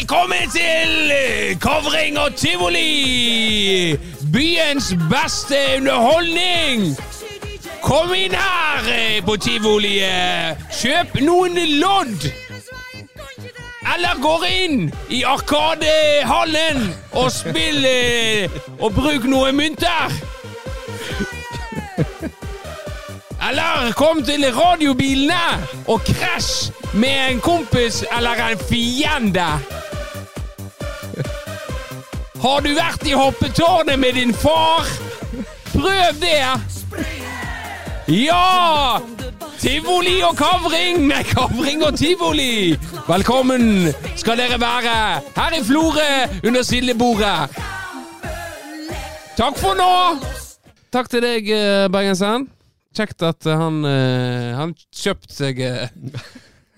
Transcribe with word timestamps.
Velkommen 0.00 0.50
til 0.50 1.12
Kovring 1.60 2.18
og 2.18 2.34
tivoli! 2.34 3.96
Byens 4.32 4.94
beste 5.10 5.56
underholdning! 5.76 6.96
Kom 7.82 8.14
inn 8.16 8.32
her 8.32 8.86
eh, 8.88 9.18
på 9.26 9.36
tivoliet! 9.36 10.56
Kjøp 10.72 11.20
noen 11.20 11.60
lodd! 11.82 12.24
Eller 13.92 14.22
gå 14.24 14.32
inn 14.48 14.86
i 15.12 15.20
Arkadehallen 15.28 16.80
og 17.12 17.28
spill 17.34 17.84
eh, 17.84 18.56
og 18.78 18.96
bruk 18.96 19.28
noen 19.28 19.58
mynter! 19.60 20.16
Eller 23.50 23.92
kom 24.00 24.24
til 24.24 24.48
radiobilene 24.56 25.44
og 25.92 26.00
krasj 26.08 26.72
med 26.96 27.34
en 27.34 27.44
kompis 27.44 28.00
eller 28.16 28.46
en 28.48 28.64
fiende. 28.64 29.50
Har 32.40 32.62
du 32.64 32.70
vært 32.72 33.02
i 33.08 33.12
hoppetårnet 33.16 33.98
med 34.00 34.16
din 34.16 34.32
far? 34.34 34.88
Prøv 35.72 36.20
det! 36.22 36.38
Ja! 38.10 39.00
Tivoli 39.60 40.16
og 40.24 40.38
kavring! 40.38 41.02
Nei, 41.10 41.22
kavring 41.28 41.84
og 41.84 41.98
tivoli! 42.00 42.78
Velkommen 43.08 43.90
skal 44.16 44.40
dere 44.40 44.60
være 44.60 44.94
her 45.36 45.58
i 45.58 45.64
Florø 45.66 46.08
under 46.48 46.64
sildebordet. 46.64 47.60
Takk 49.36 49.60
for 49.60 49.76
nå! 49.76 49.92
Takk 50.90 51.12
til 51.12 51.22
deg, 51.22 51.44
Bergensen. 51.46 51.92
bergenseren. 51.92 52.48
Kjekt 52.96 53.22
at 53.22 53.46
eh, 53.46 53.58
han, 53.60 53.84
eh, 53.86 54.50
han 54.58 54.72
kjøpte 54.90 55.34
seg 55.34 55.60
eh, 55.62 55.92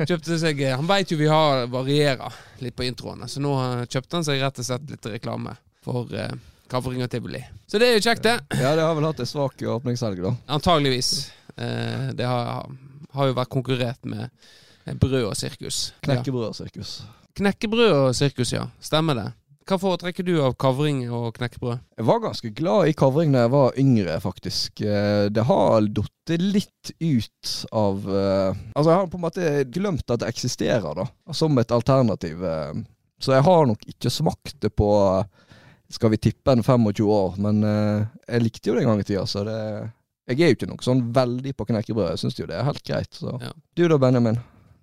Kjøpte 0.00 0.38
seg 0.40 0.60
eh, 0.64 0.72
Han 0.78 0.88
veit 0.88 1.10
jo 1.12 1.18
vi 1.20 1.28
har 1.28 1.66
varierer 1.70 2.32
litt 2.64 2.74
på 2.78 2.86
introene, 2.86 3.28
så 3.28 3.42
nå 3.44 3.52
eh, 3.60 3.82
kjøpte 3.92 4.18
han 4.18 4.24
seg 4.26 4.40
rett 4.42 4.58
og 4.62 4.66
slett 4.66 4.88
litt 4.90 5.08
reklame 5.12 5.52
for 5.84 6.08
uh, 6.14 6.30
Kavring 6.72 7.02
og 7.04 7.10
tivoli. 7.12 7.42
Så 7.68 7.76
det 7.82 7.88
er 7.90 7.96
jo 7.98 8.04
kjekt, 8.06 8.22
det. 8.24 8.36
Ja, 8.62 8.72
det 8.78 8.84
har 8.86 8.94
vel 8.96 9.04
hatt 9.04 9.20
ei 9.20 9.26
svak 9.28 9.60
åpningshelg, 9.60 10.22
da. 10.24 10.30
Antageligvis. 10.56 11.10
Uh, 11.58 12.12
det 12.16 12.24
har, 12.24 12.70
har 13.12 13.28
jo 13.28 13.34
vært 13.36 13.50
konkurrert 13.52 14.06
med 14.08 14.28
eh, 14.28 14.94
brød 14.94 15.26
og 15.26 15.36
sirkus. 15.36 15.90
Knekkebrød 16.06 16.48
Ja. 16.48 16.54
sirkus 16.62 16.94
Knekkebrød 17.36 17.92
og 17.96 18.14
sirkus, 18.16 18.52
ja. 18.54 18.66
Stemmer 18.80 19.18
det. 19.18 19.26
Hva 19.68 19.76
foretrekker 19.78 20.24
du 20.26 20.32
av 20.42 20.54
kavring 20.58 21.04
og 21.14 21.28
knekkebrød? 21.36 21.78
Jeg 22.00 22.06
var 22.08 22.18
ganske 22.24 22.50
glad 22.58 22.88
i 22.90 22.94
kavring 22.98 23.32
da 23.34 23.44
jeg 23.44 23.52
var 23.54 23.76
yngre, 23.78 24.16
faktisk. 24.24 24.80
Eh, 24.82 25.28
Det 25.30 25.44
har 25.48 25.86
datt 25.86 26.32
litt 26.40 26.90
ut 27.00 27.52
av 27.72 28.08
eh, 28.10 28.56
Altså, 28.74 28.88
jeg 28.90 28.98
har 28.98 29.06
på 29.12 29.20
en 29.20 29.24
måte 29.28 29.52
glemt 29.70 30.10
at 30.10 30.20
det 30.24 30.28
eksisterer, 30.32 30.94
da. 30.98 31.06
Som 31.32 31.58
et 31.62 31.70
alternativ. 31.70 32.42
eh. 32.42 32.82
Så 33.22 33.32
jeg 33.36 33.44
har 33.46 33.66
nok 33.70 33.84
ikke 33.86 34.10
smakt 34.10 34.56
det 34.60 34.72
på 34.74 34.90
skal 35.92 36.10
vi 36.10 36.16
tippe 36.16 36.50
en 36.56 36.62
25 36.64 37.04
år, 37.06 37.34
men 37.38 37.60
jeg 38.26 38.40
likte 38.42 38.70
jo 38.70 38.74
det 38.74 38.82
en 38.82 38.88
gang 38.88 39.00
i 39.02 39.04
tida, 39.04 39.26
så 39.28 39.42
det 39.44 39.58
Jeg 40.32 40.40
er 40.40 40.48
jo 40.48 40.56
ikke 40.56 40.68
noe 40.70 40.82
sånn 40.86 41.02
veldig 41.12 41.52
på 41.54 41.66
knekkebrød. 41.68 42.08
Jeg 42.14 42.18
syns 42.22 42.38
jo 42.38 42.46
det 42.48 42.56
er 42.56 42.64
helt 42.64 42.82
greit. 42.86 43.12
Så. 43.12 43.34
Ja. 43.42 43.50
Du 43.76 43.82
da, 43.90 43.98
Benjamin? 43.98 44.38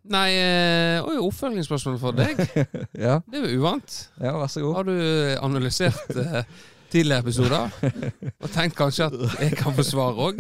Nei 0.09 0.29
eh, 0.39 1.03
Oi, 1.03 1.17
oppfølgingsspørsmål 1.27 1.99
for 2.01 2.15
deg. 2.17 2.39
Ja, 3.05 3.19
Det 3.27 3.39
er 3.41 3.47
jo 3.51 3.59
uvant. 3.61 3.95
ja 4.21 4.31
vær 4.39 4.47
så 4.51 4.63
god. 4.63 4.75
Har 4.79 4.87
du 4.87 4.95
analysert 5.43 6.15
uh, 6.15 6.41
tidligere 6.89 7.21
episoder? 7.21 7.69
Og 8.43 8.49
tenkt 8.53 8.77
kanskje 8.79 9.09
at 9.09 9.43
jeg 9.43 9.57
kan 9.59 9.75
få 9.77 9.83
svar 9.85 10.17
òg? 10.17 10.39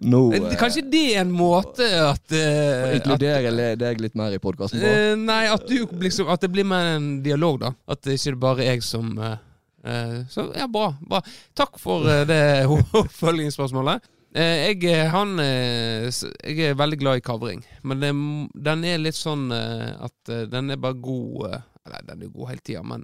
Eh, 0.00 0.46
Kanskje 0.60 0.84
det 0.92 1.02
er 1.16 1.24
en 1.24 1.32
måte 1.34 1.84
at, 2.04 2.22
uh, 2.32 2.94
Inkludere 2.96 3.74
deg 3.80 4.00
litt 4.00 4.14
mer 4.16 4.32
i 4.36 4.40
podkasten. 4.42 4.80
Uh, 4.80 5.16
Nei, 5.18 5.42
at, 5.52 5.66
du 5.68 5.88
liksom, 6.00 6.30
at 6.32 6.40
det 6.44 6.52
blir 6.54 6.68
mer 6.68 6.94
en 6.98 7.10
dialog, 7.24 7.58
da. 7.64 7.72
At 7.90 8.04
det 8.06 8.16
ikke 8.20 8.36
er 8.36 8.40
bare 8.46 8.68
jeg 8.70 8.84
som 8.86 9.10
eh, 9.18 9.36
eh, 9.84 10.16
Så 10.30 10.46
ja, 10.56 10.68
bra. 10.70 10.92
bra. 11.00 11.20
Takk 11.58 11.76
for 11.82 12.06
eh, 12.08 12.22
det 12.28 12.40
oppfølgingsspørsmålet. 13.02 14.06
Eh, 14.30 14.70
jeg, 14.70 15.08
han, 15.10 15.34
eh, 15.42 16.06
jeg 16.06 16.70
er 16.70 16.78
veldig 16.78 16.98
glad 17.00 17.18
i 17.18 17.24
kavring, 17.26 17.64
men 17.82 18.02
det, 18.02 18.12
den 18.54 18.84
er 18.86 19.02
litt 19.02 19.18
sånn 19.18 19.48
eh, 19.54 19.90
at 19.98 20.32
den 20.52 20.70
er 20.70 20.78
bare 20.78 21.00
god 21.02 21.56
Eller 21.82 22.04
den 22.06 22.22
er 22.22 22.30
god 22.30 22.52
hele 22.52 22.62
tida, 22.62 22.84
men 22.86 23.02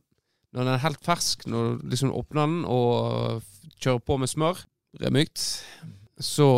når 0.55 0.63
den 0.63 0.73
er 0.77 0.85
helt 0.85 1.03
fersk, 1.05 1.43
når 1.51 1.67
du 1.67 1.91
liksom 1.91 2.15
åpner 2.15 2.47
den 2.47 2.63
og 2.71 3.43
kjører 3.83 4.05
på 4.07 4.17
med 4.23 4.31
smør, 4.31 4.63
remykt, 5.03 5.43
så 6.23 6.49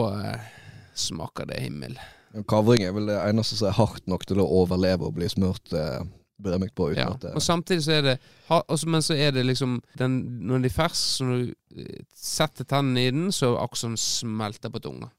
smaker 0.98 1.48
det 1.48 1.62
himmel. 1.64 1.96
Kavring 2.50 2.84
er 2.84 2.92
vel 2.94 3.08
det 3.08 3.16
eneste 3.22 3.56
som 3.58 3.70
er 3.70 3.78
hardt 3.78 4.04
nok 4.10 4.26
til 4.28 4.42
å 4.42 4.48
overleve 4.60 5.08
og 5.08 5.16
bli 5.16 5.28
smurt 5.32 5.72
eh, 5.74 6.04
bremykt 6.42 6.74
på. 6.78 6.90
Uten 6.92 7.02
Ja, 7.02 7.12
at 7.14 7.24
det, 7.26 7.32
og 7.36 7.42
samtidig 7.42 7.82
så 7.86 7.92
er 7.98 8.02
det 8.06 8.16
ha- 8.48 8.62
også, 8.68 8.88
Men 8.88 9.02
så 9.02 9.14
er 9.18 9.32
det 9.34 9.44
liksom 9.46 9.78
den, 9.98 10.18
Når 10.46 10.62
de 10.62 10.70
er 10.70 10.76
ferske, 10.76 11.24
når 11.24 11.40
du 11.46 11.54
eh, 11.82 12.04
setter 12.14 12.64
tennene 12.64 13.06
i 13.06 13.10
den, 13.10 13.32
så 13.34 13.54
den 13.82 13.96
smelter 13.96 14.70
på 14.70 14.80
tunga. 14.80 15.10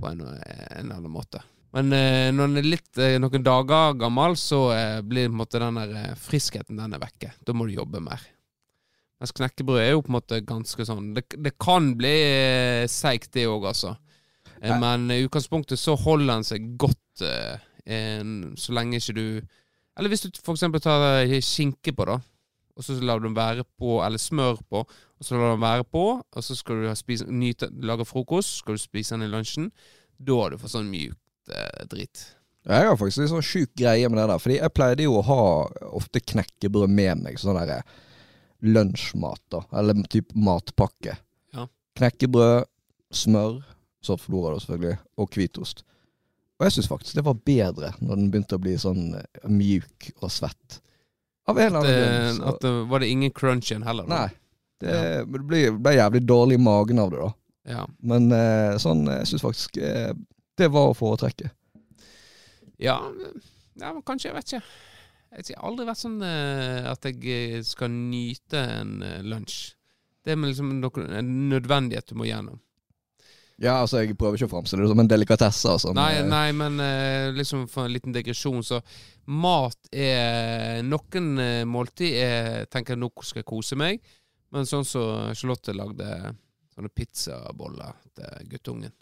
På 0.00 0.08
en, 0.10 0.20
en 0.20 0.84
eller 0.84 0.96
annen 1.00 1.10
måte. 1.12 1.42
Men 1.72 1.92
eh, 1.94 2.32
når 2.34 2.48
den 2.50 2.56
er 2.58 2.66
litt 2.66 2.98
eh, 2.98 3.18
noen 3.22 3.44
dager 3.46 3.94
gammel, 4.00 4.36
så 4.36 4.72
eh, 4.74 5.00
blir 5.06 5.28
på 5.28 5.34
en 5.36 5.40
måte 5.44 5.60
den 5.62 5.78
der 5.78 5.96
eh, 6.02 6.14
friskheten 6.18 6.76
den 6.80 6.96
er 6.96 7.02
vekke. 7.02 7.32
Da 7.46 7.54
må 7.54 7.66
du 7.68 7.76
jobbe 7.76 8.00
mer. 8.02 8.20
Mens 9.20 9.34
knekkebrød 9.36 9.78
er 9.82 9.90
jo 9.92 10.00
på 10.02 10.08
en 10.08 10.16
måte 10.16 10.38
ganske 10.48 10.84
sånn 10.88 11.10
Det, 11.14 11.26
det 11.44 11.52
kan 11.60 11.90
bli 12.00 12.14
eh, 12.24 12.86
seigt, 12.88 13.30
det 13.36 13.44
òg, 13.50 13.66
altså. 13.70 13.94
Eh, 14.60 14.72
men 14.80 15.10
i 15.12 15.20
utgangspunktet 15.26 15.78
så 15.78 15.94
holder 16.00 16.34
den 16.34 16.46
seg 16.48 16.70
godt 16.80 17.24
eh, 17.28 17.60
en, 17.90 18.54
så 18.60 18.74
lenge 18.76 18.98
ikke 19.00 19.14
du 19.16 19.26
Eller 19.98 20.12
hvis 20.12 20.24
du 20.24 20.30
eksempel 20.30 20.82
tar 20.82 21.04
eh, 21.24 21.38
skinke 21.44 21.94
på, 21.96 22.06
da, 22.08 22.18
og 22.76 22.86
så 22.86 22.96
lar 23.04 23.20
du 23.20 23.26
den 23.28 23.36
være 23.36 23.64
på, 23.78 23.98
eller 24.04 24.20
smør 24.20 24.60
på, 24.70 24.84
og 24.86 25.26
så 25.26 25.34
lar 25.34 25.50
du 25.50 25.54
den 25.56 25.64
være 25.64 25.84
på, 25.84 26.04
og 26.22 26.44
så 26.44 26.56
skal 26.56 26.80
du 26.80 26.88
ha 26.88 26.96
spise, 26.96 27.26
nyte, 27.28 27.68
lage 27.84 28.06
frokost, 28.08 28.60
skal 28.62 28.78
du 28.78 28.82
spise 28.82 29.16
den 29.16 29.26
i 29.26 29.32
lunsjen, 29.32 29.70
da 30.20 30.36
har 30.40 30.52
du 30.52 30.60
fått 30.60 30.74
sånn 30.76 30.88
mjukt 30.92 31.52
eh, 31.52 31.82
drit. 31.90 32.22
Jeg 32.68 32.86
har 32.86 32.96
faktisk 33.00 33.24
en 33.24 33.30
sånn 33.34 33.46
sjuk 33.46 33.70
greie 33.78 34.08
med 34.12 34.20
det 34.20 34.26
der. 34.28 34.40
Fordi 34.42 34.56
jeg 34.58 34.74
pleide 34.76 35.06
jo 35.06 35.16
å 35.16 35.24
ha 35.24 35.42
ofte 35.96 36.20
knekkebrød 36.20 36.92
med 36.92 37.22
meg. 37.24 37.38
Sånn 37.40 37.56
derre 37.56 37.80
lunsjmat, 38.60 39.40
da. 39.52 39.62
Eller 39.80 40.02
type 40.12 40.36
matpakke. 40.36 41.16
Ja. 41.56 41.64
Knekkebrød, 41.96 42.68
smør, 43.16 43.62
så 44.04 44.16
flora 44.20 44.54
da 44.54 44.60
selvfølgelig, 44.60 45.00
og 45.16 45.32
hvitost. 45.36 45.82
Og 46.60 46.66
jeg 46.66 46.76
syns 46.76 46.90
faktisk 46.90 47.16
det 47.16 47.24
var 47.24 47.38
bedre 47.48 47.94
når 48.04 48.18
den 48.20 48.30
begynte 48.32 48.58
å 48.58 48.62
bli 48.62 48.76
sånn 48.78 49.14
eh, 49.16 49.48
mjuk 49.48 50.10
og 50.20 50.28
svett. 50.32 50.80
Av 51.48 51.58
en 51.58 51.70
eller 51.70 51.80
annen 51.80 51.94
eh, 51.96 52.18
grunn. 52.28 52.42
At 52.52 52.60
det, 52.62 52.72
var 52.92 53.02
det 53.02 53.08
ingen 53.14 53.32
crunch 53.34 53.72
igjen 53.72 53.86
heller? 53.88 54.04
da? 54.06 54.26
nei. 54.26 54.36
Det, 54.80 54.92
det 55.28 55.40
ble, 55.44 55.62
ble 55.76 55.92
jævlig 55.96 56.20
dårlig 56.24 56.56
i 56.56 56.62
magen 56.64 57.00
av 57.02 57.10
det, 57.12 57.24
da. 57.24 57.32
Ja. 57.70 57.86
Men 58.12 58.30
eh, 58.32 58.76
sånn, 58.80 59.02
jeg 59.12 59.28
syns 59.28 59.44
faktisk 59.44 59.80
eh, 59.84 60.12
det 60.60 60.68
var 60.72 60.92
å 60.92 60.96
foretrekke. 60.96 61.50
Ja, 62.80 62.96
ja, 63.80 63.92
kanskje, 64.06 64.30
jeg 64.30 64.36
vet 64.36 64.52
ikke. 64.52 64.62
Jeg 65.30 65.54
har 65.54 65.68
aldri 65.68 65.86
vært 65.86 66.00
sånn 66.00 66.22
eh, 66.26 66.88
at 66.90 67.06
jeg 67.06 67.20
eh, 67.30 67.60
skal 67.66 67.92
nyte 67.92 68.62
en 68.80 68.96
eh, 69.06 69.20
lunsj. 69.22 69.76
Det 70.24 70.34
er 70.34 70.40
liksom 70.42 70.72
en 70.82 71.30
nødvendighet 71.48 72.10
du 72.10 72.18
må 72.18 72.26
gjennom. 72.28 72.58
Ja, 73.60 73.74
altså 73.82 74.00
Jeg 74.00 74.16
prøver 74.16 74.38
ikke 74.38 74.46
å 74.48 74.52
framstille 74.54 74.86
det 74.86 74.88
som 74.92 75.00
en 75.02 75.08
delikatesse. 75.10 75.68
Altså, 75.68 75.92
Nei, 75.96 76.14
eh, 76.22 76.24
nei, 76.24 76.46
men 76.56 76.78
uh, 76.80 77.28
liksom 77.36 77.66
for 77.68 77.84
en 77.84 77.92
liten 77.92 78.14
digresjon, 78.14 78.62
så 78.64 78.78
mat 79.28 79.90
er 79.92 80.80
Noen 80.86 81.26
eh, 81.38 81.64
måltid 81.68 82.16
er 82.22 82.64
tenker 82.72 82.96
nå 82.96 83.10
skal 83.20 83.42
jeg 83.42 83.50
kose 83.50 83.76
meg, 83.76 84.00
men 84.50 84.64
sånn 84.66 84.86
som 84.88 85.34
Charlotte 85.36 85.74
lagde 85.76 86.08
sånne 86.72 86.88
pizzaboller 86.96 87.92
til 88.16 88.48
guttungen. 88.54 88.96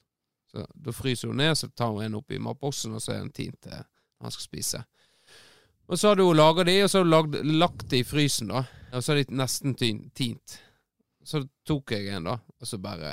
Så 0.50 0.66
Da 0.74 0.92
fryser 0.96 1.30
hun 1.30 1.38
ned, 1.38 1.54
så 1.60 1.68
tar 1.70 1.94
hun 1.94 2.02
en 2.08 2.18
oppi 2.18 2.40
matboksen, 2.42 2.96
og 2.98 3.04
så 3.04 3.14
er 3.14 3.22
den 3.22 3.32
tint 3.36 3.60
til 3.62 3.78
han 3.78 4.34
skal 4.34 4.42
spise. 4.48 4.82
Og 5.88 5.96
så 5.96 6.10
har 6.10 6.18
du 6.18 6.26
laga 6.34 6.64
de, 6.66 6.80
og 6.82 6.90
så 6.90 6.98
har 6.98 7.06
du 7.06 7.10
lagd, 7.14 7.36
lagt 7.62 7.86
de 7.92 8.02
i 8.02 8.04
frysen, 8.04 8.50
da. 8.50 8.64
Og 8.92 9.04
så 9.04 9.14
er 9.14 9.22
de 9.22 9.38
nesten 9.38 9.76
tin- 9.78 10.08
tint. 10.18 10.58
Så 11.24 11.44
tok 11.68 11.94
jeg 11.94 12.10
en, 12.12 12.26
da, 12.28 12.34
og 12.58 12.66
så 12.68 12.80
bare 12.82 13.12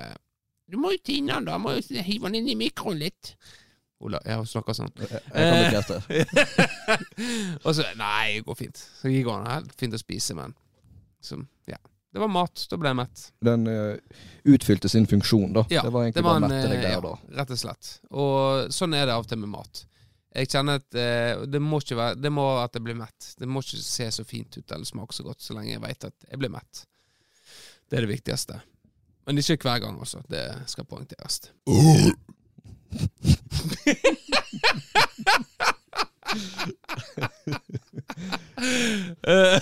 Du 0.71 0.79
må 0.81 0.95
jo 0.95 1.01
tine 1.05 1.35
den, 1.35 1.47
da. 1.47 1.59
Må 1.61 1.75
jo 1.77 2.03
hive 2.05 2.29
den 2.29 2.41
inn 2.41 2.51
i 2.55 2.57
mikroen 2.59 2.99
litt. 3.01 3.35
Ola, 4.03 4.19
jeg 4.27 4.43
snakker 4.51 4.75
sånn. 4.75 4.91
jeg 4.99 5.21
kan 5.31 5.59
bekrefte. 5.63 5.99
og 7.65 7.71
så 7.77 7.85
Nei, 7.97 8.37
det 8.37 8.45
går 8.47 8.57
fint. 8.59 8.81
Så 8.99 9.09
det 9.09 9.23
går 9.25 9.45
helt 9.47 9.75
fint 9.79 9.95
å 9.95 10.01
spise, 10.01 10.35
men 10.37 10.55
så, 11.23 11.39
ja. 11.69 11.79
Det 12.15 12.21
var 12.21 12.31
mat. 12.31 12.65
Da 12.71 12.77
ble 12.79 12.91
jeg 12.91 12.99
mett. 12.99 13.23
Den 13.43 13.65
uh, 13.67 14.19
utfylte 14.47 14.91
sin 14.91 15.07
funksjon, 15.09 15.49
da. 15.55 15.65
Ja, 15.73 15.81
det 15.83 15.91
var 15.95 16.05
egentlig 16.05 16.21
Det 16.21 16.27
var 16.27 16.37
en, 16.39 16.45
bare 16.45 16.53
mette 16.53 16.71
deg 16.71 16.85
der, 16.85 17.01
da. 17.03 17.13
ja, 17.17 17.35
rett 17.41 17.55
og 17.55 17.59
slett. 17.59 17.89
Og 18.15 18.75
sånn 18.75 18.95
er 18.95 19.07
det 19.07 19.15
av 19.15 19.25
og 19.25 19.31
til 19.31 19.41
med 19.41 19.51
mat. 19.51 19.81
Jeg 20.35 20.51
kjenner 20.51 20.79
at 20.81 20.99
uh, 20.99 21.45
det 21.47 21.59
må 21.63 21.79
ikke 21.79 21.95
være 21.95 22.19
Det 22.19 22.31
må 22.35 22.45
at 22.59 22.75
jeg 22.75 22.85
blir 22.87 22.99
mett. 22.99 23.31
Det 23.39 23.49
må 23.49 23.63
ikke 23.63 23.81
se 23.83 24.07
så 24.19 24.27
fint 24.27 24.59
ut 24.59 24.75
eller 24.75 24.87
smake 24.87 25.15
så 25.15 25.25
godt, 25.27 25.43
så 25.43 25.57
lenge 25.57 25.73
jeg 25.73 25.83
vet 25.83 26.07
at 26.11 26.29
jeg 26.29 26.39
blir 26.43 26.53
mett. 26.55 26.85
Det 27.89 27.99
er 27.99 28.07
det 28.07 28.13
viktigste. 28.15 28.59
Men 29.25 29.37
ikke 29.37 29.65
hver 29.65 29.79
gang, 29.79 29.99
også. 29.99 30.21
Det 30.29 30.45
skal 30.67 30.85
poengteres. 30.85 31.41
Eh, 39.25 39.61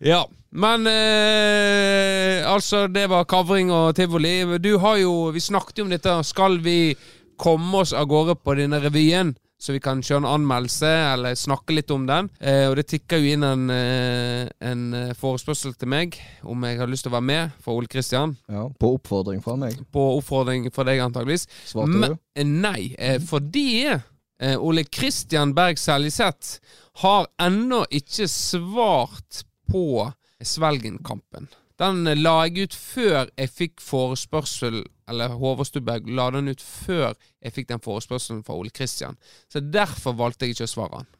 ja. 0.10 0.24
Men 0.50 0.86
eh, 0.86 2.52
altså, 2.52 2.86
det 2.88 3.10
var 3.12 3.24
kavring 3.28 3.72
og 3.72 3.96
tivoli. 3.96 4.58
Du 4.58 4.78
har 4.78 4.96
jo 4.96 5.30
Vi 5.34 5.40
snakket 5.40 5.78
jo 5.78 5.84
om 5.84 5.90
dette. 5.92 6.22
Skal 6.24 6.60
vi 6.64 6.96
komme 7.36 7.82
oss 7.82 7.92
av 7.92 8.06
gårde 8.08 8.38
på 8.40 8.54
denne 8.56 8.80
revyen? 8.80 9.34
Så 9.58 9.72
vi 9.72 9.80
kan 9.80 10.02
kjøre 10.04 10.20
en 10.20 10.28
anmeldelse 10.34 10.88
eller 11.14 11.36
snakke 11.38 11.72
litt 11.72 11.90
om 11.94 12.04
den. 12.08 12.28
Eh, 12.44 12.66
og 12.68 12.76
det 12.76 12.86
tikker 12.90 13.22
jo 13.22 13.30
inn 13.32 13.46
en, 13.46 13.62
eh, 13.72 14.50
en 14.60 14.82
eh, 14.94 15.14
forespørsel 15.16 15.72
til 15.80 15.88
meg 15.88 16.18
om 16.44 16.66
jeg 16.68 16.76
har 16.82 16.90
lyst 16.92 17.06
til 17.06 17.12
å 17.12 17.16
være 17.16 17.28
med, 17.30 17.54
fra 17.64 17.72
Ole 17.72 17.88
Kristian. 17.88 18.36
Ja, 18.52 18.66
på 18.68 18.92
oppfordring 18.98 19.40
fra 19.44 19.56
meg. 19.56 19.78
På 19.92 20.04
oppfordring 20.18 20.68
fra 20.76 20.84
deg, 20.90 21.00
antageligvis. 21.06 21.48
Svarte 21.64 21.88
Men- 21.96 22.14
du? 22.18 22.20
Eh, 22.36 22.44
Nei, 22.44 22.94
eh, 22.98 23.16
fordi 23.18 23.86
eh, 23.88 24.56
Ole 24.60 24.84
Kristian 24.84 25.54
Berg 25.56 25.80
Seljeseth 25.80 26.58
har 27.00 27.26
ennå 27.40 27.86
ikke 27.90 28.28
svart 28.28 29.42
på 29.72 30.12
Svelgen-kampen. 30.44 31.48
Den 31.80 32.06
eh, 32.06 32.16
la 32.18 32.36
jeg 32.46 32.66
ut 32.68 32.76
før 32.76 33.28
jeg 33.36 33.52
fikk 33.52 33.82
forespørsel 33.84 34.82
Eller 35.10 35.36
Håvard 35.36 36.08
la 36.08 36.30
den 36.34 36.48
ut 36.48 36.62
før 36.62 37.12
jeg 37.42 37.52
fikk 37.52 37.68
den 37.68 37.82
forespørselen 37.84 38.42
fra 38.46 38.56
Ole 38.56 38.70
Kristian. 38.74 39.16
Så 39.52 39.60
derfor 39.60 40.16
valgte 40.18 40.46
jeg 40.46 40.56
ikke 40.56 40.66
å 40.66 40.72
svare 40.72 41.02
han. 41.02 41.12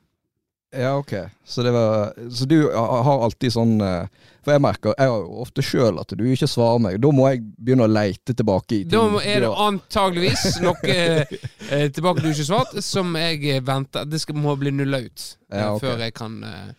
Ja, 0.74 0.96
ok. 0.96 1.12
Så, 1.44 1.62
det 1.62 1.70
var, 1.70 2.12
så 2.30 2.44
du 2.44 2.56
har 2.74 3.24
alltid 3.24 3.52
sånn 3.54 3.76
eh, 3.80 4.08
For 4.44 4.56
jeg 4.56 4.62
merker, 4.64 4.96
jeg 4.98 5.12
har 5.12 5.22
jo 5.22 5.44
ofte 5.44 5.62
sjøl 5.64 6.00
at 6.02 6.10
du 6.18 6.24
ikke 6.26 6.48
svarer 6.50 6.82
meg. 6.82 6.98
Da 7.00 7.12
må 7.14 7.28
jeg 7.30 7.44
begynne 7.56 7.86
å 7.86 7.90
leite 7.90 8.34
tilbake 8.34 8.80
i 8.80 8.80
ting. 8.82 8.90
Da 8.92 9.22
er 9.22 9.46
det 9.46 9.52
antageligvis 9.66 10.58
noe 10.66 10.96
eh, 10.96 11.86
tilbake 11.94 12.24
du 12.24 12.32
ikke 12.32 12.48
svart, 12.50 12.74
som 12.84 13.14
jeg 13.18 13.62
venter 13.66 14.10
Det 14.10 14.20
skal, 14.22 14.38
må 14.42 14.56
bli 14.58 14.74
nulla 14.74 15.00
ut 15.06 15.22
eh, 15.22 15.62
Ja, 15.62 15.70
okay. 15.76 15.86
før 15.86 16.04
jeg 16.04 16.16
kan 16.18 16.36
eh, 16.44 16.74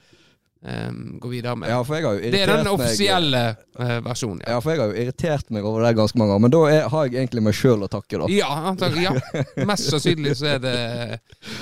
eh, 0.64 0.90
gå 1.22 1.32
videre 1.32 1.56
med. 1.60 1.70
Ja, 1.70 1.82
det 1.84 2.42
er 2.42 2.52
den 2.52 2.70
offisielle 2.72 3.44
meg, 3.78 3.94
versjonen. 4.06 4.42
Ja, 4.48 4.58
for 4.64 4.74
jeg 4.74 4.82
har 4.82 4.94
jo 4.94 5.04
irritert 5.04 5.54
meg 5.54 5.68
over 5.68 5.86
det 5.86 5.94
ganske 6.00 6.20
mange 6.20 6.34
ganger. 6.34 6.46
Men 6.48 6.56
da 6.56 6.64
er, 6.72 6.90
har 6.94 7.08
jeg 7.08 7.20
egentlig 7.22 7.46
meg 7.50 7.58
sjøl 7.58 7.86
å 7.86 7.92
takke, 7.92 8.22
da. 8.24 8.32
Ja, 8.34 8.50
antagelig, 8.72 9.08
ja. 9.08 9.44
Mest 9.70 9.92
sannsynlig 9.92 10.38
så 10.40 10.54
er 10.56 10.64
det 10.64 10.76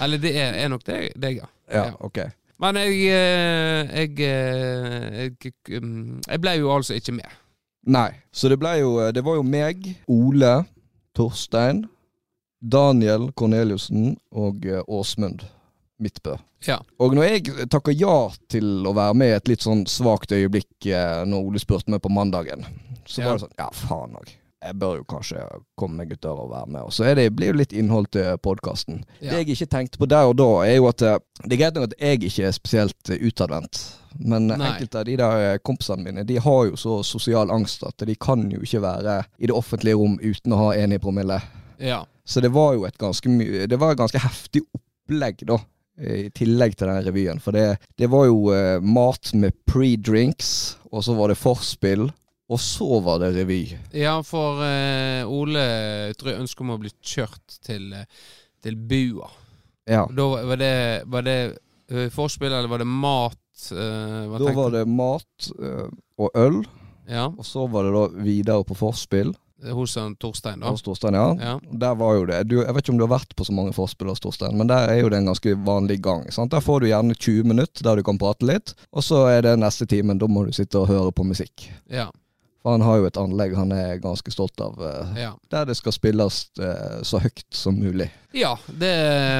Eller 0.03 0.21
det 0.21 0.33
er, 0.39 0.57
er 0.63 0.73
nok 0.73 0.85
det, 0.87 0.99
deg, 1.19 1.43
ja. 1.43 1.51
Ja, 1.71 1.87
ok. 1.99 2.23
Men 2.61 2.77
jeg 2.79 3.01
eh, 3.11 3.95
jeg, 3.99 4.13
eh, 4.23 5.25
jeg 5.25 5.81
mm, 5.83 6.21
jeg 6.27 6.41
ble 6.41 6.53
jo 6.61 6.71
altså 6.71 6.95
ikke 6.95 7.17
med. 7.17 7.41
Nei. 7.85 8.09
Så 8.33 8.49
det 8.49 8.57
ble 8.61 8.77
jo 8.79 8.97
Det 9.13 9.23
var 9.25 9.35
jo 9.37 9.43
meg, 9.45 9.83
Ole, 10.09 10.63
Torstein, 11.15 11.85
Daniel 12.59 13.29
Korneliussen 13.35 14.15
og 14.31 14.65
eh, 14.65 14.81
Åsmund 14.87 15.43
Midtbø. 16.01 16.35
Ja. 16.67 16.79
Og 16.99 17.13
når 17.15 17.23
jeg 17.29 17.67
takker 17.71 17.93
ja 17.95 18.15
til 18.51 18.87
å 18.87 18.93
være 18.97 19.15
med 19.15 19.29
i 19.31 19.35
et 19.37 19.47
litt 19.47 19.63
sånn 19.63 19.85
svakt 19.87 20.33
øyeblikk 20.35 20.89
eh, 20.91 21.21
når 21.27 21.45
Ole 21.51 21.61
spurte 21.61 21.91
meg 21.93 22.01
på 22.03 22.11
mandagen, 22.11 22.65
så 23.05 23.21
Ja. 23.21 23.29
var 23.29 23.37
det 23.39 23.45
sånn 23.45 23.55
Ja, 23.61 23.69
faen 23.71 24.17
òg. 24.19 24.33
Jeg 24.65 24.79
bør 24.81 24.95
jo 24.97 25.03
kanskje 25.05 25.43
komme 25.77 25.99
meg 26.01 26.11
ut 26.11 26.21
døra 26.21 26.41
og 26.41 26.49
være 26.49 26.67
med. 26.73 26.81
Og 26.87 26.91
så 26.91 27.13
det, 27.15 27.27
blir 27.35 27.51
jo 27.51 27.57
litt 27.59 27.71
innhold 27.73 28.07
til 28.15 28.35
podkasten. 28.41 29.03
Ja. 29.21 29.31
Det 29.35 29.43
jeg 29.43 29.49
ikke 29.53 29.67
tenkte 29.69 29.99
på 30.01 30.07
der 30.09 30.25
og 30.25 30.37
da, 30.39 30.47
er 30.65 30.75
jo 30.79 30.87
at 30.89 31.01
eh, 31.05 31.19
det 31.45 31.53
er 31.53 31.61
greit 31.61 31.75
nok 31.77 31.91
at 31.91 31.99
jeg 32.01 32.23
ikke 32.23 32.47
er 32.47 32.51
spesielt 32.57 33.09
eh, 33.13 33.21
utadvendt. 33.21 33.83
Men 34.19 34.47
Nei. 34.47 34.57
enkelte 34.71 34.99
av 34.99 35.05
de 35.05 35.17
der 35.19 35.57
kompisene 35.59 36.01
mine 36.05 36.23
De 36.23 36.37
har 36.39 36.61
jo 36.69 36.77
så 36.79 37.01
sosial 37.03 37.51
angst 37.51 37.83
at 37.83 37.97
de 38.07 38.15
kan 38.15 38.45
jo 38.49 38.61
ikke 38.63 38.79
være 38.81 39.17
i 39.37 39.45
det 39.51 39.55
offentlige 39.55 39.97
rom 39.99 40.15
uten 40.23 40.55
å 40.55 40.61
ha 40.63 40.69
en 40.79 40.95
i 40.95 40.99
promille. 41.03 41.39
Ja. 41.83 42.05
Så 42.25 42.41
det 42.41 42.49
var 42.55 42.73
jo 42.73 42.85
et 42.87 42.97
ganske 42.97 43.27
Det 43.67 43.77
var 43.79 43.91
et 43.91 43.99
ganske 43.99 44.19
heftig 44.23 44.63
opplegg, 44.73 45.43
da. 45.45 45.59
I 45.95 46.29
tillegg 46.35 46.75
til 46.75 46.89
den 46.91 47.05
revyen. 47.05 47.39
For 47.39 47.55
det, 47.55 47.77
det 47.97 48.09
var 48.11 48.25
jo 48.27 48.49
eh, 48.51 48.81
mat 48.83 49.31
med 49.39 49.55
pre-drinks, 49.69 50.49
og 50.91 51.03
så 51.07 51.15
var 51.15 51.31
det 51.31 51.37
forspill, 51.39 52.09
og 52.51 52.59
så 52.61 52.99
var 53.01 53.21
det 53.23 53.31
revy. 53.37 53.61
ja, 53.95 54.17
for 54.27 54.59
eh, 54.65 55.23
Ole 55.25 55.63
tror 56.19 56.33
jeg 56.33 56.41
ønsker 56.43 56.65
om 56.65 56.73
å 56.75 56.81
bli 56.83 56.91
kjørt 57.01 57.59
til, 57.65 57.87
eh, 57.95 58.05
til 58.61 58.75
Bua. 58.75 59.29
Ja. 59.87 60.03
Da 60.09 60.27
var 60.33 60.43
var 60.51 60.57
det, 60.61 60.73
var 61.05 61.25
det 61.25 61.39
eh, 61.89 62.09
forspill, 62.13 62.51
eller 62.51 62.67
var 62.69 62.83
det 62.83 62.89
mat? 62.91 63.39
eh, 63.71 64.35
Da 64.41 64.53
var 64.57 64.71
det 64.75 64.83
mat 64.91 65.49
eh, 65.61 65.87
og 66.19 66.29
øl, 66.35 66.63
Ja, 67.07 67.27
og 67.29 67.45
så 67.45 67.67
var 67.69 67.85
det 67.85 67.93
da 67.95 68.05
videre 68.25 68.63
på 68.65 68.75
forspill 68.77 69.31
hos 69.73 69.95
han 69.97 70.15
Torstein, 70.21 70.59
da. 70.61 70.71
hos 70.73 70.83
Torstein, 70.85 71.17
ja. 71.17 71.27
Ja. 71.39 71.55
Der 71.85 71.95
var 71.99 72.17
jo 72.17 72.25
det. 72.29 72.43
Du, 72.49 72.59
jeg 72.61 72.75
vet 72.75 72.85
ikke 72.85 72.93
om 72.95 72.99
du 72.99 73.05
har 73.07 73.15
vært 73.15 73.35
på 73.37 73.47
så 73.47 73.55
mange 73.55 73.73
forspill 73.75 74.11
hos 74.11 74.21
Torstein, 74.23 74.57
men 74.59 74.69
der 74.71 74.91
er 74.91 74.99
jo 75.01 75.09
det 75.13 75.21
en 75.21 75.31
ganske 75.31 75.55
vanlig 75.65 76.01
gang. 76.05 76.27
Sant? 76.33 76.53
Der 76.53 76.63
får 76.63 76.83
du 76.83 76.89
gjerne 76.91 77.15
20 77.17 77.49
minutter 77.53 77.87
der 77.87 77.99
du 77.99 78.05
kan 78.05 78.19
prate 78.21 78.47
litt, 78.47 78.75
og 78.91 79.05
så 79.05 79.25
er 79.31 79.41
det 79.47 79.57
neste 79.61 79.87
timen, 79.89 80.21
da 80.21 80.29
må 80.29 80.45
du 80.45 80.53
sitte 80.55 80.81
og 80.81 80.91
høre 80.91 81.15
på 81.15 81.25
musikk. 81.27 81.69
Ja. 81.91 82.09
For 82.65 82.73
han 82.73 82.81
har 82.81 82.97
jo 82.97 83.05
et 83.05 83.17
anlegg 83.21 83.51
han 83.53 83.69
er 83.75 83.99
ganske 84.01 84.31
stolt 84.33 84.57
av, 84.65 84.79
eh, 84.81 85.19
ja. 85.21 85.35
der 85.53 85.67
det 85.69 85.75
skal 85.77 85.93
spilles 85.93 86.39
eh, 86.57 86.95
så 87.05 87.19
høyt 87.21 87.45
som 87.53 87.77
mulig. 87.77 88.07
Ja, 88.33 88.55
det, 88.65 88.89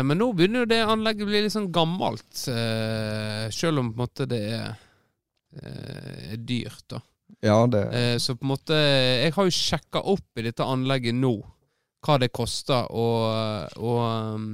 men 0.06 0.22
nå 0.22 0.28
begynner 0.38 0.62
jo 0.62 0.70
det 0.70 0.84
anlegget 0.86 1.26
å 1.26 1.32
bli 1.32 1.42
litt 1.42 1.56
sånn 1.56 1.72
gammelt. 1.74 2.44
Eh, 2.54 3.48
selv 3.50 3.82
om 3.82 3.90
på 3.90 3.98
en 3.98 4.04
måte 4.04 4.30
det 4.30 4.44
er, 4.54 4.76
dyrt, 6.38 6.84
da. 6.92 7.00
Ja, 7.46 7.60
det 7.70 7.84
Eh, 7.94 8.18
så 8.22 8.36
på 8.36 8.46
en 8.46 8.54
måte 8.54 8.78
Jeg 8.78 9.34
har 9.36 9.48
jo 9.48 9.54
sjekka 9.54 10.02
opp 10.02 10.40
i 10.40 10.46
dette 10.48 10.66
anlegget 10.66 11.18
nå 11.18 11.36
hva 12.06 12.20
det 12.22 12.30
koster, 12.30 12.86
og, 12.94 13.78
og 13.82 14.02
um, 14.38 14.50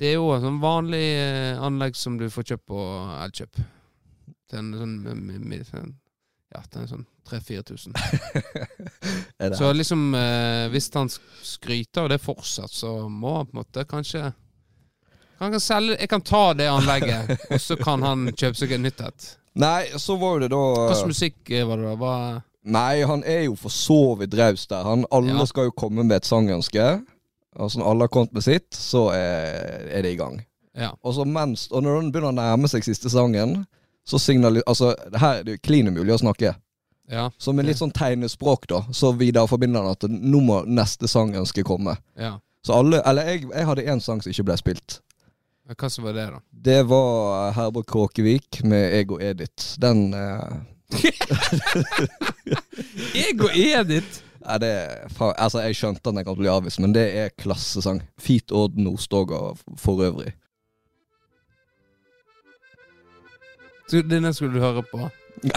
det 0.00 0.08
er 0.08 0.14
jo 0.16 0.30
et 0.32 0.40
sånn 0.40 0.60
vanlig 0.62 1.02
eh, 1.18 1.60
anlegg 1.60 1.98
som 2.00 2.16
du 2.16 2.30
får 2.32 2.46
kjøpt 2.48 2.64
på 2.72 2.84
Elkjøp. 3.26 3.58
Til 4.48 4.60
en 4.62 4.70
sånn, 4.78 4.94
sånn 5.68 5.90
Ja, 6.52 6.62
til 6.64 6.80
en 6.80 6.88
sånn 6.88 7.04
3000-4000. 7.28 7.92
er. 9.44 9.54
Så 9.58 9.68
liksom, 9.76 10.14
eh, 10.16 10.64
hvis 10.72 10.88
han 10.96 11.12
skryter 11.12 12.06
av 12.06 12.08
det 12.14 12.18
fortsatt, 12.24 12.72
så 12.72 12.94
må 13.08 13.36
han 13.36 13.50
på 13.50 13.56
en 13.56 13.62
måte 13.62 13.84
kanskje 13.88 14.32
han 15.42 15.50
kan 15.50 15.60
selge, 15.60 15.96
Jeg 15.98 16.08
kan 16.08 16.22
ta 16.22 16.54
det 16.54 16.68
anlegget, 16.70 17.32
og 17.52 17.60
så 17.60 17.76
kan 17.76 18.02
han 18.06 18.28
kjøpe 18.30 18.58
seg 18.58 18.76
et 18.76 18.82
nytt 18.82 19.00
et. 19.02 19.24
Nei, 19.54 19.84
så 20.00 20.16
var 20.16 20.36
jo 20.38 20.38
det 20.46 20.50
da 20.50 20.60
Hva 20.62 20.94
slags 20.94 21.10
musikk 21.12 21.50
eh, 21.52 21.64
var 21.68 21.76
det 21.76 21.84
da? 21.90 21.96
Hva, 22.00 22.14
Nei, 22.64 23.02
han 23.02 23.24
er 23.26 23.42
jo 23.48 23.56
for 23.58 23.74
så 23.74 23.98
vidt 24.20 24.34
raus 24.38 24.66
der. 24.70 24.84
Han, 24.86 25.04
alle 25.10 25.34
Ja. 25.34 25.44
skal 25.50 25.64
jo 25.66 25.72
komme 25.76 26.04
med 26.06 26.16
et 26.16 26.24
sangønske. 26.28 27.02
Altså 27.58 27.78
Når 27.80 27.90
alle 27.90 28.02
har 28.06 28.08
kommet 28.08 28.32
med 28.32 28.42
sitt, 28.46 28.70
så 28.72 29.08
er, 29.12 29.88
er 29.90 30.02
det 30.02 30.12
i 30.12 30.16
gang. 30.16 30.40
ja. 30.78 30.90
Og 31.02 31.14
så 31.14 31.24
mens, 31.26 31.68
og 31.70 31.82
når 31.82 32.00
den 32.00 32.12
begynner 32.12 32.30
å 32.32 32.38
nærme 32.38 32.68
seg 32.70 32.84
siste 32.86 33.10
sangen, 33.10 33.66
så 34.06 34.18
signaler 34.18 34.62
Altså, 34.66 34.94
her 35.18 35.40
er 35.40 35.42
det 35.44 35.52
jo 35.58 35.62
klin 35.62 35.88
umulig 35.88 36.14
å 36.14 36.18
snakke. 36.22 36.54
Ja. 37.10 37.28
Så 37.38 37.52
med 37.52 37.66
litt 37.66 37.76
sånn 37.76 37.92
tegnespråk, 37.92 38.66
da, 38.70 38.84
så 38.92 39.12
videreforbinder 39.12 39.82
han 39.82 39.90
at 39.98 40.06
nå 40.08 40.40
må 40.40 40.62
neste 40.66 41.06
sangønske 41.10 41.62
komme. 41.64 41.96
ja. 42.16 42.38
Så 42.64 42.72
alle 42.78 43.02
Eller 43.04 43.22
jeg, 43.26 43.48
jeg 43.50 43.66
hadde 43.66 43.82
én 43.90 44.00
sang 44.00 44.20
som 44.22 44.30
ikke 44.30 44.44
ble 44.44 44.56
spilt. 44.56 45.00
Hva 45.78 45.88
som 45.90 46.04
var 46.04 46.12
det, 46.16 46.26
da? 46.34 46.40
Det 46.68 46.80
var 46.90 47.52
Herborg 47.56 47.86
Kråkevik 47.88 48.60
med 48.64 48.92
Ego 48.98 49.18
Edith. 49.20 49.78
Den 49.80 50.12
eh, 50.14 50.52
Ego 53.28 53.48
Edith! 53.54 54.20
Nei, 54.42 54.58
det, 54.58 54.68
er, 54.68 55.06
altså 55.38 55.60
Jeg 55.62 55.76
skjønte 55.78 56.02
at 56.02 56.14
den 56.16 56.24
kan 56.26 56.36
bli 56.38 56.48
avvist, 56.50 56.80
men 56.82 56.92
det 56.94 57.04
er 57.16 57.28
klassesang. 57.38 58.00
Fit 58.20 58.50
Odd 58.52 58.74
Nordstoga 58.78 59.52
for 59.78 60.02
øvrig. 60.02 60.32
Så 63.88 64.02
Denne 64.08 64.32
skulle 64.34 64.54
du 64.56 64.60
høre 64.64 64.82
på? 64.90 65.08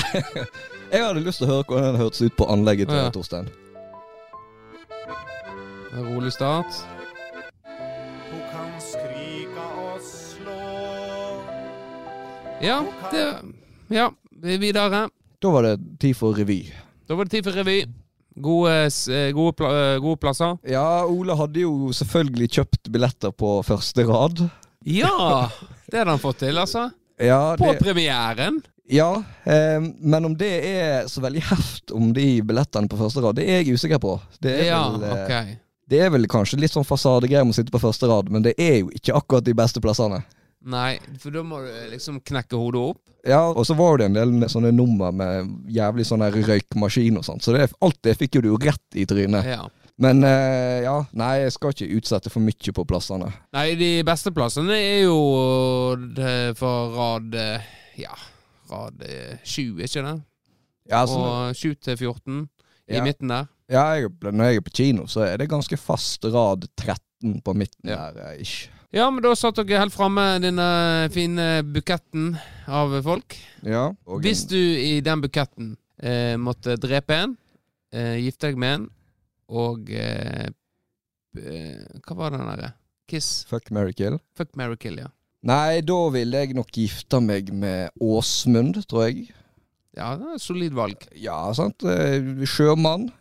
Jeg 0.92 1.02
hadde 1.02 1.24
lyst 1.26 1.42
til 1.42 1.48
å 1.50 1.54
høre 1.56 1.66
hvordan 1.68 1.94
den 1.96 2.02
hørtes 2.04 2.22
ut 2.22 2.36
på 2.38 2.46
anlegget 2.52 2.92
til 2.92 3.00
Ja. 3.02 3.10
Torstein. 3.14 3.48
Rolig 5.96 6.34
start. 6.36 6.72
Ja, 12.62 12.86
det 13.12 13.26
Ja, 13.90 14.12
vi 14.42 14.56
er 14.56 14.60
videre. 14.60 15.10
Da 15.42 15.52
var 15.52 15.64
det 15.68 15.76
tid 16.02 16.16
for 16.18 16.34
revy. 16.34 16.64
Da 17.08 17.16
var 17.16 17.26
det 17.28 17.36
tid 17.38 17.46
for 17.46 17.54
revy. 17.54 17.84
Gode, 18.36 18.72
eh, 19.14 19.32
gode, 19.32 19.64
eh, 19.70 20.00
gode 20.00 20.18
plasser. 20.20 20.58
Ja, 20.68 21.06
Ole 21.06 21.36
hadde 21.38 21.62
jo 21.62 21.92
selvfølgelig 21.94 22.50
kjøpt 22.58 22.90
billetter 22.92 23.32
på 23.32 23.62
første 23.64 24.04
rad. 24.08 24.50
Ja! 24.86 25.50
Det 25.90 26.00
hadde 26.02 26.10
han 26.16 26.20
fått 26.20 26.40
til, 26.40 26.58
altså. 26.58 26.90
Ja, 27.20 27.56
På 27.56 27.72
premieren. 27.80 28.62
ja 28.92 29.24
eh, 29.46 29.80
men 29.80 30.26
om 30.26 30.36
det 30.36 30.52
er 30.66 31.08
så 31.08 31.22
veldig 31.24 31.42
heft 31.48 31.92
om 31.96 32.12
de 32.14 32.42
billettene 32.44 32.90
på 32.92 32.98
første 33.00 33.22
rad, 33.24 33.36
det 33.40 33.48
er 33.48 33.62
jeg 33.64 33.74
usikker 33.80 34.00
på. 34.04 34.18
Det 34.42 34.52
er, 34.60 34.66
Ja, 34.66 34.90
vel, 34.92 35.04
eh, 35.04 35.24
ok. 35.24 35.58
det 35.90 36.02
er 36.02 36.10
vel 36.10 36.28
kanskje 36.28 36.60
litt 36.60 36.72
sånn 36.76 36.84
fasadegreier 36.86 37.46
med 37.46 37.54
å 37.56 37.60
sitte 37.62 37.72
på 37.72 37.80
første 37.80 38.10
rad, 38.12 38.30
men 38.30 38.42
det 38.44 38.54
er 38.60 38.82
jo 38.82 38.90
ikke 38.92 39.16
akkurat 39.16 39.46
de 39.46 39.54
beste 39.54 39.80
plassene. 39.80 40.24
Nei, 40.66 40.96
for 41.22 41.30
da 41.36 41.44
må 41.46 41.60
du 41.62 41.70
liksom 41.92 42.20
knekke 42.26 42.58
hodet 42.58 42.82
opp. 42.82 43.02
Ja, 43.26 43.44
og 43.52 43.66
så 43.66 43.76
var 43.78 44.00
det 44.02 44.08
en 44.10 44.16
del 44.18 44.48
sånne 44.50 44.72
nummer 44.74 45.12
med 45.14 45.52
jævlig 45.74 46.06
sånn 46.10 46.24
røykmaskin 46.26 47.18
og 47.22 47.26
sånt, 47.26 47.46
så 47.46 47.54
det, 47.54 47.68
alt 47.86 48.00
det 48.06 48.16
fikk 48.18 48.38
jo 48.40 48.42
du 48.46 48.52
rett 48.62 48.98
i 48.98 49.06
trynet. 49.10 49.46
Ja. 49.46 49.64
Men 50.02 50.26
eh, 50.28 50.82
ja, 50.84 50.98
nei, 51.16 51.46
jeg 51.46 51.54
skal 51.56 51.72
ikke 51.72 51.88
utsette 51.96 52.30
for 52.34 52.44
mye 52.44 52.74
på 52.76 52.84
plassene. 52.90 53.30
Nei, 53.56 53.68
de 53.80 53.92
beste 54.04 54.34
plassene 54.36 54.76
er 54.76 55.06
jo 55.06 55.20
for 56.60 56.96
rad 56.98 57.38
eh, 57.40 57.70
Ja, 58.02 58.12
rad 58.72 59.02
eh, 59.08 59.38
sju, 59.48 59.78
ikke 59.80 60.04
det? 60.04 60.16
Ja, 60.92 61.06
sånn 61.10 61.24
Og 61.24 61.56
7 61.58 61.76
til 61.82 61.98
14 61.98 62.42
i 62.92 62.98
Ja. 63.00 63.04
midten 63.06 63.32
der. 63.32 63.48
ja 63.72 63.86
jeg, 63.98 64.12
når 64.22 64.44
jeg 64.52 64.60
er 64.60 64.66
på 64.68 64.74
kino, 64.76 65.08
så 65.10 65.24
er 65.26 65.38
det 65.42 65.48
ganske 65.50 65.78
fast 65.80 66.26
rad 66.26 66.68
13 66.78 67.40
på 67.42 67.54
midten 67.58 67.90
der. 67.90 68.12
ikke? 68.36 68.42
ish. 68.42 68.70
Ja, 68.96 69.10
men 69.12 69.20
da 69.26 69.34
satt 69.36 69.58
dere 69.60 69.82
helt 69.82 69.92
framme, 69.96 70.24
denne 70.40 70.66
fine 71.12 71.46
buketten 71.68 72.30
av 72.72 72.94
folk. 73.04 73.36
Ja, 73.68 73.90
og 74.08 74.22
Hvis 74.24 74.46
du 74.48 74.56
i 74.58 75.02
den 75.04 75.20
buketten 75.26 75.74
eh, 76.00 76.38
måtte 76.40 76.78
drepe 76.80 77.18
en, 77.26 77.34
eh, 77.92 78.16
gifte 78.24 78.48
deg 78.54 78.62
med 78.62 78.78
en, 78.78 78.86
og 79.52 79.92
eh, 79.92 80.48
eh, 81.36 81.84
Hva 82.08 82.16
var 82.22 82.34
den 82.38 82.48
derre? 82.48 82.72
Kiss? 83.12 83.44
Fuck, 83.52 83.68
Mary 83.76 83.92
kill. 83.94 84.16
Fuck, 84.40 84.56
Mary 84.58 84.80
kill, 84.82 84.96
ja. 85.04 85.12
Nei, 85.46 85.82
da 85.86 86.00
ville 86.16 86.40
jeg 86.42 86.56
nok 86.58 86.72
gifte 86.74 87.20
meg 87.22 87.52
med 87.54 87.92
Åsmund, 88.02 88.80
tror 88.90 89.10
jeg. 89.10 89.28
Ja, 89.96 90.16
det 90.18 90.26
er 90.32 90.40
et 90.40 90.42
solid 90.44 90.74
valg. 90.76 91.04
Ja, 91.20 91.38
sant. 91.54 91.84
eh, 91.84 92.48
Sjømann. 92.50 93.12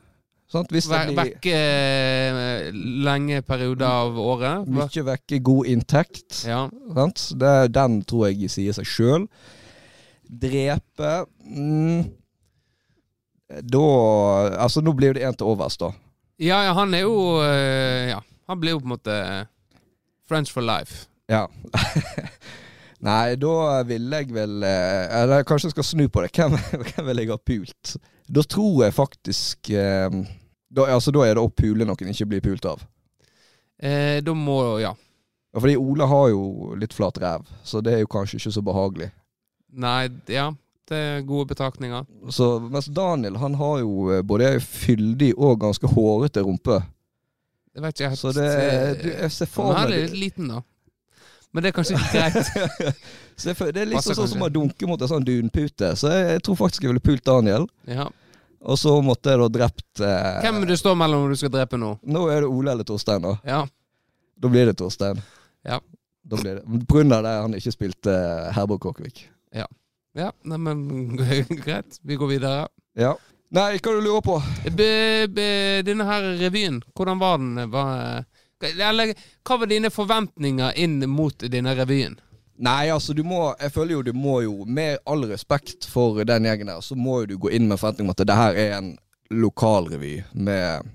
Det 0.54 0.70
blir 0.70 1.54
eh, 1.54 2.68
lenge 3.04 3.42
perioder 3.42 3.87
av 3.88 4.18
året. 4.20 4.68
Mye 4.70 5.04
vekke, 5.08 5.40
god 5.44 5.70
inntekt. 5.73 6.44
Ja. 6.46 6.64
Sant? 6.94 7.26
Det, 7.40 7.54
den 7.75 8.02
tror 8.06 8.28
jeg 8.30 8.50
sier 8.52 8.76
seg 8.76 8.87
sjøl. 8.88 9.26
Drepe 10.25 11.25
mm, 11.44 12.04
Da 13.68 13.82
Altså, 14.64 14.80
nå 14.80 14.94
blir 14.96 15.14
det 15.14 15.26
en 15.26 15.37
til 15.37 15.50
overs, 15.52 15.76
da. 15.78 15.90
ja, 16.40 16.62
ja, 16.64 16.73
han 16.75 16.94
er 16.96 17.04
jo 17.04 17.42
eh, 17.44 18.08
Ja, 18.08 18.23
han 18.49 18.61
blir 18.61 18.75
jo 18.75 18.80
på 18.80 18.88
en 18.88 18.94
måte 18.96 19.18
French 20.25 20.49
for 20.52 20.64
life. 20.64 21.04
Ja. 21.28 21.44
Nei, 23.04 23.34
da 23.37 23.82
ville 23.84 24.23
jeg 24.23 24.32
vel 24.32 24.62
eh, 24.64 25.04
Eller 25.20 25.44
kanskje 25.44 25.68
jeg 25.68 25.76
skal 25.76 25.87
snu 25.90 26.06
på 26.08 26.25
det. 26.25 26.32
Hvem, 26.32 26.56
hvem 26.88 27.11
vil 27.11 27.20
jeg 27.20 27.32
ha 27.34 27.37
pult? 27.37 27.96
Da 28.25 28.44
tror 28.49 28.87
jeg 28.87 28.96
faktisk 28.96 29.70
eh, 29.76 30.08
da, 30.75 30.88
altså, 30.97 31.12
da 31.14 31.25
er 31.26 31.37
det 31.38 31.45
å 31.45 31.50
pule 31.52 31.87
noen 31.87 32.11
ikke 32.12 32.28
blir 32.33 32.45
pult 32.45 32.66
av. 32.69 32.85
Eh, 33.78 34.21
da 34.25 34.35
må 34.37 34.81
Ja. 34.83 34.95
Ja, 35.54 35.61
Fordi 35.61 35.76
Ole 35.78 36.07
har 36.11 36.28
jo 36.33 36.75
litt 36.75 36.95
flat 36.97 37.19
ræv, 37.23 37.45
så 37.62 37.78
det 37.81 37.93
er 37.95 38.00
jo 38.02 38.09
kanskje 38.11 38.40
ikke 38.40 38.50
så 38.57 38.62
behagelig. 38.66 39.12
Nei, 39.71 40.09
ja. 40.26 40.49
Det 40.85 40.97
er 40.99 41.23
gode 41.25 41.47
betraktninger. 41.54 42.02
Så, 42.35 42.59
mens 42.61 42.90
Daniel 42.93 43.38
han 43.40 43.54
har 43.57 43.78
jo 43.81 44.11
eh, 44.12 44.23
både 44.26 44.59
fyldig 44.61 45.31
og 45.38 45.61
ganske 45.62 45.88
hårete 45.88 46.43
rumpe. 46.45 46.81
Det 47.75 47.83
vet 47.83 47.95
ikke 47.95 48.11
jeg 48.11 48.19
Så 48.19 48.33
det 48.37 48.50
du, 49.00 49.09
Jeg 49.09 49.31
ser 49.35 49.49
for 49.50 49.73
Han 49.73 49.88
meg 49.88 49.95
er 49.95 50.04
litt 50.04 50.19
liten, 50.19 50.50
da. 50.52 50.61
Men 51.54 51.62
det 51.62 51.71
er 51.71 51.76
kanskje 51.78 51.97
ikke 51.97 52.12
greit. 52.12 52.99
Så 53.38 53.54
Det 53.54 53.83
er 53.83 53.95
Passer 53.95 54.19
sånn 54.19 54.31
som 54.31 54.45
å 54.45 54.50
dunke 54.52 54.87
mot 54.90 55.00
en 55.00 55.11
sånn 55.11 55.25
dunpute. 55.26 55.95
Så 55.99 56.11
jeg, 56.11 56.28
jeg 56.35 56.45
tror 56.47 56.59
faktisk 56.59 56.85
jeg 56.85 56.93
ville 56.93 57.02
pult 57.02 57.25
Daniel. 57.26 57.66
Ja. 57.87 58.11
Og 58.64 58.78
så 58.80 58.94
måtte 59.04 59.33
jeg 59.35 59.40
da 59.42 59.49
drept 59.52 60.00
eh, 60.00 60.40
Hvem 60.44 60.62
du 60.64 60.75
står 60.80 60.97
mellom 60.97 61.26
når 61.26 61.35
du 61.35 61.40
skal 61.42 61.52
drepe 61.52 61.78
nå? 61.80 61.94
Nå 62.00 62.26
er 62.33 62.44
det 62.44 62.49
Ole 62.49 62.73
eller 62.73 62.88
Torstein, 62.88 63.25
da. 63.25 63.35
Ja. 63.44 63.61
Da 64.40 64.50
blir 64.50 64.71
det 64.71 64.78
Torstein. 64.80 65.21
Ja. 65.68 65.83
Da 66.25 66.40
blir 66.40 66.61
det 66.61 66.85
På 66.88 66.99
grunn 66.99 67.12
av 67.12 67.26
det 67.26 67.35
han 67.44 67.56
ikke 67.59 67.75
spilte 67.75 68.14
eh, 68.14 68.52
Herborg 68.56 68.80
Kåkvik. 68.87 69.26
ja 69.52 69.68
ja. 70.14 70.33
men 70.42 71.16
greit. 71.64 71.99
Vi 72.02 72.16
går 72.16 72.26
videre. 72.26 72.68
Ja. 72.94 73.16
Nei, 73.54 73.78
hva 73.78 73.92
du 73.92 74.00
lurer 74.02 74.23
på? 74.25 74.38
Be, 74.75 75.26
be, 75.30 75.49
denne 75.87 76.06
her 76.09 76.25
revyen, 76.40 76.80
hvordan 76.97 77.21
var 77.21 77.38
den? 77.38 77.71
Var, 77.71 78.25
eller 78.73 79.12
hva 79.47 79.59
var 79.61 79.71
dine 79.71 79.90
forventninger 79.94 80.78
inn 80.80 81.04
mot 81.11 81.44
denne 81.52 81.75
revyen? 81.78 82.16
Nei, 82.62 82.88
altså 82.94 83.14
du 83.18 83.25
må 83.26 83.54
Jeg 83.61 83.73
føler 83.75 83.92
jo 83.96 84.02
du 84.06 84.12
må 84.14 84.37
jo, 84.44 84.64
med 84.66 84.99
all 85.11 85.25
respekt 85.26 85.87
for 85.90 86.20
den 86.25 86.44
gjengen 86.46 86.68
her, 86.70 86.80
så 86.80 86.94
må 86.94 87.20
jo 87.23 87.26
du 87.32 87.38
gå 87.38 87.50
inn 87.56 87.66
med 87.68 87.80
forventning 87.80 88.06
om 88.06 88.14
at 88.14 88.23
det 88.26 88.37
her 88.38 88.54
er 88.54 88.76
en 88.78 88.92
lokalrevy 89.34 90.20
med 90.34 90.87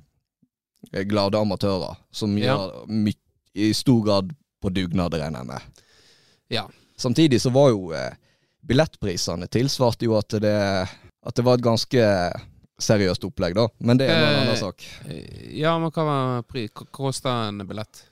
eh, 0.94 1.04
glade 1.10 1.36
amatører 1.40 1.98
som 2.12 2.38
Ja. 2.38 2.56
gjør 2.56 2.88
my 2.88 3.14
i 3.60 3.74
stor 3.74 4.04
grad 4.06 4.30
på 4.62 4.70
dugnad, 4.72 5.14
regner 5.18 5.40
jeg 5.42 5.48
med. 5.48 5.84
Ja. 6.50 6.64
Samtidig 6.98 7.42
så 7.42 7.50
var 7.52 7.70
jo 7.74 7.92
eh, 7.98 8.14
billettprisene 8.64 9.48
tilsvarte 9.52 10.06
jo 10.06 10.16
at 10.20 10.30
det, 10.40 10.54
at 11.26 11.36
det 11.36 11.44
var 11.46 11.58
et 11.58 11.66
ganske 11.66 12.04
seriøst 12.80 13.26
opplegg, 13.28 13.56
da. 13.58 13.66
Men 13.84 13.98
det 14.00 14.08
er 14.08 14.16
en 14.16 14.24
Eh, 14.30 14.42
annen 14.44 14.58
sak. 14.60 14.86
Ja, 15.52 15.74
men 15.80 15.92
hva 15.92 16.44
kosta 16.96 17.34
en 17.50 17.66
billett? 17.68 18.06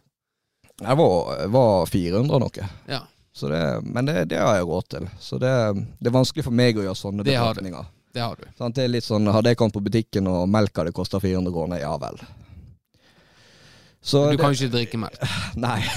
Det 0.82 0.96
var, 1.00 1.48
var 1.48 1.86
400 1.86 2.36
og 2.36 2.42
noe. 2.44 2.68
Ja. 2.90 3.06
Så 3.38 3.52
det, 3.52 3.62
men 3.86 4.08
det, 4.08 4.24
det 4.32 4.40
har 4.42 4.56
jeg 4.58 4.66
råd 4.66 4.88
til. 4.90 5.04
Så 5.22 5.38
det, 5.38 5.52
det 6.02 6.10
er 6.10 6.16
vanskelig 6.16 6.48
for 6.48 6.58
meg 6.58 6.80
å 6.80 6.88
gjøre 6.88 6.98
sånne 6.98 7.26
Det 7.28 7.36
har 7.38 7.52
betraktninger. 7.52 7.86
Det 8.18 8.24
har 8.24 8.40
du. 8.40 8.48
Sånn, 8.58 8.74
Det 8.74 8.82
er 8.82 8.90
litt 8.90 9.06
sånn, 9.06 9.30
Hadde 9.30 9.52
jeg 9.54 9.60
kommet 9.60 9.78
på 9.78 9.84
butikken 9.86 10.30
og 10.32 10.48
melka 10.50 10.88
det 10.88 10.96
koster 10.98 11.22
400 11.22 11.54
kroner, 11.54 11.84
ja 11.84 11.92
vel. 12.02 12.18
Så 14.02 14.24
Du 14.32 14.40
kan 14.42 14.56
jo 14.56 14.58
ikke 14.58 14.74
drikke 14.74 15.02
melk. 15.06 15.22
Nei. 15.68 15.80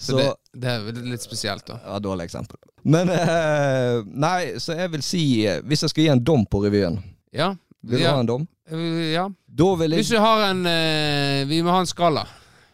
Så, 0.00 0.14
så 0.16 0.34
det, 0.56 0.64
er 0.72 1.00
litt 1.04 1.20
spesielt, 1.20 1.66
da. 1.68 1.74
Ja, 1.84 1.98
dårlig 2.00 2.24
eksempel. 2.30 2.56
Men 2.88 3.10
eh, 3.12 3.98
Nei, 4.08 4.54
så 4.56 4.72
jeg 4.72 4.88
vil 4.94 5.02
si 5.04 5.24
eh, 5.44 5.58
Hvis 5.68 5.84
jeg 5.84 5.92
skal 5.92 6.06
gi 6.06 6.12
en 6.14 6.22
dom 6.24 6.46
på 6.48 6.62
revyen 6.64 6.96
Ja. 7.36 7.50
Vil 7.84 8.00
du 8.00 8.06
ja. 8.06 8.14
ha 8.16 8.22
en 8.24 8.30
dom? 8.30 8.46
Eh, 8.72 9.10
ja. 9.12 9.26
Da 9.44 9.66
vil 9.82 9.98
Hvis 9.98 10.08
jeg 10.08 10.16
du 10.16 10.24
har 10.24 10.46
en 10.46 10.62
eh, 10.64 11.42
Vi 11.50 11.60
må 11.60 11.74
ha 11.76 11.82
en 11.84 11.90
skala. 11.90 12.24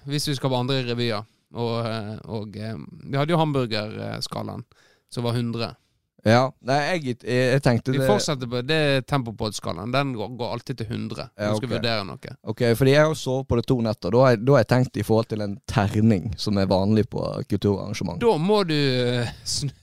Hvis 0.06 0.28
vi 0.30 0.36
skal 0.38 0.54
på 0.54 0.60
andre 0.62 0.84
revyer. 0.86 1.26
Og, 1.56 1.88
eh, 1.88 2.14
og 2.36 2.56
eh, 2.60 2.78
vi 3.06 3.18
hadde 3.18 3.34
jo 3.34 3.40
hamburgerskalaen, 3.40 4.64
som 5.12 5.26
var 5.26 5.38
100. 5.38 5.74
Ja. 6.26 6.42
Nei, 6.66 6.76
jeg, 6.82 7.16
jeg, 7.22 7.60
tenkte 7.62 7.66
tenkte 7.68 7.92
Vi 7.94 8.00
det 8.00 8.08
fortsetter 8.08 8.50
på 8.50 8.60
det 8.66 8.80
Tempopod-skalaen. 9.06 9.92
Den 9.94 10.12
går, 10.18 10.32
går 10.40 10.54
alltid 10.56 10.80
til 10.80 10.88
100. 10.90 11.22
Ja, 11.22 11.28
okay. 11.30 11.46
vi 11.46 11.60
skal 11.60 11.72
vurdere 11.76 12.06
noe. 12.08 12.36
Ok, 12.50 12.62
fordi 12.78 12.94
jeg 12.96 13.04
har 13.04 13.12
jo 13.12 13.18
sovet 13.20 13.48
på 13.48 13.58
det 13.60 13.66
to 13.70 13.76
netter. 13.86 14.14
Da 14.14 14.24
har 14.24 14.34
jeg, 14.34 14.42
da 14.42 14.56
har 14.56 14.64
jeg 14.64 14.70
tenkt 14.74 14.98
i 14.98 15.06
forhold 15.06 15.30
til 15.30 15.44
en 15.46 15.58
terning, 15.70 16.32
som 16.40 16.58
er 16.58 16.70
vanlig 16.70 17.06
på 17.12 17.22
kulturarrangement. 17.50 18.18
Da 18.22 18.34
må 18.42 18.62
du 18.66 18.76
eh, 18.76 19.34
snu 19.46 19.74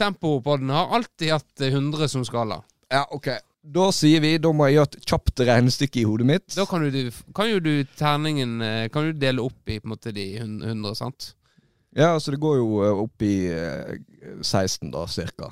Tempopodden 0.00 0.70
har 0.72 0.94
alltid 0.96 1.34
hatt 1.34 1.60
eh, 1.60 1.74
100 1.74 2.08
som 2.08 2.24
skala. 2.24 2.62
Ja, 2.88 3.04
ok. 3.12 3.34
Da 3.64 3.86
sier 3.96 4.20
vi, 4.20 4.34
da 4.38 4.50
må 4.52 4.66
jeg 4.68 4.76
gjøre 4.76 4.90
et 4.98 5.06
kjapt 5.08 5.40
regnestykke 5.48 6.02
i 6.02 6.04
hodet 6.04 6.26
mitt. 6.28 6.46
Da 6.52 6.66
kan, 6.68 6.84
du, 6.92 6.98
kan 7.34 7.48
jo 7.48 7.62
du 7.64 7.70
terningen 7.96 8.58
eh, 8.60 8.88
Kan 8.92 9.08
du 9.08 9.16
dele 9.16 9.40
opp 9.40 9.70
i 9.72 9.78
på 9.80 9.88
en 9.88 9.94
måte 9.94 10.12
de 10.12 10.26
100, 10.36 10.92
sant? 10.98 11.30
Ja, 11.96 12.10
så 12.20 12.34
det 12.34 12.40
går 12.42 12.58
jo 12.58 12.68
eh, 12.84 13.00
opp 13.06 13.24
i 13.24 13.32
eh, 13.48 13.96
16 14.42 14.90
da, 14.92 15.06
cirka. 15.08 15.48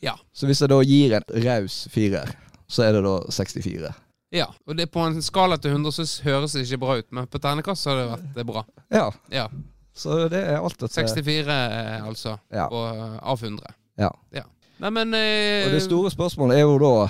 Ja. 0.00 0.14
Så 0.32 0.48
hvis 0.48 0.60
jeg 0.64 0.70
da 0.72 0.80
gir 0.86 1.16
en 1.18 1.28
raus 1.44 1.82
firer, 1.92 2.32
så 2.70 2.86
er 2.86 2.96
det 2.96 3.04
da 3.04 3.14
64. 3.28 3.92
Ja. 4.36 4.48
Og 4.66 4.76
det 4.78 4.88
på 4.94 5.04
en 5.04 5.20
skala 5.24 5.58
til 5.60 5.76
100 5.76 5.92
så 5.98 6.06
høres 6.26 6.56
det 6.56 6.64
ikke 6.66 6.80
bra 6.82 6.96
ut, 7.02 7.08
men 7.14 7.28
på 7.30 7.40
ternekast 7.42 7.84
så 7.84 7.92
har 7.92 8.00
det 8.00 8.10
vært 8.14 8.40
eh, 8.40 8.48
bra. 8.54 8.64
Ja, 8.96 9.06
Ja. 9.34 9.48
så 9.96 10.22
det 10.32 10.40
er 10.40 10.60
alt 10.62 10.78
dette. 10.80 10.94
64, 11.04 11.52
eh, 11.52 12.00
altså. 12.06 12.38
Ja. 12.48 12.68
På, 12.72 12.86
eh, 12.94 13.18
av 13.22 13.44
100. 13.44 13.74
Ja. 14.00 14.10
Ja. 14.32 14.44
Nei, 14.82 14.90
men 14.92 15.14
eh, 15.16 15.66
Og 15.66 15.72
det 15.72 15.82
store 15.86 16.10
spørsmålet 16.12 16.58
er 16.58 16.66
jo 16.66 16.76
da, 16.82 17.08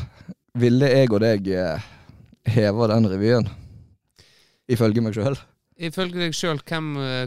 ville 0.62 0.86
jeg 0.92 1.10
og 1.12 1.20
deg 1.24 1.48
eh, 1.50 1.86
heve 2.54 2.86
den 2.92 3.08
revyen? 3.10 3.48
Ifølge 4.70 5.02
meg 5.02 5.14
sjøl. 5.16 5.36
Ifølge 5.76 6.22
deg 6.22 6.34
sjøl, 6.34 6.60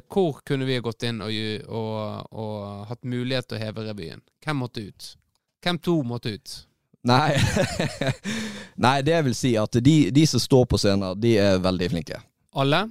hvor 0.10 0.40
kunne 0.48 0.66
vi 0.66 0.80
gått 0.82 1.04
inn 1.06 1.20
og, 1.22 1.30
ju- 1.32 1.62
og, 1.68 2.32
og 2.34 2.88
hatt 2.90 3.04
mulighet 3.06 3.46
til 3.52 3.60
å 3.60 3.62
heve 3.62 3.86
revyen? 3.86 4.24
Hvem 4.44 4.58
måtte 4.64 4.88
ut? 4.88 5.12
Hvem 5.64 5.78
to 5.86 6.00
måtte 6.08 6.34
ut? 6.38 6.56
Nei. 7.08 7.36
Nei, 8.86 8.98
det 9.08 9.20
vil 9.28 9.36
si 9.38 9.54
at 9.60 9.78
de, 9.84 9.98
de 10.12 10.24
som 10.28 10.42
står 10.42 10.66
på 10.72 10.80
scenen, 10.82 11.14
de 11.20 11.36
er 11.40 11.62
veldig 11.64 11.92
flinke. 11.94 12.20
Alle? 12.60 12.88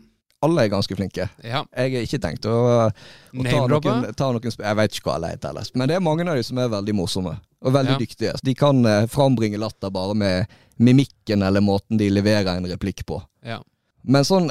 Alle 0.46 0.62
er 0.64 0.70
ganske 0.70 0.94
flinke. 0.94 1.24
Ja. 1.42 1.64
Jeg 1.74 1.92
har 1.96 2.04
ikke 2.06 2.20
tenkt 2.22 2.46
å, 2.46 2.54
å 2.86 3.42
ta, 3.42 3.62
noen, 3.66 4.04
ta 4.14 4.28
noen 4.30 4.44
Jeg 4.46 4.76
vet 4.78 4.94
ikke 4.94 5.08
hva 5.10 5.16
alle 5.18 5.32
heter 5.32 5.50
ellers. 5.50 5.72
Men 5.74 5.90
det 5.90 5.96
er 5.96 6.04
mange 6.04 6.22
av 6.28 6.38
de 6.38 6.44
som 6.46 6.60
er 6.62 6.68
veldig 6.70 6.94
morsomme. 6.94 7.32
Og 7.66 7.74
veldig 7.74 7.96
Ja. 7.96 7.98
dyktige. 7.98 8.34
De 8.46 8.54
kan 8.54 8.84
eh, 8.86 9.06
frambringe 9.10 9.58
latter 9.58 9.90
bare 9.90 10.14
med 10.14 10.46
mimikken 10.78 11.42
eller 11.42 11.60
måten 11.64 11.98
de 11.98 12.06
leverer 12.12 12.52
en 12.54 12.68
replikk 12.70 13.02
på. 13.06 13.18
Ja. 13.42 13.58
Men 14.06 14.22
sånn 14.24 14.46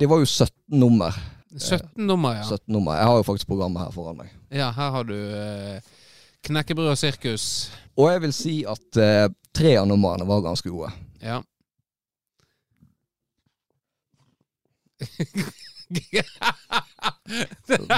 Det 0.00 0.08
var 0.08 0.22
jo 0.22 0.24
17 0.24 0.48
nummer. 0.80 1.12
17 1.56 2.06
nummer, 2.06 2.38
ja. 2.40 2.44
17 2.48 2.72
nummer. 2.72 2.96
Jeg 2.96 3.04
har 3.10 3.16
jo 3.20 3.26
faktisk 3.28 3.48
programmet 3.52 3.84
her 3.84 3.92
foran 3.92 4.16
meg. 4.22 4.32
Ja, 4.52 4.70
her 4.72 4.90
har 4.96 5.04
du 5.04 5.14
eh, 5.16 5.80
knekkebrød 6.48 6.94
og 6.94 6.98
sirkus. 7.00 7.46
Og 7.96 8.08
jeg 8.12 8.24
vil 8.24 8.32
si 8.36 8.56
at 8.68 9.00
eh, 9.00 9.28
tre 9.56 9.76
av 9.80 9.86
numrene 9.88 10.24
var 10.28 10.40
ganske 10.44 10.68
gode. 10.72 10.92
Ja. 11.20 11.42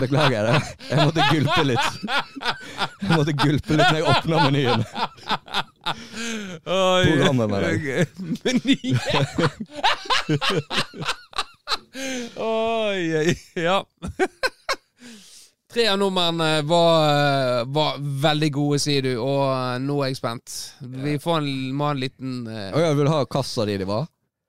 Beklager 0.01 0.45
det. 0.45 0.63
Jeg 0.91 1.07
måtte 1.07 1.23
gulpe 1.33 1.63
litt. 1.69 1.89
Jeg 3.01 3.11
måtte 3.15 3.33
gulpe 3.39 3.79
litt 3.79 3.89
når 3.89 3.99
jeg 3.99 4.09
åpna 4.13 4.37
menyen. 4.49 4.81
Programmet, 6.65 7.49
mener 7.49 7.61
Menyen! 8.45 8.99
Oi, 12.39 13.35
ja. 13.57 13.79
Tre 15.73 15.85
av 15.93 15.99
nummerne 16.01 16.63
var, 16.65 17.65
var 17.69 17.99
veldig 18.01 18.49
gode, 18.55 18.79
sier 18.81 19.03
du, 19.05 19.11
og 19.21 19.43
eh, 19.53 19.75
nå 19.85 19.99
er 20.01 20.09
jeg 20.13 20.17
spent. 20.17 20.55
Vi 20.81 21.19
får 21.21 21.43
en, 21.43 21.51
må 21.77 21.91
ha 21.91 21.93
en 21.93 22.01
liten 22.01 22.39
eh, 22.49 22.71
Og 22.73 22.81
jeg 22.87 22.97
vil 23.03 23.11
ha 23.13 23.19
kassa 23.29 23.67
di 23.69 23.77
de 23.83 23.89
var. 23.89 24.07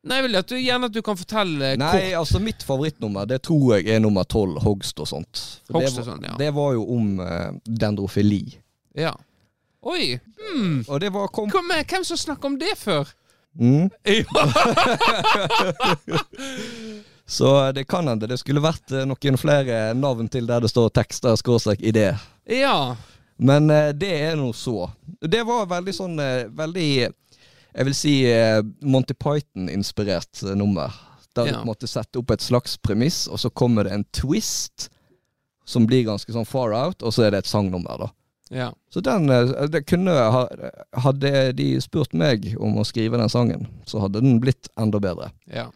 Nei, 0.08 0.16
jeg 0.16 0.24
vil 0.30 0.40
at 0.40 0.48
du, 0.48 0.56
gjerne 0.56 0.88
at 0.88 0.94
du 0.96 1.02
kan 1.04 1.18
fortelle 1.20 1.74
Nei, 1.80 1.92
kort. 1.92 2.14
altså 2.22 2.40
mitt 2.40 2.64
favorittnummer 2.64 3.28
Det 3.28 3.42
tror 3.44 3.76
jeg 3.76 3.90
er 3.92 4.00
nummer 4.00 4.24
tolv, 4.24 4.62
Hogst 4.64 4.96
og 5.04 5.08
sånt. 5.12 5.60
Hogst 5.76 6.00
og 6.00 6.06
sånt, 6.08 6.24
ja. 6.24 6.38
det 6.40 6.54
var 6.56 6.72
jo 6.78 6.86
om 6.96 7.20
uh, 7.20 7.52
dendrofili. 7.68 8.46
Ja. 8.96 9.12
Oi! 9.84 10.16
Hmm. 10.40 10.88
Og 10.88 11.04
det 11.04 11.12
var 11.16 11.28
kom... 11.36 11.52
Kom 11.52 11.68
med, 11.68 11.84
hvem 11.88 12.04
som 12.08 12.18
snakka 12.20 12.48
om 12.48 12.56
det 12.60 12.76
før? 12.80 13.12
Mm. 13.60 13.92
Ja. 14.08 14.44
Så 17.30 17.72
det 17.72 17.84
kan 17.84 18.08
hende 18.08 18.28
det 18.28 18.40
skulle 18.42 18.62
vært 18.64 18.90
eh, 18.90 19.06
noen 19.06 19.36
flere 19.38 19.92
navn 19.94 20.26
til 20.34 20.48
der 20.50 20.64
det 20.64 20.72
står 20.72 20.90
tekster 20.96 21.36
skråstrek 21.38 21.84
idé. 21.86 22.12
ja. 22.50 22.96
Men 23.40 23.70
uh, 23.72 23.94
det 23.96 24.10
er 24.20 24.34
nå 24.36 24.50
så. 24.52 24.90
Det 25.22 25.46
var 25.48 25.70
veldig 25.72 25.94
sånn 25.96 26.18
uh, 26.20 26.50
Veldig 26.52 27.08
Jeg 27.76 27.86
vil 27.86 27.96
si 27.96 28.14
eh, 28.26 28.62
Monty 28.82 29.14
Python-inspirert 29.14 30.42
nummer. 30.58 30.94
Der 31.36 31.46
du 31.46 31.50
Ja. 31.52 31.56
på 31.58 31.62
en 31.62 31.68
måte 31.70 31.88
setter 31.88 32.20
opp 32.20 32.32
et 32.32 32.42
slags 32.42 32.78
premiss, 32.82 33.28
og 33.28 33.38
så 33.40 33.50
kommer 33.54 33.84
det 33.86 33.92
en 33.94 34.06
twist 34.12 34.90
som 35.66 35.86
blir 35.86 36.04
ganske 36.08 36.32
sånn 36.34 36.48
far 36.48 36.74
out, 36.74 37.04
og 37.04 37.14
så 37.14 37.28
er 37.28 37.32
det 37.32 37.38
et 37.44 37.52
sangnummer, 37.52 37.98
da. 38.00 38.08
ja. 38.52 38.72
Så 38.90 39.02
den 39.06 39.30
eh, 39.30 39.68
det 39.70 39.84
kunne 39.86 40.10
ha, 40.12 40.48
Hadde 40.98 41.54
de 41.54 41.80
spurt 41.80 42.14
meg 42.18 42.56
om 42.60 42.78
å 42.82 42.86
skrive 42.86 43.18
den 43.22 43.30
sangen, 43.30 43.68
så 43.86 44.02
hadde 44.02 44.22
den 44.22 44.40
blitt 44.42 44.68
enda 44.78 45.00
bedre. 45.00 45.30
Ja. 45.54 45.68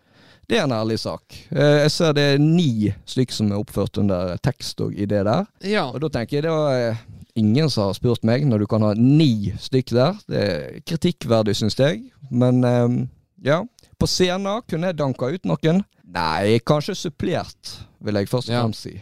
Det 0.50 0.58
er 0.58 0.64
en 0.66 0.72
ærlig 0.76 0.98
sak. 1.00 1.22
Eh, 1.52 1.84
Jeg 1.86 1.92
ser 1.92 2.14
det 2.14 2.24
er 2.34 2.40
ni 2.40 2.90
stykker 3.06 3.34
som 3.34 3.52
er 3.52 3.62
oppført 3.62 3.98
under 4.02 4.36
tekst 4.44 4.82
og 4.82 4.92
idé 4.98 5.22
der. 5.24 5.46
Ja. 5.62 5.86
Og 5.94 6.02
da 6.02 6.10
tenker 6.10 6.38
jeg 6.42 6.44
det 6.44 6.52
var 6.52 6.98
ingen 7.40 7.70
som 7.70 7.90
har 7.90 7.98
spurt 7.98 8.26
meg, 8.28 8.46
når 8.48 8.64
du 8.64 8.68
kan 8.70 8.86
ha 8.86 8.94
ni 8.98 9.54
stykker 9.60 9.98
der. 9.98 10.20
Det 10.30 10.44
er 10.44 10.84
kritikkverdig, 10.88 11.56
syns 11.60 11.80
jeg. 11.80 12.06
Men 12.32 12.64
eh, 12.68 13.00
ja. 13.44 13.64
På 14.00 14.08
scenen 14.10 14.64
kunne 14.68 14.90
jeg 14.90 15.00
danka 15.00 15.30
ut 15.32 15.46
noen. 15.48 15.84
Nei, 16.14 16.60
kanskje 16.66 16.96
supplert, 16.98 17.78
vil 18.04 18.20
jeg 18.20 18.30
først 18.30 18.52
og 18.52 18.58
fremst 18.58 18.88
si. 18.88 18.98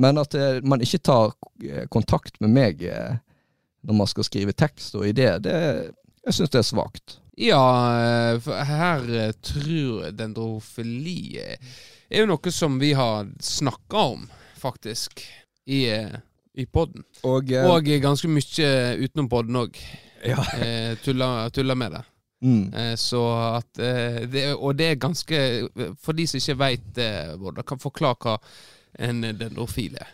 Men 0.00 0.20
at 0.20 0.34
eh, 0.34 0.60
man 0.66 0.82
ikke 0.82 1.02
tar 1.06 1.32
eh, 1.64 1.86
kontakt 1.92 2.40
med 2.42 2.52
meg 2.54 2.84
eh, 2.86 3.18
når 3.86 3.98
man 4.02 4.10
skal 4.10 4.26
skrive 4.26 4.54
tekst 4.56 4.96
og 4.98 5.06
idé, 5.08 5.32
det 5.42 5.54
jeg 6.26 6.36
syns 6.36 6.52
det 6.52 6.60
er 6.60 6.68
svakt. 6.68 7.16
Ja, 7.40 7.62
for 8.44 8.60
her 8.68 9.06
tror 9.40 10.02
jeg 10.04 10.16
dendrofili 10.18 11.40
er 11.40 12.18
jo 12.18 12.26
noe 12.28 12.52
som 12.52 12.76
vi 12.82 12.90
har 12.98 13.30
snakka 13.40 14.02
om, 14.10 14.26
faktisk, 14.60 15.22
i, 15.64 15.86
i 16.54 16.66
podden. 16.66 17.04
Og, 17.22 17.52
eh, 17.52 17.66
Og 17.70 17.84
ganske 18.02 18.28
mye 18.28 18.70
utenom 19.04 19.28
podden 19.28 19.56
òg. 19.56 19.76
ja. 20.26 20.38
Eh, 20.58 20.96
tuller, 21.04 21.48
tuller 21.50 21.74
med 21.74 21.92
det. 21.92 22.02
mm. 22.42 22.74
Eh, 22.74 22.94
så 22.96 23.22
at 23.56 23.78
eh, 23.78 24.26
det, 24.26 24.54
Og 24.54 24.76
det 24.76 24.86
er 24.90 24.94
ganske 24.94 25.68
For 26.00 26.12
de 26.12 26.26
som 26.26 26.38
ikke 26.38 26.58
veit 26.58 26.94
det, 26.94 27.38
Bård, 27.38 27.64
kan 27.66 27.78
forklare 27.78 28.16
hva 28.20 28.38
en 28.98 29.20
dendrofil 29.22 29.94
er. 30.00 30.08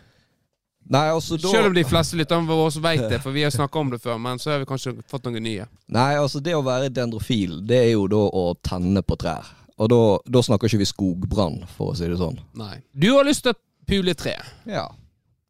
Nei, 0.88 1.08
altså 1.10 1.36
da 1.36 1.48
Selv 1.50 1.66
om 1.66 1.74
de 1.74 1.84
fleste 1.84 2.16
lytterne 2.16 2.46
våre 2.46 2.70
vet 2.82 3.08
det, 3.10 3.20
for 3.24 3.32
vi 3.32 3.42
har 3.42 3.50
snakka 3.50 3.78
om 3.78 3.90
det 3.90 4.00
før, 4.02 4.18
men 4.18 4.38
så 4.38 4.50
har 4.50 4.58
vi 4.58 4.68
kanskje 4.68 4.92
fått 5.08 5.24
noen 5.24 5.42
nye. 5.42 5.66
Nei, 5.88 6.14
altså 6.14 6.40
det 6.40 6.54
å 6.54 6.62
være 6.62 6.92
dendrofil, 6.94 7.66
det 7.66 7.80
er 7.86 7.90
jo 7.96 8.06
da 8.06 8.20
å 8.30 8.44
tenne 8.62 9.02
på 9.02 9.16
trær. 9.18 9.48
Og 9.78 9.90
da, 9.90 9.98
da 10.30 10.42
snakker 10.42 10.70
ikke 10.70 10.84
vi 10.84 10.88
skogbrann, 10.88 11.64
for 11.76 11.90
å 11.90 11.96
si 11.98 12.06
det 12.06 12.20
sånn. 12.20 12.38
Nei. 12.54 12.76
Du 12.94 13.08
har 13.16 13.26
lyst 13.26 13.42
til 13.44 13.56
å 13.56 13.58
pule 13.88 14.14
tre. 14.14 14.36
Ja. 14.68 14.86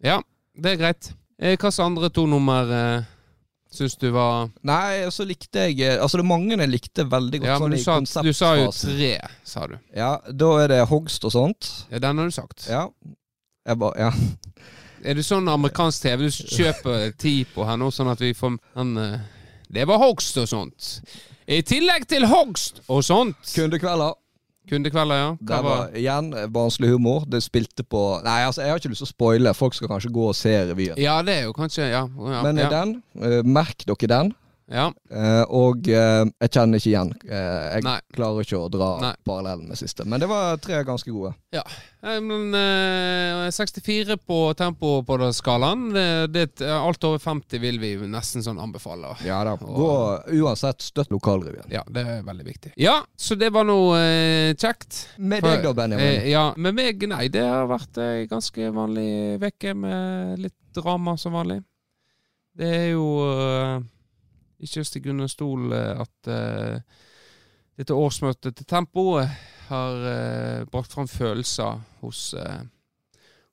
Ja, 0.03 0.23
det 0.57 0.73
er 0.73 0.81
greit. 0.81 1.13
Eh, 1.39 1.55
Hvilke 1.57 1.71
andre 1.85 2.09
to 2.11 2.25
nummer 2.27 2.71
eh, 2.73 3.05
syns 3.77 3.97
du 4.01 4.07
var 4.15 4.49
Nei, 4.65 5.05
så 5.13 5.27
likte 5.29 5.67
jeg 5.67 5.83
eh, 5.85 5.99
Altså 6.01 6.17
det 6.17 6.25
er 6.25 6.31
mange 6.31 6.57
jeg 6.57 6.71
likte 6.73 7.05
veldig 7.13 7.41
godt. 7.43 7.51
Ja, 7.51 7.59
men 7.61 7.77
sånn 7.83 8.07
du 8.07 8.09
i 8.09 8.15
sa, 8.15 8.23
du 8.25 8.33
sa 8.33 8.55
jo 8.57 8.71
tre, 8.73 9.13
sa 9.45 9.67
du. 9.69 9.77
Ja, 9.97 10.15
da 10.33 10.51
er 10.63 10.73
det 10.73 10.81
hogst 10.89 11.27
og 11.29 11.35
sånt. 11.35 11.71
Ja, 11.91 12.01
Den 12.07 12.19
har 12.23 12.31
du 12.31 12.35
sagt. 12.35 12.69
Ja. 12.71 12.87
Jeg 13.67 13.81
bare, 13.83 14.09
ja. 14.09 14.13
Er 15.07 15.15
du 15.19 15.23
sånn 15.27 15.49
amerikansk 15.51 16.07
TV? 16.07 16.25
Du 16.31 16.53
kjøper 16.57 17.11
ti 17.23 17.41
på 17.53 17.67
her 17.69 17.77
nå, 17.81 17.91
sånn 17.93 18.11
at 18.15 18.23
vi 18.23 18.33
får 18.35 18.57
han, 18.79 18.95
eh, 19.03 19.19
Det 19.77 19.85
var 19.91 20.01
hogst 20.01 20.39
og 20.41 20.49
sånt. 20.49 20.93
I 21.47 21.61
tillegg 21.63 22.09
til 22.11 22.25
hogst 22.27 22.81
og 22.89 23.05
sånt. 23.07 23.39
Kundekvelder. 23.55 24.17
Kundekvelder, 24.71 25.17
ja. 25.21 25.29
Hva 25.39 25.47
Det 25.57 25.65
var 25.65 25.77
var 25.79 25.99
igjen 26.01 26.31
barnslig 26.53 26.89
humor. 26.91 27.25
Det 27.31 27.43
spilte 27.45 27.85
på 27.87 28.01
Nei, 28.25 28.41
altså 28.49 28.63
jeg 28.65 28.71
har 28.75 28.81
ikke 28.81 28.91
lyst 28.95 29.05
til 29.05 29.11
å 29.11 29.13
spoile. 29.15 29.55
Folk 29.55 29.75
skal 29.79 29.89
kanskje 29.93 30.11
gå 30.15 30.25
og 30.31 30.35
se 30.35 30.55
revyen. 30.73 30.99
Ja, 30.99 31.21
det 31.23 31.35
er 31.41 31.45
jo 31.47 31.53
kanskje 31.57 31.87
Ja. 31.91 32.03
ja, 32.07 32.43
Men 32.43 32.57
ja. 32.59 32.69
den, 32.73 33.03
eh, 33.23 33.43
merk 33.45 33.87
dere 33.87 34.11
den. 34.11 34.35
Ja. 34.67 34.87
Eh, 35.11 35.43
og 35.55 35.87
eh, 35.89 36.25
jeg 36.43 36.51
kjenner 36.57 36.81
ikke 36.81 36.91
igjen. 36.91 37.11
Eh, 37.29 37.67
jeg 37.77 37.85
Nei. 37.87 37.99
klarer 38.17 38.43
ikke 38.47 38.59
å 38.59 38.71
dra 38.73 38.89
Nei. 39.03 39.13
parallellen 39.27 39.69
med 39.71 39.79
siste. 39.79 40.03
Men 40.09 40.23
det 40.23 40.29
var 40.31 40.57
tre 40.63 40.81
ganske 40.87 41.13
gode. 41.15 41.33
Ja. 41.55 41.63
Men 42.23 42.55
eh, 42.55 43.47
64 43.55 44.17
på 44.27 44.41
tempo 44.59 45.01
på 45.07 45.19
skalaen. 45.35 45.89
Det, 45.95 46.07
det, 46.35 46.47
alt 46.71 47.07
over 47.07 47.23
50 47.23 47.63
vil 47.63 47.79
vi 47.83 47.93
nesten 48.11 48.43
sånn 48.47 48.59
anbefale. 48.63 49.15
Ja 49.27 49.41
da. 49.47 49.57
Gå 49.61 49.89
uansett, 50.41 50.83
støtt 50.87 51.15
lokalrevyen. 51.15 51.71
Ja, 51.73 51.83
det 51.87 52.03
er 52.17 52.23
veldig 52.27 52.47
viktig. 52.51 52.75
Ja, 52.81 52.99
så 53.17 53.39
det 53.39 53.53
var 53.55 53.67
noe 53.71 53.99
eh, 54.03 54.53
kjekt. 54.59 55.07
Med 55.19 55.43
For- 55.47 55.55
deg 55.55 55.67
da, 55.67 55.75
Benjamin. 55.79 56.07
Eh, 56.21 56.31
ja, 56.35 56.49
med 56.57 56.75
meg, 56.79 57.07
nei, 57.11 57.27
det 57.33 57.47
har 57.47 57.67
vært 57.71 58.03
ei 58.03 58.27
ganske 58.31 58.71
vanlig 58.75 59.11
uke 59.47 59.75
med 59.79 60.43
litt 60.43 60.59
drama 60.77 61.15
som 61.19 61.35
vanlig. 61.39 61.63
Det 62.57 62.69
er 62.73 62.89
jo 62.95 63.07
eh, 63.31 63.79
ikke 64.63 64.83
å 64.83 64.89
stikke 64.89 65.13
under 65.13 65.31
stol 65.31 65.73
eh, 65.75 66.01
at 66.01 66.31
uh, 66.31 67.03
dette 67.77 67.97
årsmøtet 67.97 68.57
til 68.57 68.69
Tempo 68.69 69.19
eh, 69.21 69.35
har 69.69 70.07
uh, 70.07 70.65
brakt 70.71 70.95
fram 70.97 71.09
følelser 71.11 71.83
hos, 72.01 72.31
uh, 72.39 72.63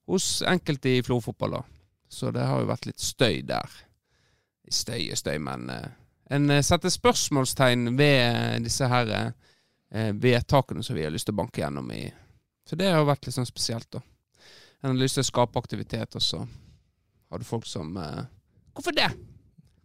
hos 0.08 0.28
enkelte 0.48 0.96
i 0.96 1.04
Florø-fotball. 1.04 1.60
Så 2.08 2.32
det 2.32 2.46
har 2.48 2.62
jo 2.62 2.70
vært 2.70 2.88
litt 2.88 3.04
støy 3.04 3.42
der. 3.48 3.68
Støy 4.72 5.10
og 5.12 5.20
støy, 5.20 5.36
men 5.44 5.68
en 6.32 6.54
setter 6.64 6.90
spørsmålstegn 6.94 7.98
ved 8.00 8.64
disse 8.64 8.88
her 8.88 9.10
vedtakene 9.92 10.82
som 10.86 10.96
vi 10.96 11.04
har 11.04 11.12
lyst 11.14 11.28
til 11.28 11.36
å 11.36 11.42
banke 11.42 11.60
gjennom 11.60 11.92
i 11.94 12.06
Så 12.66 12.78
det 12.80 12.88
har 12.88 13.02
jo 13.02 13.10
vært 13.10 13.28
litt 13.28 13.36
sånn 13.36 13.50
spesielt, 13.50 13.90
da. 13.92 14.00
En 14.82 14.94
har 14.94 15.02
lyst 15.02 15.20
til 15.20 15.26
å 15.26 15.28
skape 15.28 15.60
aktivitet, 15.60 16.16
og 16.16 16.24
så 16.24 16.40
har 16.40 17.44
du 17.44 17.46
folk 17.46 17.68
som 17.68 17.92
Hvorfor 17.98 18.96
det? 18.96 19.10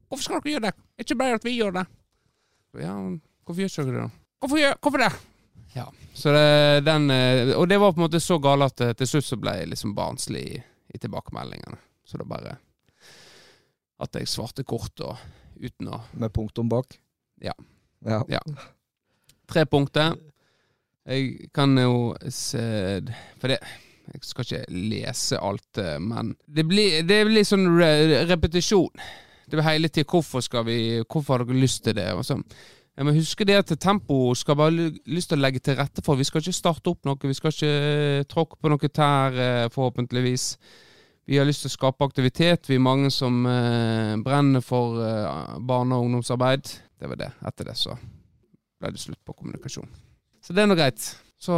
Hvorfor 0.06 0.24
skal 0.24 0.38
dere 0.38 0.54
gjøre 0.54 0.70
det? 0.70 0.87
Er 0.98 1.06
ikke 1.06 1.18
bare 1.18 1.38
at 1.38 1.44
vi 1.46 1.54
gjør 1.54 1.76
det? 1.78 1.84
Ja, 2.82 2.94
hvorfor 3.46 3.62
gjør 3.62 3.70
ikke 3.70 3.84
dere 3.86 3.94
det, 3.94 4.06
da? 4.08 4.24
Hvorfor, 4.42 4.58
gjør, 4.58 4.78
hvorfor 4.82 5.02
det? 5.02 5.10
Ja, 5.76 5.84
så 6.14 6.32
det, 6.34 6.80
den 6.86 7.10
eh, 7.10 7.52
Og 7.58 7.68
det 7.68 7.78
var 7.78 7.92
på 7.92 8.00
en 8.00 8.06
måte 8.06 8.20
så 8.20 8.38
gale 8.42 8.66
at 8.66 8.80
eh, 8.82 8.94
til 8.98 9.10
slutt 9.12 9.26
så 9.28 9.38
ble 9.38 9.54
jeg 9.60 9.70
liksom 9.70 9.94
barnslig 9.94 10.42
i, 10.42 10.62
i 10.94 10.98
tilbakemeldingene. 10.98 11.78
Så 12.06 12.18
det 12.18 12.26
bare 12.28 12.56
At 14.02 14.18
jeg 14.18 14.30
svarte 14.30 14.64
kort 14.66 15.00
og 15.04 15.16
uten 15.58 15.90
å 15.92 16.00
Med 16.18 16.32
punktum 16.34 16.70
bak. 16.70 16.98
Ja. 17.42 17.54
ja. 18.06 18.22
Ja. 18.28 18.42
Tre 19.48 19.66
punkter. 19.66 20.16
Jeg 21.08 21.50
kan 21.54 21.78
jo 21.78 22.16
se 22.32 22.64
For 23.40 23.52
det 23.52 23.60
Jeg 24.08 24.24
skal 24.24 24.46
ikke 24.46 24.64
lese 24.72 25.38
alt, 25.38 25.78
eh, 25.78 25.98
men 26.00 26.34
det 26.46 26.64
blir, 26.66 27.02
det 27.06 27.22
blir 27.28 27.44
sånn 27.44 27.66
re 27.76 28.24
repetisjon. 28.24 28.88
Det 29.48 29.56
var 29.58 29.70
hele 29.70 29.88
tida 29.88 30.06
'Hvorfor 30.06 30.40
skal 30.44 30.64
vi 30.66 31.02
Hvorfor 31.02 31.38
har 31.38 31.44
dere 31.44 31.60
lyst 31.60 31.84
til 31.84 31.94
det?' 31.94 32.14
Og 32.14 32.24
sånn. 32.24 32.44
Jeg 32.98 33.06
må 33.06 33.12
huske 33.14 33.44
det 33.46 33.54
at 33.54 33.78
Tempo 33.78 34.34
skal 34.34 34.56
bare 34.56 34.90
lyst 35.06 35.30
til 35.30 35.38
å 35.38 35.40
legge 35.40 35.60
til 35.62 35.76
rette 35.78 36.02
for. 36.02 36.16
Vi 36.18 36.24
skal 36.24 36.42
ikke 36.42 36.52
starte 36.52 36.90
opp 36.90 37.04
noe, 37.06 37.16
vi 37.22 37.34
skal 37.34 37.52
ikke 37.54 37.68
eh, 37.70 38.24
tråkke 38.26 38.58
på 38.58 38.68
noe 38.68 38.88
tær, 38.90 39.38
eh, 39.38 39.68
forhåpentligvis. 39.70 40.56
Vi 41.30 41.38
har 41.38 41.46
lyst 41.46 41.62
til 41.62 41.70
å 41.70 41.76
skape 41.76 42.04
aktivitet. 42.04 42.66
Vi 42.66 42.74
er 42.74 42.82
mange 42.82 43.12
som 43.14 43.46
eh, 43.46 44.16
brenner 44.16 44.60
for 44.60 44.98
barne- 45.60 45.94
og 45.94 46.08
ungdomsarbeid. 46.08 46.74
Det 46.98 47.08
var 47.08 47.16
det. 47.16 47.30
Etter 47.46 47.70
det 47.70 47.76
så 47.78 47.94
ble 47.94 48.90
det 48.90 48.98
slutt 48.98 49.22
på 49.24 49.36
kommunikasjon. 49.36 49.88
Så 50.42 50.52
det 50.52 50.64
er 50.64 50.70
nå 50.70 50.74
greit. 50.74 51.06
Så, 51.38 51.54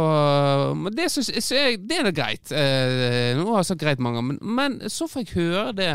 men 0.77 0.93
det, 0.93 1.09
synes, 1.09 1.51
jeg, 1.51 1.79
det 1.89 1.97
er 1.97 2.05
nå 2.05 2.13
greit. 2.13 2.51
Eh, 2.53 3.33
nå 3.37 3.47
har 3.49 3.63
jeg 3.63 3.71
sagt 3.71 3.81
greit 3.81 4.01
mange 4.03 4.21
ganger, 4.21 4.35
men, 4.35 4.57
men 4.57 4.91
så 4.93 5.07
får 5.09 5.25
jeg 5.25 5.35
høre 5.39 5.71
det 5.77 5.93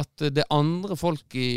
at 0.00 0.24
det 0.32 0.44
er 0.44 0.54
andre 0.54 0.96
folk 0.96 1.34
i, 1.36 1.48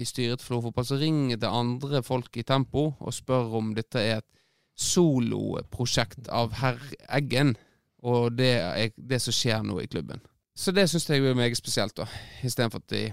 i 0.00 0.04
styret 0.08 0.40
til 0.40 0.48
Florø 0.48 0.68
Fotball 0.68 0.86
som 0.88 0.98
ringer 0.98 1.38
til 1.38 1.50
andre 1.54 2.02
folk 2.02 2.34
i 2.40 2.42
Tempo 2.46 2.88
og 2.98 3.14
spør 3.14 3.58
om 3.60 3.74
dette 3.76 4.02
er 4.02 4.22
et 4.22 4.30
soloprosjekt 4.74 6.26
av 6.34 6.56
herr 6.58 6.80
Eggen, 7.14 7.54
og 8.02 8.34
det 8.34 8.56
er 8.58 8.90
det 8.96 9.20
som 9.22 9.34
skjer 9.34 9.62
nå 9.62 9.78
i 9.80 9.86
klubben. 9.90 10.18
Så 10.54 10.74
det 10.74 10.88
syns 10.90 11.06
jeg 11.10 11.22
er 11.22 11.38
meget 11.38 11.58
spesielt, 11.58 11.94
da. 11.96 12.08
Istedenfor 12.42 12.82
at 12.82 12.90
de 12.90 13.04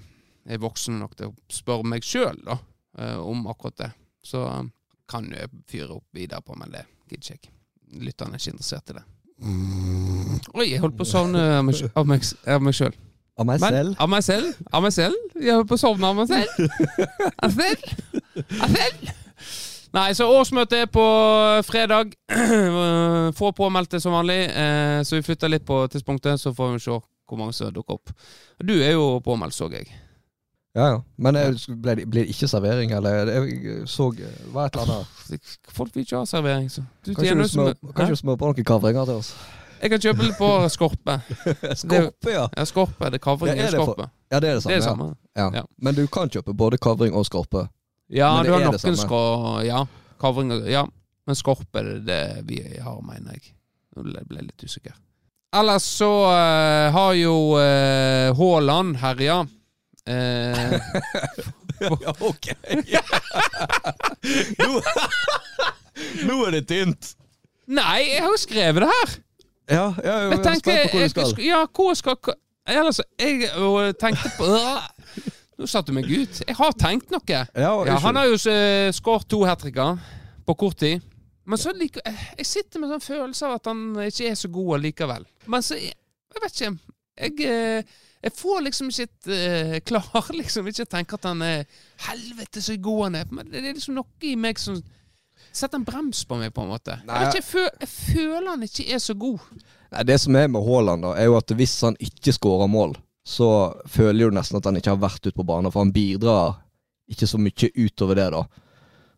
er 0.49 0.61
voksne 0.61 0.97
nok 0.97 1.15
til 1.17 1.29
å 1.29 1.53
spørre 1.53 1.85
meg 1.85 2.05
sjøl 2.05 2.41
om 2.97 3.45
akkurat 3.49 3.77
det. 3.77 3.91
Så 4.25 4.41
kan 5.09 5.29
jo 5.29 5.37
jeg 5.37 5.53
fyre 5.69 5.97
opp 5.99 6.17
videre 6.17 6.41
på, 6.45 6.57
men 6.57 6.73
det 6.73 6.85
gidder 7.09 7.21
ikke 7.21 7.37
jeg. 7.37 7.55
lytterne 8.01 8.37
er 8.37 8.41
ikke 8.41 8.55
interessert 8.55 8.89
i 8.89 8.97
det. 8.97 9.05
Oi, 10.53 10.67
jeg 10.69 10.81
holdt 10.81 10.97
på 10.97 11.05
å 11.05 11.09
sovne 11.09 11.45
meg, 11.65 11.81
av 11.97 12.09
meg, 12.09 12.25
av 12.49 12.61
meg 12.65 12.77
sjøl. 12.77 12.97
Av 13.39 13.47
meg 13.47 13.61
Men 13.63 13.73
selv? 13.73 13.95
av 14.03 14.09
meg 14.11 14.23
selv. 14.23 14.53
Av 14.71 14.83
meg 14.83 14.93
selv. 14.93 15.15
Jeg 15.39 15.55
holdt 15.55 15.69
på 15.69 15.77
å 15.77 15.81
sovne 15.81 16.09
av 16.11 16.17
meg 16.19 16.27
selv. 16.27 16.49
Av 17.45 17.55
selv. 17.55 17.87
Av 18.59 18.75
selv. 18.75 19.11
Nei, 19.91 20.11
så 20.15 20.27
årsmøtet 20.31 20.85
er 20.85 20.91
på 20.91 21.05
fredag. 21.67 22.13
Få 23.39 23.51
påmeldte 23.55 23.99
som 23.99 24.13
vanlig, 24.15 24.45
eh, 24.51 25.01
så 25.07 25.17
vi 25.17 25.25
flytter 25.25 25.51
litt 25.51 25.65
på 25.67 25.81
tidspunktet. 25.91 26.39
Så 26.39 26.53
får 26.55 26.75
vi 26.75 26.83
se 26.85 26.95
hvor 26.95 27.39
mange 27.39 27.55
som 27.55 27.71
dukker 27.73 27.97
opp. 27.99 28.13
Du 28.59 28.77
er 28.77 28.93
jo 28.95 29.19
påmeldt, 29.23 29.55
så 29.55 29.67
jeg. 29.71 29.87
Ja, 30.75 30.85
ja. 30.93 30.99
Men 31.19 31.35
blir 31.35 31.79
ble 31.83 31.95
det, 31.99 32.05
ble 32.07 32.23
det 32.23 32.31
ikke 32.31 32.47
servering, 32.47 32.93
eller? 32.95 33.27
Jeg 33.27 33.87
så 33.91 34.07
Hva 34.15 34.29
var 34.53 34.69
et 34.69 34.77
eller 34.79 35.01
annet. 35.01 35.57
Folk 35.75 35.95
vil 35.95 36.05
ikke 36.05 36.21
ha 36.21 36.27
servering, 36.29 36.69
så 36.71 36.85
du 37.03 37.11
Kanskje 37.15 37.35
du 38.13 38.21
smører 38.21 38.39
på 38.39 38.51
noen 38.51 38.67
kavringer 38.67 39.09
til 39.09 39.19
oss? 39.19 39.33
Jeg 39.81 39.89
kan 39.89 39.99
kjøpe 40.03 40.23
litt 40.27 40.37
på 40.37 40.47
Skorpe. 40.69 41.15
Skorpe, 41.81 42.29
ja. 42.31 42.43
Ja, 42.57 42.65
Skorpe. 42.69 43.09
Det 43.09 43.17
er 43.17 43.23
kavring 43.23 43.57
Ja, 43.57 43.63
er 43.67 43.71
det 43.71 43.77
for- 43.81 43.85
Skorpe. 43.95 44.09
Ja, 44.31 44.39
det 44.39 44.49
er 44.49 44.53
det 44.59 44.63
Det 44.63 44.71
er 44.71 44.71
samme. 44.71 44.75
det 44.75 44.83
samme. 44.83 45.15
Ja. 45.35 45.49
Ja. 45.59 45.63
Men 45.81 45.95
du 45.97 46.03
kan 46.07 46.29
kjøpe 46.29 46.53
både 46.55 46.77
kavring 46.77 47.13
og 47.17 47.25
skorpe. 47.25 47.65
Ja, 48.11 48.29
du 48.43 48.51
har 48.51 48.59
noen 48.65 48.97
sko... 48.99 49.21
Ja, 49.65 49.85
kavring 50.21 50.51
og 50.55 50.67
Ja. 50.69 50.85
Men 51.27 51.35
Skorpe 51.37 51.79
er 51.79 51.99
det 52.05 52.21
vi 52.47 52.61
har, 52.81 53.01
mener 53.05 53.31
jeg. 53.37 53.53
Nå 53.95 54.03
ble 54.03 54.21
jeg 54.39 54.45
litt 54.47 54.63
usikker. 54.65 54.93
Ellers 55.53 55.83
så 55.83 56.07
uh, 56.31 56.91
har 56.95 57.13
jo 57.19 57.33
uh, 57.59 58.31
Haaland 58.39 58.95
herja. 59.01 59.41
Uh, 60.07 60.79
Ja, 61.81 62.13
ok. 62.21 62.45
nå, 64.61 64.81
nå 66.27 66.35
er 66.45 66.51
det 66.59 66.65
tynt. 66.69 67.15
nei, 67.71 68.03
jeg 68.11 68.21
har 68.21 68.29
jo 68.35 68.39
skrevet 68.41 68.83
det 68.85 68.89
her! 68.91 69.15
Ja, 69.71 69.85
ja, 70.03 70.15
jeg 70.17 70.31
Jeg 70.31 70.39
er 70.39 70.43
tenker 70.43 70.71
på 70.71 70.91
hvor 70.91 70.99
jeg, 70.99 71.09
du 71.09 71.13
skal. 71.15 71.29
sk- 71.31 71.45
Ja, 71.45 71.61
hvor 71.65 71.93
skal 71.97 72.15
Ellers 72.71 72.99
jeg 73.19 73.95
tenkte 73.99 74.31
på 74.37 74.47
Nå 75.61 75.67
satte 75.69 75.91
du 75.91 75.93
meg 75.97 76.07
ut. 76.09 76.39
Jeg 76.47 76.55
har 76.57 76.71
tenkt 76.79 77.11
noe. 77.13 77.21
Ja, 77.29 77.71
Ja, 77.85 77.97
han 78.01 78.15
har 78.17 78.25
jo 78.29 78.37
uh, 78.37 78.91
skåret 78.95 79.27
to 79.29 79.43
hat 79.45 79.59
tricker 79.61 79.97
på 80.47 80.55
kort 80.57 80.77
tid. 80.81 81.01
Men 81.45 81.57
så 81.61 81.73
liker 81.75 82.01
jeg 82.05 82.15
Jeg 82.39 82.45
sitter 82.49 82.79
med 82.81 82.89
sånn 82.93 83.03
følelse 83.03 83.45
av 83.49 83.59
at 83.59 83.69
han 83.69 83.83
ikke 84.07 84.29
er 84.31 84.37
så 84.39 84.49
god 84.53 84.77
allikevel. 84.79 85.25
Men 85.47 85.61
så 85.65 85.75
Jeg 85.77 85.93
jeg 86.31 86.41
vet 86.45 86.61
ikke. 86.61 86.77
Jeg, 87.21 87.33
eh, 87.43 87.83
jeg 88.23 88.31
får 88.39 88.61
liksom 88.63 88.87
ikke 88.89 89.35
eh, 89.35 89.79
Klarer 89.85 90.29
liksom 90.41 90.67
ikke 90.71 90.85
å 90.87 90.91
tenke 90.95 91.17
at 91.19 91.25
han 91.27 91.41
er 91.43 91.65
Helvete, 92.07 92.61
så 92.63 92.77
god 92.81 93.03
han 93.09 93.15
er. 93.19 93.25
Men 93.35 93.51
det 93.51 93.59
er 93.65 93.73
liksom 93.75 93.97
noe 93.99 94.07
i 94.23 94.35
meg 94.39 94.57
som 94.61 94.79
setter 95.51 95.79
en 95.79 95.85
brems 95.87 96.23
på 96.25 96.37
meg, 96.39 96.53
på 96.55 96.63
en 96.63 96.71
måte. 96.71 96.97
Jeg, 96.99 97.07
Nei, 97.09 97.21
ikke, 97.27 97.39
jeg, 97.41 97.47
føl, 97.47 97.69
jeg 97.83 97.91
føler 97.91 98.49
han 98.49 98.65
ikke 98.67 98.87
er 98.95 99.03
så 99.03 99.15
god. 99.19 99.45
Nei, 99.91 100.03
det 100.07 100.17
som 100.23 100.37
er 100.39 100.51
med 100.51 100.65
Haaland, 100.67 101.05
da, 101.05 101.13
er 101.19 101.29
jo 101.29 101.37
at 101.39 101.55
hvis 101.59 101.77
han 101.87 101.97
ikke 101.99 102.35
skårer 102.35 102.71
mål, 102.71 102.95
så 103.27 103.49
føler 103.91 104.31
du 104.31 104.37
nesten 104.37 104.57
at 104.57 104.67
han 104.69 104.79
ikke 104.79 104.95
har 104.95 105.01
vært 105.01 105.25
ute 105.27 105.37
på 105.37 105.45
banen, 105.47 105.71
for 105.73 105.83
han 105.83 105.93
bidrar 105.95 106.61
ikke 107.11 107.27
så 107.27 107.39
mye 107.41 107.71
utover 107.75 108.17
det, 108.17 108.29
da. 108.33 108.45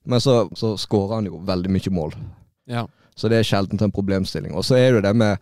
Men 0.10 0.22
så, 0.22 0.50
så 0.58 0.74
skårer 0.80 1.20
han 1.20 1.30
jo 1.30 1.40
veldig 1.48 1.72
mye 1.72 1.94
mål. 1.94 2.16
Ja. 2.70 2.88
Så 3.16 3.30
det 3.30 3.40
er 3.40 3.48
sjelden 3.48 3.80
en 3.84 3.94
problemstilling. 3.94 4.56
Og 4.58 4.66
så 4.66 4.76
er 4.80 4.98
det 4.98 5.06
det 5.06 5.14
med 5.16 5.38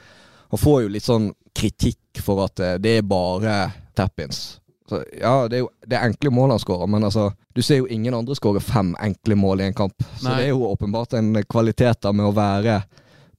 Han 0.51 0.59
får 0.59 0.81
jo 0.83 0.89
litt 0.91 1.05
sånn 1.07 1.29
kritikk 1.55 2.19
for 2.19 2.43
at 2.43 2.59
eh, 2.59 2.75
det 2.83 2.97
er 2.99 3.05
bare 3.07 3.53
tap-ins. 3.95 4.59
Så, 4.91 5.01
ja, 5.15 5.33
det 5.47 5.57
er 5.59 5.63
jo 5.63 5.69
det 5.87 5.95
er 5.97 6.09
enkle 6.09 6.31
mål 6.35 6.51
han 6.57 6.59
skårer, 6.59 6.89
men 6.91 7.05
altså 7.07 7.29
Du 7.55 7.61
ser 7.63 7.79
jo 7.81 7.87
ingen 7.91 8.15
andre 8.15 8.35
skåre 8.35 8.59
fem 8.63 8.93
enkle 9.03 9.35
mål 9.39 9.61
i 9.63 9.69
en 9.69 9.75
kamp. 9.77 9.95
Så 10.19 10.27
Nei. 10.27 10.37
det 10.39 10.45
er 10.49 10.53
jo 10.53 10.67
åpenbart 10.71 11.13
en 11.19 11.31
kvalitet 11.47 12.01
da 12.03 12.11
med 12.15 12.27
å 12.29 12.33
være 12.35 12.81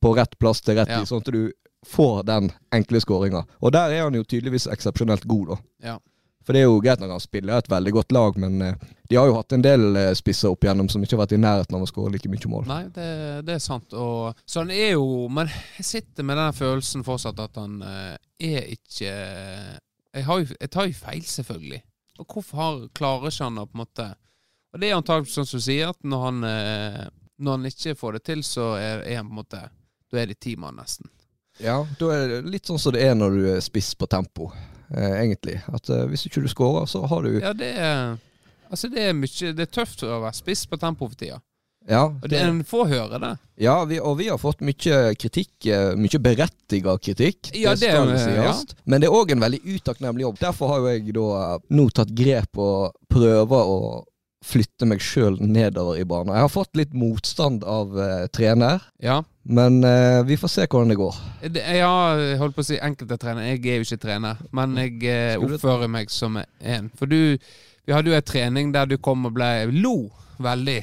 på 0.02 0.14
rett 0.16 0.38
plass 0.40 0.60
til 0.64 0.76
rett 0.80 0.88
Ja. 0.90 0.98
tid, 1.02 1.08
sånn 1.08 1.20
at 1.24 1.32
du 1.32 1.52
får 1.86 2.22
den 2.28 2.48
enkle 2.74 3.00
skåringa. 3.02 3.44
Og 3.60 3.72
der 3.74 3.90
er 3.96 4.02
han 4.06 4.14
jo 4.14 4.24
tydeligvis 4.24 4.66
eksepsjonelt 4.70 5.24
god, 5.30 5.48
da. 5.52 5.56
Ja. 5.90 5.98
For 6.42 6.52
det 6.56 6.62
er 6.64 6.66
jo 6.66 6.80
greit 6.82 6.98
når 6.98 7.12
han 7.14 7.22
spiller 7.22 7.58
et 7.62 7.68
veldig 7.70 7.92
godt 7.94 8.12
lag, 8.12 8.36
men 8.36 8.56
eh, 8.66 8.74
de 9.08 9.16
har 9.16 9.28
jo 9.30 9.36
hatt 9.36 9.52
en 9.54 9.62
del 9.62 9.84
eh, 9.96 10.08
spisser 10.18 10.50
opp 10.50 10.64
igjennom 10.66 10.88
som 10.90 11.02
ikke 11.04 11.14
har 11.14 11.22
vært 11.22 11.36
i 11.36 11.40
nærheten 11.42 11.76
av 11.78 11.84
å 11.84 11.86
skåre 11.90 12.10
like 12.16 12.28
mye 12.32 12.50
mål. 12.50 12.64
Nei, 12.66 12.82
det, 12.96 13.06
det 13.46 13.54
er 13.54 13.62
sant. 13.62 13.94
Og, 13.94 14.34
så 14.44 14.64
han 14.64 14.72
er 14.74 14.96
jo 14.96 15.28
Men 15.30 15.50
jeg 15.78 15.86
sitter 15.86 16.26
med 16.26 16.36
den 16.40 16.56
følelsen 16.58 17.04
fortsatt 17.06 17.38
at 17.44 17.60
han 17.62 17.78
eh, 17.86 18.16
er 18.42 18.66
ikke 18.74 19.14
jeg, 20.12 20.24
har 20.28 20.42
jo, 20.42 20.46
jeg 20.60 20.70
tar 20.72 20.88
jo 20.88 20.96
feil, 20.96 21.22
selvfølgelig. 21.24 21.82
Og 22.20 22.26
hvorfor 22.28 22.60
har, 22.60 22.80
klarer 22.96 23.32
ikke 23.32 23.46
han 23.48 23.60
å 23.62 23.66
på 23.66 23.76
en 23.78 23.82
måte 23.82 24.08
Og 24.72 24.80
det 24.80 24.88
er 24.88 24.98
antagelig 24.98 25.32
sånn 25.32 25.48
som 25.48 25.60
du 25.60 25.64
sier, 25.64 25.92
at 25.92 25.98
når 26.04 26.24
han, 26.26 26.42
eh, 26.48 27.06
når 27.40 27.56
han 27.56 27.70
ikke 27.70 27.94
får 27.98 28.18
det 28.18 28.22
til, 28.28 28.42
så 28.44 28.66
er, 28.76 29.04
er 29.08 29.20
han 29.20 29.30
på 29.30 29.32
en 29.32 29.40
måte 29.40 29.62
Da 30.12 30.20
er 30.20 30.28
det 30.28 30.40
ti 30.44 30.52
mann, 30.60 30.76
nesten. 30.80 31.08
Ja, 31.60 31.78
da 32.00 32.10
er 32.16 32.28
det 32.28 32.42
litt 32.52 32.68
sånn 32.68 32.80
som 32.80 32.94
det 32.94 33.04
er 33.04 33.16
når 33.16 33.36
du 33.36 33.46
er 33.54 33.64
spiss 33.64 33.92
på 33.96 34.08
tempo, 34.12 34.50
eh, 34.92 35.16
egentlig. 35.22 35.58
At 35.72 35.88
eh, 35.92 36.04
hvis 36.08 36.26
ikke 36.28 36.44
du 36.44 36.48
scorer, 36.52 36.88
så 36.88 37.04
har 37.08 37.24
du 37.24 37.40
Ja, 37.40 37.52
det 37.56 37.72
er 37.76 38.20
Altså, 38.72 38.88
det 38.88 39.02
er 39.04 39.12
mye 39.12 39.50
Det 39.52 39.66
er 39.66 39.68
tøft 39.68 40.00
å 40.08 40.22
være 40.22 40.32
spiss 40.32 40.62
på 40.64 40.78
tempo 40.80 41.04
for 41.08 41.18
tida. 41.18 41.42
Ja, 41.88 42.04
det, 42.22 42.38
en 42.38 42.60
får 42.64 42.86
høre 42.92 43.18
det. 43.18 43.32
ja 43.58 43.74
vi, 43.90 43.98
og 44.00 44.16
vi 44.20 44.28
har 44.30 44.38
fått 44.38 44.60
mye 44.62 45.14
kritikk, 45.18 45.66
eh, 45.66 45.94
mye 45.98 46.20
berettiga 46.22 46.94
kritikk. 47.02 47.50
Ja, 47.58 47.74
det 47.74 47.90
skal 47.90 48.12
er- 48.14 48.22
sies. 48.22 48.76
Men 48.84 49.00
det 49.02 49.08
er 49.10 49.16
òg 49.18 49.32
en 49.32 49.40
veldig 49.42 49.60
utakknemlig 49.64 50.22
jobb. 50.28 50.38
Derfor 50.38 50.68
har 50.68 50.88
jeg 50.92 51.12
da 51.16 51.26
eh, 51.54 51.58
nå 51.74 51.88
tatt 51.90 52.14
grep 52.14 52.58
og 52.62 52.94
prøver 53.10 53.66
å 53.74 53.78
flytte 54.42 54.86
meg 54.90 54.98
sjøl 54.98 55.36
nedover 55.38 55.98
i 56.00 56.04
banen. 56.04 56.34
Jeg 56.34 56.42
har 56.42 56.50
fått 56.50 56.74
litt 56.74 56.94
motstand 56.98 57.62
av 57.62 57.92
uh, 57.94 58.26
trener, 58.34 58.80
Ja. 58.98 59.20
men 59.46 59.84
uh, 59.86 60.22
vi 60.26 60.34
får 60.36 60.50
se 60.50 60.64
hvordan 60.66 60.90
det 60.90 60.96
går. 60.98 61.20
Det, 61.46 61.62
jeg 61.62 61.84
har 61.86 62.22
holdt 62.40 62.56
på 62.56 62.64
å 62.64 62.66
si 62.66 62.78
enkelte 62.82 63.20
trener. 63.22 63.46
Jeg 63.52 63.60
er 63.70 63.78
jo 63.78 63.86
ikke 63.86 64.00
trener, 64.02 64.40
men 64.50 64.74
jeg 64.82 64.98
uh, 65.06 65.44
oppfører 65.46 65.86
meg 65.94 66.10
som 66.10 66.40
en. 66.42 66.90
For 66.98 67.06
du 67.06 67.38
Vi 67.86 67.94
hadde 67.94 68.10
jo 68.10 68.14
en 68.18 68.22
trening 68.26 68.72
der 68.74 68.86
du 68.86 68.96
kom 68.98 69.26
og 69.26 69.34
ble 69.34 69.66
lo 69.78 70.10
veldig. 70.42 70.80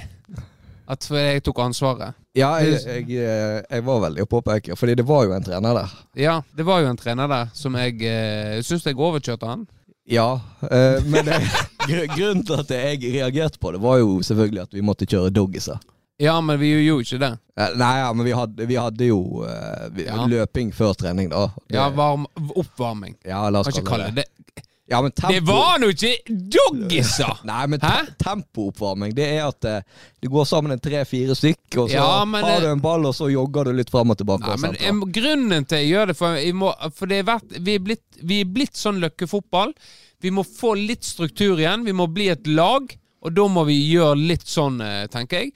At 0.89 1.05
for 1.05 1.19
jeg 1.21 1.43
tok 1.45 1.59
ansvaret. 1.61 2.15
Ja, 2.37 2.55
jeg, 2.63 2.79
jeg, 2.81 3.03
eh, 3.21 3.59
jeg 3.69 3.83
var 3.85 3.99
veldig 4.07 4.23
å 4.25 4.29
påpeke, 4.29 4.77
fordi 4.79 4.95
det 4.97 5.05
var 5.05 5.27
jo 5.27 5.35
en 5.35 5.45
trener 5.45 5.75
der. 5.77 5.91
Ja, 6.17 6.39
det 6.57 6.65
var 6.65 6.81
jo 6.81 6.89
en 6.89 6.97
trener 6.97 7.29
der 7.29 7.51
som 7.53 7.77
jeg 7.77 7.99
uh, 8.01 8.57
syns 8.65 8.87
jeg 8.89 8.97
overkjørte 8.97 9.49
han. 9.49 9.67
Ja, 10.09 10.39
eh, 10.65 11.03
men 11.05 11.29
det, 11.29 11.37
gr 11.89 12.07
grunnen 12.15 12.41
til 12.47 12.57
at 12.63 12.73
jeg 12.73 13.03
reagerte 13.19 13.61
på 13.61 13.75
det, 13.75 13.81
var 13.83 13.99
jo 14.01 14.17
selvfølgelig 14.25 14.63
at 14.65 14.73
vi 14.73 14.85
måtte 14.85 15.05
kjøre 15.09 15.29
doggiser. 15.35 15.77
Ja, 16.19 16.39
men 16.41 16.57
vi 16.59 16.71
gjorde 16.73 16.87
jo 16.87 16.97
ikke 17.05 17.19
det. 17.21 17.31
Eh, 17.55 17.75
nei, 17.79 17.91
ja, 18.01 18.09
men 18.17 18.25
vi 18.25 18.33
hadde, 18.35 18.65
vi 18.67 18.79
hadde 18.81 19.11
jo 19.11 19.19
eh, 19.45 19.85
vi, 19.93 20.07
Ja. 20.09 20.25
løping 20.27 20.73
før 20.75 20.97
trening, 20.97 21.29
da. 21.29 21.45
Det- 21.67 21.77
Ja, 21.77 21.85
varm, 21.93 22.25
oppvarming. 22.55 23.15
ja, 23.25 23.45
la 23.49 23.61
oss 23.61 23.79
kalle 23.85 24.09
det 24.09 24.25
det 24.25 24.65
Ja, 24.89 25.01
men 25.05 25.11
tempo, 25.13 25.33
Det 25.35 25.43
var 25.45 25.79
nå 25.83 25.89
ikke 25.93 26.33
doggiser! 26.55 27.39
Nei, 27.49 27.61
men 27.69 27.79
te 27.83 27.91
tempooppvarming, 28.23 29.13
det 29.17 29.27
er 29.35 29.43
at 29.47 29.67
eh, 29.69 29.81
du 30.23 30.29
går 30.33 30.47
sammen 30.49 30.73
en 30.73 30.81
tre-fire 30.81 31.35
stykk, 31.37 31.77
og 31.83 31.89
så 31.91 31.95
Ja, 31.99 32.25
men 32.25 32.43
har 32.43 32.55
det- 32.59 32.67
du 32.67 32.71
en 32.73 32.81
ball, 32.83 33.05
og 33.05 33.13
så 33.15 33.29
jogger 33.31 33.69
du 33.69 33.73
litt 33.77 33.91
fram 33.93 34.09
og 34.13 34.17
tilbake. 34.17 34.47
Nei, 34.47 34.57
og 34.57 34.63
men 34.65 34.77
jeg, 34.79 34.95
må- 34.97 35.09
grunnen 35.19 35.67
til 35.69 35.83
jeg 35.83 35.91
gjør 35.93 36.07
det 36.13 36.17
For, 36.17 36.35
jeg 36.41 36.55
må, 36.57 36.73
for 36.95 37.05
det 37.11 37.19
er 37.21 37.27
vært, 37.29 37.57
vi, 37.59 37.75
er 37.75 37.85
blitt, 37.85 38.05
vi 38.23 38.41
er 38.41 38.49
blitt 38.57 38.75
sånn 38.79 38.99
løkkefotball. 39.03 39.73
Vi 40.21 40.31
må 40.35 40.43
få 40.43 40.73
litt 40.75 41.05
struktur 41.07 41.59
igjen. 41.61 41.85
Vi 41.85 41.93
må 41.95 42.07
bli 42.11 42.27
et 42.33 42.47
lag. 42.47 42.89
Og 43.21 43.33
da 43.35 43.45
må 43.51 43.65
vi 43.67 43.75
gjøre 43.93 44.15
litt 44.15 44.47
sånn, 44.47 44.79
eh, 44.81 45.05
tenker 45.11 45.41
jeg. 45.43 45.53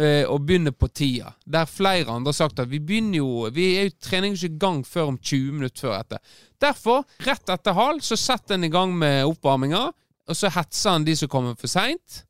Eh, 0.00 0.24
Og 0.28 0.42
begynner 0.46 0.72
på 0.72 0.88
tida. 0.88 1.34
Der 1.44 1.68
flere 1.68 2.10
andre 2.10 2.32
har 2.32 2.38
sagt 2.38 2.60
at 2.62 2.70
vi 2.70 2.80
begynner 2.80 3.20
jo 3.20 3.50
Vi 3.52 3.66
er 3.78 3.88
jo 3.88 3.96
trening 4.00 4.34
ikke 4.36 4.50
i 4.54 4.58
gang 4.64 4.80
før 4.86 5.12
om 5.14 5.18
20 5.18 5.52
minutter 5.58 5.86
før 5.86 5.98
etter. 6.00 6.18
Derfor, 6.60 7.04
rett 7.26 7.52
etter 7.52 7.76
halv, 7.76 8.02
så 8.04 8.16
setter 8.20 8.56
en 8.58 8.64
i 8.64 8.72
gang 8.72 8.92
med 8.96 9.24
oppvarminga. 9.28 9.86
Og 10.28 10.36
så 10.36 10.50
hetser 10.52 10.96
han 10.96 11.06
de 11.06 11.16
som 11.16 11.30
kommer 11.30 11.56
for 11.58 11.70
seint. 11.70 12.24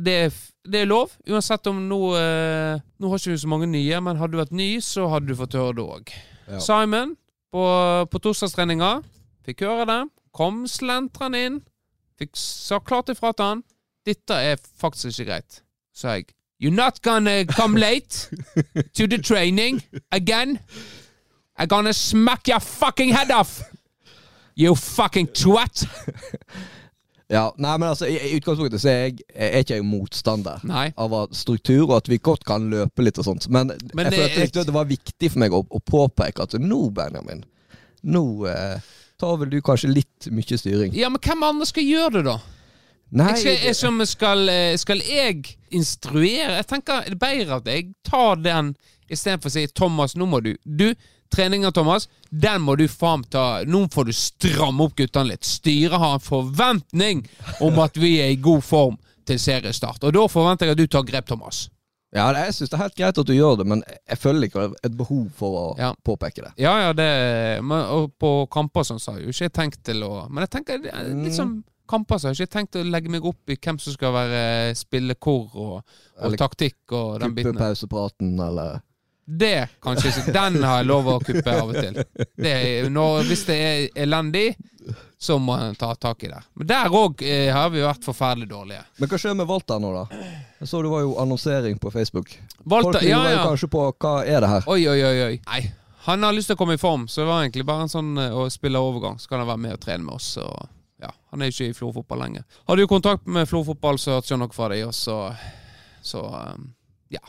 Det, 0.00 0.16
det 0.64 0.80
er 0.80 0.88
lov, 0.88 1.12
uansett 1.28 1.66
om 1.68 1.82
nå 1.84 1.98
eh, 2.16 2.80
Nå 3.00 3.10
har 3.10 3.20
ikke 3.20 3.34
vi 3.34 3.40
så 3.42 3.50
mange 3.50 3.66
nye, 3.68 3.98
men 4.00 4.16
hadde 4.16 4.32
du 4.32 4.40
vært 4.40 4.54
ny, 4.56 4.70
så 4.80 5.08
hadde 5.12 5.28
du 5.28 5.36
fått 5.36 5.56
høre 5.58 5.76
det 5.76 5.84
òg. 5.84 6.12
Ja. 6.48 6.60
Simon 6.64 7.12
på, 7.52 7.64
på 8.08 8.22
torsdagstreninga 8.24 9.00
fikk 9.44 9.66
høre 9.68 9.86
det. 9.90 10.00
Kom 10.36 10.62
slentrende 10.70 11.44
inn. 11.44 11.60
Fikk 12.20 12.36
sa 12.38 12.80
klart 12.84 13.12
ifra 13.12 13.32
til 13.34 13.52
han. 13.52 13.62
Dette 14.06 14.36
er 14.36 14.60
faktisk 14.60 15.12
ikke 15.12 15.28
greit, 15.32 15.62
sa 15.92 16.16
jeg. 16.16 16.30
You're 16.60 16.76
not 16.76 17.00
gonna 17.02 17.44
come 17.46 17.74
late 17.88 18.28
to 18.92 19.06
the 19.06 19.18
training 19.18 19.82
again. 20.12 20.58
I'm 21.56 21.68
gonna 21.68 21.92
smack 21.92 22.48
your 22.48 22.60
fucking 22.60 23.08
head 23.10 23.30
off! 23.30 23.62
You 24.54 24.74
fucking 24.74 25.28
twat! 25.28 25.86
Ja, 27.30 27.44
nei, 27.62 27.76
men 27.78 27.88
altså, 27.92 28.08
i, 28.10 28.16
utgangspunktet 28.40 28.82
så 28.82 28.88
er 28.90 28.96
jeg 29.04 29.20
er 29.30 29.60
ikke 29.62 29.76
jeg 29.76 29.84
motstander 29.86 30.64
Nei. 30.66 30.88
av 30.98 31.12
struktur, 31.30 31.84
og 31.84 31.92
at 32.00 32.08
vi 32.10 32.18
godt 32.18 32.42
kan 32.42 32.64
løpe 32.72 33.04
litt 33.06 33.20
og 33.22 33.28
sånt. 33.28 33.46
Men, 33.54 33.70
Men 33.94 34.10
jeg 34.10 34.32
følte 34.34 34.56
det, 34.56 34.64
at 34.64 34.70
det 34.72 34.74
var 34.74 34.88
viktig 34.90 35.30
for 35.30 35.42
meg 35.44 35.54
å, 35.54 35.60
å 35.62 35.78
påpeke 35.78 36.42
at 36.42 36.56
nå, 36.58 36.80
Benjamin, 36.96 37.44
nå 38.02 38.24
eh, 38.50 38.82
tar 39.22 39.38
vel 39.38 39.52
du 39.52 39.60
kanskje 39.62 39.92
litt 39.92 40.26
mye 40.34 40.58
styring. 40.58 40.96
Ja, 40.98 41.12
men 41.12 41.22
hvem 41.22 41.46
andre 41.46 41.70
skal 41.70 41.86
gjøre 41.86 42.16
det, 42.18 42.24
da? 42.32 42.40
Nei, 43.12 43.32
Jeg 43.42 43.58
jeg 43.64 43.74
som 43.74 43.98
skal, 44.06 44.48
eh, 44.48 44.76
skal 44.78 44.98
jeg 45.02 45.56
instruere? 45.74 46.56
Jeg 46.60 46.66
tenker 46.70 47.02
det 47.08 47.16
er 47.16 47.22
bedre 47.22 47.56
at 47.56 47.66
jeg 47.66 47.94
tar 48.06 48.36
den 48.36 48.74
Istedenfor 49.10 49.50
å 49.50 49.54
si 49.56 49.66
'Thomas, 49.66 50.14
nå 50.14 50.26
må 50.30 50.40
du 50.40 50.54
Du, 50.64 50.94
treninga, 51.34 51.72
Thomas, 51.72 52.06
den 52.30 52.62
må 52.62 52.76
du 52.78 52.86
faen 52.86 53.24
ta 53.28 53.64
Nå 53.66 53.88
får 53.90 54.04
du 54.06 54.12
stramme 54.12 54.84
opp 54.86 54.94
guttene 54.96 55.28
litt. 55.32 55.42
Styret 55.42 55.98
har 55.98 56.14
en 56.14 56.20
forventning 56.20 57.26
om 57.60 57.78
at 57.78 57.96
vi 57.96 58.20
er 58.20 58.30
i 58.30 58.36
god 58.36 58.62
form 58.62 58.98
til 59.26 59.38
seriestart. 59.38 60.02
Og 60.04 60.12
da 60.12 60.26
forventer 60.28 60.66
jeg 60.66 60.70
at 60.72 60.78
du 60.78 60.86
tar 60.86 61.02
grep, 61.02 61.26
Thomas. 61.26 61.68
Ja, 62.14 62.32
jeg 62.32 62.54
syns 62.54 62.70
det 62.70 62.74
er 62.74 62.82
helt 62.82 62.96
greit 62.98 63.18
at 63.18 63.26
du 63.26 63.32
gjør 63.32 63.58
det, 63.58 63.66
men 63.70 63.82
jeg 64.08 64.18
føler 64.18 64.48
ikke 64.48 64.72
et 64.84 64.96
behov 64.98 65.28
for 65.38 65.50
å 65.74 65.78
Ja. 65.78 65.92
påpeke 66.04 66.42
det. 66.42 66.52
Ja, 66.58 66.78
ja, 66.86 66.92
det 66.92 67.62
men, 67.62 67.84
Og 67.86 68.12
på 68.18 68.48
kamper 68.50 68.82
sånn 68.82 68.98
så 68.98 69.12
har 69.12 69.20
jeg 69.20 69.26
jo 69.32 69.46
ikke 69.46 69.52
tenkt 69.52 69.82
til 69.84 70.02
å 70.02 70.28
Men 70.30 70.46
jeg 70.46 70.50
tenker 70.50 70.86
er 70.92 71.14
litt 71.14 71.32
sånn 71.34 71.62
kamper 71.90 72.20
så 72.20 72.28
har 72.28 72.36
jeg 72.36 72.46
ikke 72.48 72.56
tenkt 72.58 72.78
å 72.80 72.84
legge 72.86 73.12
meg 73.12 73.26
opp 73.26 73.50
i 73.52 73.58
hvem 73.58 73.80
som 73.82 73.96
skal 73.96 74.14
være 74.14 74.44
spille 74.78 75.16
hvor 75.18 75.50
og, 75.54 75.98
og 76.20 76.38
taktikk 76.40 76.94
og 76.94 77.20
den 77.22 77.34
biten. 77.34 77.52
Kuppe 77.52 77.58
Kuppepausepraten, 77.58 78.32
eller 78.46 78.80
Det 79.30 79.68
kanskje 79.82 80.10
ikke 80.10 80.34
Den 80.34 80.62
har 80.64 80.80
jeg 80.80 80.88
lov 80.90 81.10
å 81.12 81.20
kuppe 81.22 81.54
av 81.54 81.70
og 81.70 81.76
til. 81.78 82.00
Det 82.34 82.56
når, 82.90 83.24
hvis 83.28 83.44
det 83.46 83.58
er 83.66 84.02
elendig, 84.06 84.48
så 85.20 85.36
må 85.38 85.54
en 85.54 85.74
ta 85.74 85.94
tak 85.94 86.24
i 86.24 86.30
det. 86.32 86.40
Men 86.56 86.66
der 86.70 86.94
òg 86.96 87.22
eh, 87.22 87.50
har 87.52 87.68
vi 87.70 87.82
vært 87.84 88.06
forferdelig 88.08 88.48
dårlige. 88.48 88.80
Men 88.98 89.10
hva 89.10 89.18
skjer 89.20 89.36
med 89.36 89.50
Walter 89.50 89.82
nå, 89.82 89.92
da? 89.92 90.30
Jeg 90.60 90.70
så 90.70 90.80
det 90.84 90.92
var 90.92 91.04
jo 91.04 91.12
annonsering 91.20 91.76
på 91.78 91.92
Facebook. 91.92 92.32
Walter, 92.64 92.98
Folk 92.98 93.04
ja, 93.04 93.20
ja. 93.34 93.44
kanskje 93.44 93.68
på 93.72 93.84
hva 93.90 94.14
er 94.24 94.40
det 94.40 94.50
her? 94.54 94.66
Oi, 94.72 94.80
oi, 94.88 94.98
oi, 95.04 95.22
oi. 95.26 95.36
Nei. 95.46 95.60
Han 96.06 96.24
har 96.24 96.32
lyst 96.32 96.48
til 96.48 96.56
å 96.56 96.60
komme 96.62 96.78
i 96.78 96.80
form, 96.80 97.04
så 97.12 97.20
det 97.20 97.28
var 97.28 97.42
egentlig 97.44 97.66
bare 97.68 97.84
en 97.84 97.92
sånn 97.92 98.14
eh, 98.18 98.32
å 98.32 98.48
spille 98.52 98.80
overgang. 98.80 99.20
Så 99.20 99.28
kan 99.28 99.42
han 99.44 99.50
være 99.52 99.64
med 99.66 99.76
og 99.76 99.82
trene 99.84 100.06
med 100.06 100.16
oss. 100.16 100.32
Og, 100.40 100.72
ja, 101.00 101.10
han 101.32 101.42
er 101.42 101.52
ikke 101.52 101.70
i 101.70 101.76
Florø 101.76 102.00
fotball 102.00 102.22
lenger. 102.24 102.44
Hadde 102.68 102.84
jo 102.84 102.90
kontakt 102.90 103.28
med 103.28 103.48
Florø 103.48 103.70
fotball, 103.72 104.00
så 104.00 104.16
hørte 104.16 104.34
jeg 104.34 104.40
noe 104.42 104.54
fra 104.54 104.70
dem, 104.72 104.88
og 104.90 104.96
så 104.96 105.18
Så 106.00 106.22
um, 106.24 106.70
ja. 107.12 107.20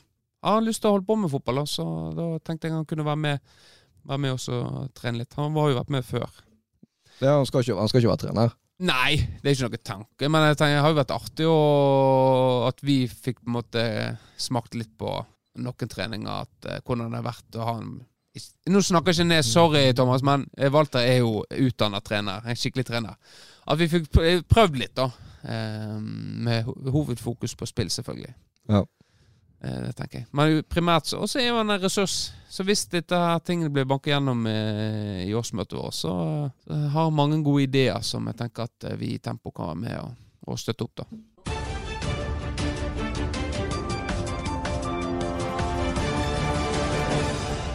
Har 0.43 0.57
hadde 0.57 0.69
lyst 0.69 0.81
til 0.81 0.89
å 0.89 0.95
holde 0.95 1.05
på 1.09 1.17
med 1.19 1.31
fotball, 1.31 1.65
så 1.67 1.83
da 2.15 2.27
tenkte 2.39 2.69
jeg 2.69 2.77
han 2.77 2.87
kunne 2.87 3.05
være 3.05 3.19
med, 3.19 3.51
være 4.07 4.23
med 4.23 4.37
og 4.37 4.93
trene 4.95 5.21
litt. 5.21 5.35
Han 5.35 5.57
har 5.57 5.73
jo 5.73 5.79
vært 5.81 5.91
med 5.91 6.07
før. 6.07 6.29
Ja, 7.19 7.35
han, 7.35 7.45
skal 7.45 7.65
ikke, 7.65 7.75
han 7.77 7.91
skal 7.91 8.01
ikke 8.01 8.13
være 8.13 8.23
trener. 8.23 8.55
Nei, 8.81 9.19
det 9.43 9.51
er 9.51 9.53
ikke 9.53 9.67
noe 9.67 9.83
tanke. 9.85 10.29
Men 10.31 10.47
jeg 10.47 10.57
tenker, 10.57 10.79
det 10.79 10.85
har 10.85 10.93
jo 10.93 10.97
vært 11.01 11.13
artig 11.13 11.49
å, 11.51 11.57
at 12.65 12.79
vi 12.81 13.03
fikk 13.05 13.43
på 13.43 13.51
en 13.51 13.57
måte 13.59 13.83
smakt 14.41 14.77
litt 14.79 14.95
på 14.97 15.11
noen 15.61 15.91
treninger. 15.91 16.47
At, 16.47 16.65
eh, 16.65 16.81
hvordan 16.87 17.11
det 17.11 17.19
har 17.19 17.27
vært 17.27 17.59
å 17.59 17.67
ha 17.67 17.75
en 17.77 17.91
Nå 18.71 18.79
snakker 18.81 19.11
jeg 19.11 19.21
ikke 19.25 19.29
ned, 19.33 19.43
sorry 19.43 19.91
Thomas, 19.95 20.23
men 20.23 20.45
eh, 20.57 20.71
Walter 20.71 21.03
er 21.03 21.19
jo 21.19 21.41
utdanna 21.43 21.99
trener. 21.99 22.45
En 22.47 22.55
skikkelig 22.55 22.85
trener. 22.87 23.17
At 23.67 23.79
vi 23.79 23.89
fikk 23.91 24.07
prøvd 24.49 24.79
litt, 24.79 24.95
da. 24.95 25.09
Eh, 25.43 25.97
med 26.47 26.69
hovedfokus 26.93 27.55
på 27.59 27.67
spill, 27.67 27.89
selvfølgelig. 27.91 28.33
Ja. 28.69 28.85
Eh, 29.63 29.81
Det 29.87 29.95
tenker 29.97 30.19
jeg. 30.19 30.27
Men 30.31 30.63
primært 30.63 31.11
så 31.11 31.19
også 31.21 31.41
er 31.41 31.49
jo 31.49 31.57
han 31.59 31.69
en 31.69 31.81
ressurs. 31.81 32.31
Så 32.49 32.63
hvis 32.67 32.85
dette 32.91 33.15
her 33.15 33.39
tingene 33.45 33.71
blir 33.73 33.85
banket 33.89 34.13
gjennom 34.13 34.47
eh, 34.47 35.27
i 35.27 35.33
årsmøtet 35.37 35.77
vårt, 35.77 35.97
så, 35.97 36.13
har 36.95 37.09
mange 37.11 37.43
gode 37.43 37.67
ideer 37.67 37.99
som 38.01 38.27
jeg 38.27 38.39
tenker 38.39 38.69
at 38.69 38.93
vi 38.99 39.15
i 39.15 39.19
Tempo 39.19 39.51
kan 39.51 39.73
være 39.73 39.81
med 39.83 39.99
og, 39.99 40.15
og 40.47 40.59
støtte 40.59 40.87
opp, 40.87 40.95
da. 41.03 41.09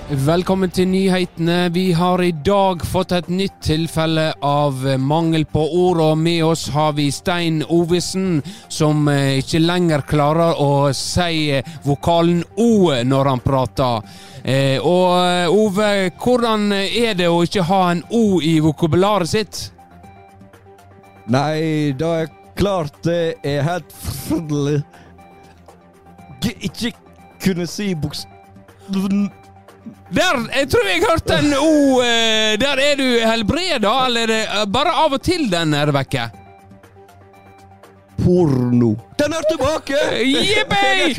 Velkommen 0.06 0.70
til 0.70 0.86
nyhetene. 0.86 1.64
Vi 1.74 1.88
har 1.92 2.20
i 2.22 2.30
dag 2.30 2.84
fått 2.86 3.10
et 3.10 3.26
nytt 3.26 3.56
tilfelle 3.66 4.28
av 4.38 4.84
mangel 5.02 5.42
på 5.50 5.64
ord, 5.80 5.98
og 5.98 6.18
med 6.20 6.44
oss 6.46 6.68
har 6.70 6.92
vi 6.94 7.08
Stein 7.10 7.64
Ovesen, 7.74 8.36
som 8.70 9.08
eh, 9.10 9.40
ikke 9.40 9.58
lenger 9.64 10.04
klarer 10.06 10.60
å 10.62 10.92
si 10.94 11.58
vokalen 11.82 12.44
O 12.54 12.94
når 13.02 13.30
han 13.32 13.42
prater. 13.42 14.06
Eh, 14.44 14.78
og 14.78 15.16
eh, 15.24 15.50
Ove, 15.50 15.88
hvordan 16.22 16.70
er 16.76 17.18
det 17.18 17.26
å 17.26 17.40
ikke 17.42 17.64
ha 17.66 17.80
en 17.96 18.04
O 18.14 18.38
i 18.38 18.60
vokabularet 18.62 19.32
sitt? 19.32 19.62
Nei, 21.26 21.90
da 21.98 22.12
er 22.20 22.30
klart 22.54 23.02
det 23.02 23.40
er 23.42 23.66
helt 23.66 23.90
forferdelig 23.90 24.84
Ikke 26.70 26.92
kunne 27.42 27.66
si 27.66 27.90
bokstav... 27.98 29.42
Der, 30.14 30.36
jeg 30.54 30.68
tror 30.70 30.86
jeg 30.86 31.02
hørte 31.02 31.36
en 31.42 31.54
O. 31.58 32.00
Eh, 32.02 32.54
der 32.62 32.78
er 32.78 32.98
du 32.98 33.06
helbreda, 33.26 33.94
eller 34.06 34.30
er 34.30 34.60
eh, 34.62 34.66
bare 34.70 34.92
av 35.02 35.16
og 35.16 35.22
til 35.22 35.48
den 35.50 35.74
er 35.74 35.90
vekke? 35.94 36.28
Porno. 38.20 38.92
Den 39.18 39.34
er 39.34 39.48
tilbake! 39.50 39.98
Jippi! 40.22 41.16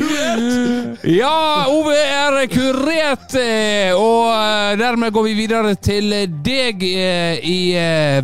Ja, 1.19 1.67
Ove 1.69 1.93
er 1.93 2.47
kurert, 2.52 3.36
eh, 3.38 3.91
og 3.91 4.80
dermed 4.80 5.12
går 5.15 5.28
vi 5.28 5.36
videre 5.38 5.76
til 5.76 6.15
deg 6.43 6.84
i 6.88 7.60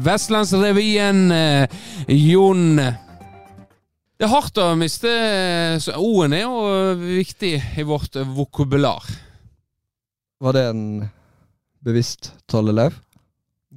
Vestlandsrevyen, 0.04 1.28
Jon. 2.08 2.66
Det 2.80 4.26
er 4.30 4.32
hardt 4.32 4.64
å 4.64 4.72
miste 4.80 5.12
O-en 6.00 6.34
er 6.40 6.48
jo 6.48 6.58
viktig 7.04 7.54
i 7.78 7.88
vårt 7.88 8.16
vokabular. 8.32 9.12
Var 10.44 10.54
det 10.54 10.62
en 10.68 11.06
bevisst 11.80 12.34
tallelev? 12.52 12.98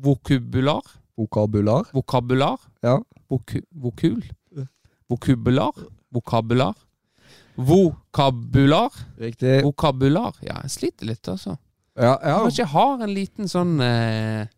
Vokubular? 0.02 0.82
Vokabular? 1.14 1.86
Vokabular? 1.92 2.58
Ja. 2.80 3.02
Voku, 3.28 3.60
vokul? 3.70 4.24
Vokubular? 5.06 5.72
Vokabular? 6.08 6.74
Vokabular? 7.54 8.92
Riktig. 9.18 9.62
Vokabular? 9.62 10.34
Ja, 10.42 10.56
jeg 10.64 10.72
sliter 10.74 11.06
litt, 11.06 11.28
altså. 11.30 11.54
Ja, 11.94 12.16
ja. 12.18 12.40
Kanskje 12.42 12.64
jeg 12.64 12.72
har 12.72 13.06
en 13.06 13.14
liten 13.14 13.52
sånn 13.52 13.78
eh, 13.86 14.50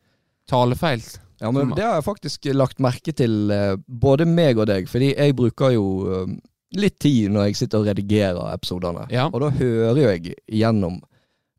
talefeil. 0.48 1.04
ja, 1.42 1.52
men 1.52 1.76
det 1.76 1.84
har 1.84 1.98
jeg 1.98 2.08
faktisk 2.08 2.48
lagt 2.56 2.80
merke 2.80 3.12
til, 3.12 3.52
eh, 3.52 3.74
både 3.84 4.24
meg 4.24 4.56
og 4.56 4.70
deg. 4.72 4.88
Fordi 4.88 5.12
jeg 5.12 5.36
bruker 5.36 5.76
jo 5.76 5.84
eh, 6.08 6.34
litt 6.80 6.96
tid 7.04 7.36
når 7.36 7.50
jeg 7.50 7.60
sitter 7.60 7.84
og 7.84 7.92
redigerer 7.92 8.48
episodene. 8.56 9.04
Ja. 9.12 9.28
Og 9.28 9.44
da 9.44 9.52
hører 9.60 10.02
jo 10.06 10.08
jeg 10.16 10.40
gjennom 10.64 11.02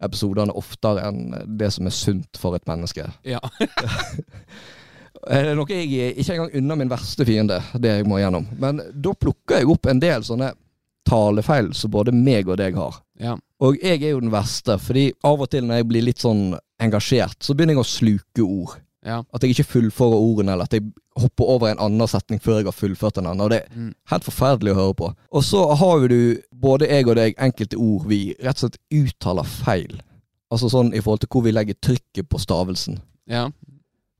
episodene 0.03 0.53
oftere 0.55 1.03
enn 1.09 1.33
det 1.59 1.71
som 1.75 1.87
er 1.89 1.95
sunt 1.95 2.37
for 2.39 2.55
et 2.55 2.67
menneske. 2.69 3.07
Ja. 3.27 3.39
Eh, 5.27 5.41
Det 5.41 5.49
er 5.51 5.57
noe 5.57 5.67
jeg 5.67 6.13
ikke 6.21 6.31
engang 6.37 6.53
unner 6.55 6.77
min 6.79 6.89
verste 6.91 7.25
fiende, 7.27 7.57
det 7.75 7.89
jeg 7.91 8.05
må 8.07 8.21
gjennom. 8.21 8.45
Men 8.61 8.77
da 9.03 9.11
plukker 9.19 9.57
jeg 9.59 9.67
opp 9.67 9.89
en 9.91 9.99
del 9.99 10.23
sånne 10.23 10.53
talefeil 11.09 11.73
som 11.75 11.91
både 11.91 12.13
meg 12.15 12.47
og 12.47 12.55
deg 12.61 12.77
har. 12.79 13.01
ja. 13.19 13.33
Og 13.59 13.75
jeg 13.83 13.99
er 14.05 14.13
jo 14.13 14.21
den 14.23 14.31
verste, 14.31 14.77
fordi 14.79 15.09
av 15.27 15.41
og 15.43 15.49
til 15.51 15.65
når 15.67 15.81
jeg 15.81 15.87
blir 15.89 16.05
litt 16.05 16.21
sånn 16.23 16.53
engasjert, 16.79 17.35
så 17.43 17.51
begynner 17.51 17.75
jeg 17.75 17.81
å 17.81 17.89
sluke 17.89 18.45
ord. 18.45 18.77
Ja. 19.05 19.21
At 19.33 19.41
jeg 19.43 19.53
ikke 19.55 19.63
fullfører 19.71 20.17
ordene, 20.19 20.51
eller 20.51 20.63
at 20.67 20.73
jeg 20.75 20.83
hopper 21.19 21.43
over 21.53 21.69
en 21.71 21.79
annen 21.79 22.07
setning 22.07 22.39
før 22.43 22.57
jeg 22.59 22.65
har 22.65 22.75
fullført 22.75 23.17
en 23.17 23.27
annen. 23.27 23.41
Og 23.45 23.49
det 23.49 23.61
er 23.63 23.75
Mm. 23.75 23.93
helt 24.11 24.23
forferdelig 24.23 24.73
å 24.73 24.75
høre 24.75 24.93
på. 24.95 25.13
Og 25.31 25.43
så 25.43 25.61
har 25.75 25.99
jo 25.99 26.07
du, 26.07 26.41
både 26.53 26.89
jeg 26.89 27.07
og 27.07 27.15
deg, 27.15 27.35
enkelte 27.37 27.77
ord 27.79 28.05
vi 28.07 28.35
rett 28.43 28.63
og 28.63 28.69
slett 28.71 28.79
uttaler 28.91 29.43
feil. 29.43 30.01
Altså 30.51 30.69
sånn 30.69 30.93
i 30.93 30.99
forhold 30.99 31.19
til 31.21 31.29
hvor 31.31 31.43
vi 31.43 31.51
legger 31.51 31.75
trykket 31.81 32.27
på 32.29 32.39
stavelsen. 32.39 32.99
ja. 33.27 33.49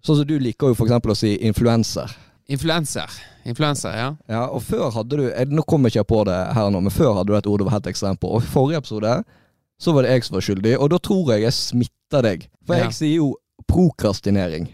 Sånn 0.02 0.16
som 0.16 0.26
du 0.26 0.40
liker 0.40 0.68
jo 0.70 0.76
for 0.76 0.86
eksempel 0.88 1.12
å 1.12 1.16
si 1.18 1.36
influenser. 1.44 2.08
Influenser. 2.48 3.10
Influenser, 3.46 3.92
ja. 3.98 4.16
Ja, 4.30 4.46
og 4.48 4.62
før 4.64 4.90
hadde 4.96 5.18
du 5.18 5.26
eh, 5.30 5.44
Nå 5.46 5.62
kommer 5.68 5.90
ikke 5.92 6.00
jeg 6.00 6.08
på 6.08 6.24
det 6.26 6.38
her 6.56 6.70
nå, 6.72 6.80
men 6.82 6.90
før 6.94 7.14
hadde 7.18 7.28
du 7.28 7.36
et 7.36 7.46
ord 7.52 7.60
du 7.60 7.66
var 7.66 7.76
helt 7.76 7.90
ekstrem 7.92 8.16
på. 8.18 8.32
Og 8.32 8.42
i 8.42 8.46
forrige 8.48 8.78
episode 8.80 9.24
så 9.80 9.94
var 9.94 10.04
det 10.04 10.12
jeg 10.12 10.24
som 10.24 10.36
var 10.36 10.42
skyldig, 10.48 10.74
og 10.80 10.90
da 10.90 10.98
tror 11.04 11.34
jeg 11.34 11.42
jeg 11.44 11.54
smitter 11.54 12.22
deg. 12.26 12.48
For 12.66 12.76
Ja. 12.76 12.84
jeg 12.86 12.94
sier 12.94 13.16
jo 13.18 13.36
prokrastinering. 13.70 14.72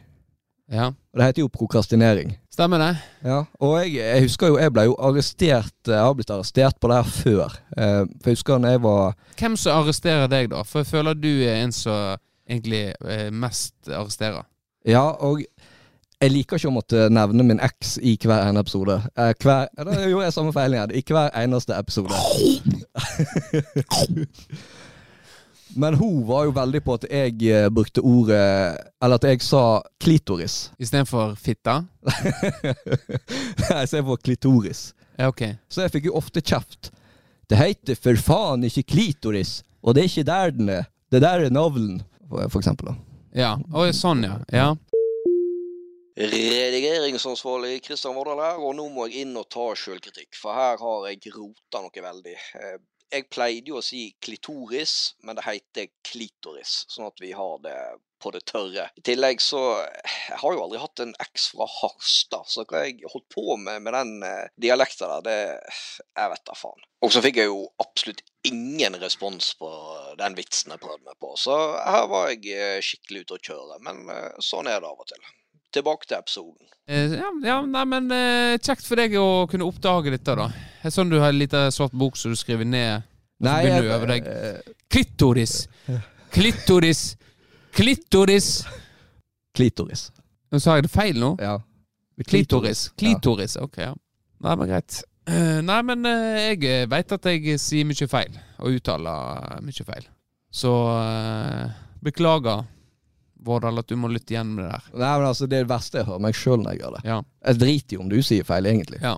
Ja. 0.72 0.88
Og 0.88 1.20
det 1.20 1.28
heter 1.28 1.44
jo 1.44 1.52
prokrastinering. 1.54 2.34
Stemmer 2.52 2.82
det? 2.82 2.92
Ja, 3.28 3.44
og 3.62 3.76
jeg, 3.84 4.00
jeg 4.00 4.24
husker 4.26 4.50
jo 4.50 4.56
Jeg 4.58 4.72
ble 4.74 4.86
jo 4.88 4.96
arrestert 5.04 5.90
Jeg 5.92 6.00
har 6.00 6.16
blitt 6.18 6.32
arrestert 6.34 6.80
på 6.82 6.90
det 6.90 6.98
her 6.98 7.12
før. 7.12 7.58
Eh, 7.78 8.02
for 8.22 8.32
jeg 8.32 8.40
husker 8.40 8.62
når 8.64 8.76
jeg 8.76 8.84
var 8.88 9.18
Hvem 9.38 9.58
som 9.60 9.84
arresterer 9.84 10.32
deg, 10.32 10.50
da? 10.56 10.64
For 10.66 10.82
jeg 10.82 10.90
føler 10.90 11.20
du 11.20 11.30
er 11.46 11.62
en 11.62 11.76
som 11.76 12.16
egentlig 12.50 12.94
eh, 12.94 13.32
mest 13.34 13.76
arresterer. 13.90 14.46
Ja, 14.86 15.02
og 15.02 15.42
jeg 16.22 16.32
liker 16.32 16.60
ikke 16.60 16.70
å 16.70 16.76
måtte 16.76 17.08
nevne 17.12 17.44
min 17.44 17.60
eks 17.64 17.98
i 18.00 18.16
hver 18.22 18.48
ene 18.48 18.62
episode. 18.64 19.02
Eh, 19.18 19.34
hver, 19.42 19.68
da 19.76 19.98
gjorde 20.06 20.30
jeg 20.30 20.38
samme 20.38 20.54
feil 20.56 20.78
igjen. 20.78 20.96
I 20.96 21.04
hver 21.10 21.30
eneste 21.42 21.78
episode. 21.78 22.16
Men 25.76 25.98
hun 26.00 26.22
var 26.28 26.46
jo 26.48 26.54
veldig 26.56 26.82
på 26.86 26.96
at 26.96 27.06
jeg 27.10 27.36
eh, 27.52 27.68
brukte 27.74 28.00
ordet 28.00 28.44
Eller 29.04 29.20
at 29.20 29.28
jeg 29.28 29.42
sa 29.44 29.82
klitoris. 30.00 30.70
Istedenfor 30.80 31.36
fitta? 31.40 31.82
Nei, 33.70 33.84
ser 33.92 34.08
klitoris. 34.24 34.94
Ja, 35.18 35.28
ok. 35.32 35.44
Så 35.68 35.84
jeg 35.84 35.94
fikk 35.96 36.10
jo 36.10 36.16
ofte 36.20 36.44
kjeft. 36.44 36.92
Det 37.50 37.60
heter 37.60 38.00
for 38.00 38.18
faen 38.18 38.66
ikke 38.66 38.88
klitoris, 38.96 39.60
og 39.86 39.96
det 39.96 40.04
er 40.06 40.10
ikke 40.10 40.28
der 40.32 40.56
den 40.56 40.72
er. 40.80 40.88
Det 41.14 41.22
der 41.22 41.46
er 41.46 41.54
navlen, 41.54 42.02
for 42.30 42.58
eksempel. 42.58 42.90
da. 42.90 42.96
Ja. 43.36 43.52
Å, 43.72 43.86
sånn, 43.94 44.24
ja. 44.26 44.40
ja. 44.52 44.72
Redigeringsansvarlig 46.16 47.82
Kristian 47.86 48.16
Vårdal 48.16 48.42
her, 48.42 48.60
og 48.64 48.74
nå 48.78 48.88
må 48.92 49.06
jeg 49.10 49.26
inn 49.26 49.36
og 49.38 49.50
ta 49.52 49.68
sjølkritikk, 49.78 50.32
for 50.40 50.56
her 50.56 50.80
har 50.82 51.08
jeg 51.12 51.34
rota 51.36 51.84
noe 51.84 52.06
veldig. 52.08 52.36
Jeg 53.16 53.30
pleide 53.32 53.72
jo 53.72 53.80
å 53.80 53.86
si 53.86 54.10
klitoris, 54.24 55.16
men 55.24 55.38
det 55.38 55.46
heter 55.46 55.88
klitoris, 56.04 56.82
sånn 56.92 57.08
at 57.08 57.22
vi 57.24 57.32
har 57.36 57.62
det 57.64 57.78
på 58.26 58.32
det 58.34 58.42
tørre. 58.50 58.88
I 58.98 59.04
tillegg 59.06 59.42
så 59.44 59.62
Jeg 59.86 60.40
har 60.42 60.56
jo 60.56 60.64
aldri 60.66 60.80
hatt 60.82 61.02
en 61.04 61.14
eks 61.22 61.50
fra 61.54 61.68
Harstad, 61.70 62.48
så 62.50 62.66
hva 62.68 62.86
jeg 62.86 63.06
holdt 63.12 63.28
på 63.34 63.58
med 63.62 63.84
med 63.86 63.96
den 63.96 64.26
eh, 64.26 64.52
dialekta 64.62 65.10
der, 65.12 65.26
det 65.28 65.38
Jeg 66.18 66.34
vet 66.34 66.46
da 66.50 66.58
faen. 66.58 66.86
Og 67.06 67.14
så 67.14 67.22
fikk 67.22 67.40
jeg 67.40 67.52
jo 67.52 67.68
absolutt 67.84 68.24
ingen 68.50 68.98
respons 69.02 69.54
på 69.60 69.70
den 70.20 70.36
vitsen 70.38 70.74
jeg 70.74 70.82
prøvde 70.82 71.06
meg 71.06 71.20
på, 71.22 71.36
så 71.40 71.56
her 71.86 72.10
var 72.12 72.32
jeg 72.34 72.52
eh, 72.52 72.84
skikkelig 72.84 73.26
ute 73.26 73.40
å 73.40 73.44
kjøre. 73.50 73.82
Men 73.86 74.06
eh, 74.12 74.32
sånn 74.44 74.72
er 74.72 74.82
det 74.82 74.92
av 74.92 75.06
og 75.06 75.12
til. 75.12 75.22
Tilbake 75.76 76.08
til 76.08 76.18
episoden. 76.18 76.70
Eh, 76.88 77.16
ja, 77.20 77.30
ja, 77.44 77.58
nei, 77.66 77.84
men 77.90 78.12
eh, 78.14 78.56
kjekt 78.64 78.86
for 78.88 79.00
deg 79.02 79.16
å 79.20 79.28
kunne 79.52 79.66
oppdage 79.68 80.14
dette, 80.14 80.36
da. 80.38 80.46
Det 80.80 80.88
er 80.92 80.94
sånn 80.96 81.10
du 81.12 81.18
har 81.20 81.34
en 81.34 81.40
liten 81.42 81.72
svart 81.74 81.96
bok 81.98 82.16
som 82.20 82.32
du 82.32 82.38
skriver 82.40 82.68
ned. 82.70 83.04
Og 83.42 83.48
så 83.50 83.56
begynner 83.60 83.84
du 83.84 83.90
å 83.90 83.96
øve 83.98 84.10
deg. 84.14 84.28
eh, 84.32 84.76
Klitoris. 84.94 85.56
Klitoris. 86.36 87.02
Klitoris. 87.76 88.50
klitoris. 89.56 90.06
Nå 90.54 90.60
Sa 90.64 90.78
jeg 90.78 90.86
det 90.88 90.94
feil 90.94 91.20
nå? 91.20 91.34
Ja. 91.44 91.58
Klitoris. 92.24 92.86
Klitoris, 92.96 93.58
ok, 93.60 93.82
ja. 93.90 93.92
Nei, 94.46 94.56
men 94.62 94.70
greit. 94.70 95.02
Eh, 95.28 95.60
nei, 95.66 95.82
men 95.90 96.06
jeg 96.06 96.86
veit 96.92 97.12
at 97.18 97.28
jeg 97.32 97.58
sier 97.60 97.88
mye 97.90 98.08
feil, 98.08 98.38
og 98.62 98.78
uttaler 98.78 99.60
mye 99.66 99.88
feil. 99.90 100.06
Så 100.56 100.72
beklager, 102.06 102.64
Vårdal, 103.46 103.80
at 103.82 103.88
du 103.92 103.96
må 104.00 104.10
lytte 104.12 104.34
igjen 104.36 104.56
med 104.58 104.66
det 104.66 104.72
der. 104.74 104.90
Nei, 104.98 105.14
men 105.20 105.28
altså, 105.30 105.48
det 105.50 105.60
er 105.60 105.68
det 105.68 105.72
verste 105.72 106.02
jeg 106.02 106.08
hører 106.10 106.24
meg 106.26 106.38
sjøl 106.38 106.60
når 106.64 106.76
jeg 106.76 106.82
gjør 106.84 106.98
det. 106.98 107.02
Ja. 107.12 107.18
Jeg 107.50 107.60
driter 107.62 107.98
jo 107.98 108.04
om 108.06 108.12
du 108.12 108.20
sier 108.26 108.48
feil, 108.48 108.70
egentlig. 108.74 109.02
ja. 109.06 109.16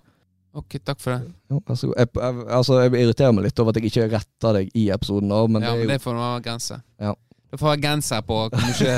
Ok, 0.57 0.79
takk 0.81 0.97
for 0.97 1.13
det. 1.13 1.33
Jo, 1.51 1.59
altså. 1.69 1.91
Jeg, 1.93 2.09
jeg, 2.17 2.45
altså, 2.49 2.79
jeg 2.81 2.93
irriterer 3.03 3.33
meg 3.37 3.43
litt 3.45 3.59
over 3.61 3.75
at 3.75 3.77
jeg 3.77 3.91
ikke 3.91 4.07
retter 4.09 4.55
deg 4.57 4.71
i 4.73 4.87
episoden, 4.95 5.29
nå, 5.29 5.43
men 5.53 5.61
ja, 5.61 5.69
det 5.69 5.75
er 5.75 5.77
men 5.77 5.85
jo 5.85 5.91
det 5.91 5.97
får 6.01 6.17
være 6.17 6.39
grense. 6.47 6.79
Ja. 7.03 7.11
Det 7.51 7.59
får 7.61 7.69
være 7.69 7.81
grenser 7.83 8.23
på 8.25 8.39
hvor 8.49 8.63
mye 8.63 8.95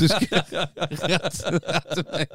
du 0.00 0.06
skal 0.08 0.56
rette 1.12 1.52
rette 1.60 2.06
meg. 2.08 2.32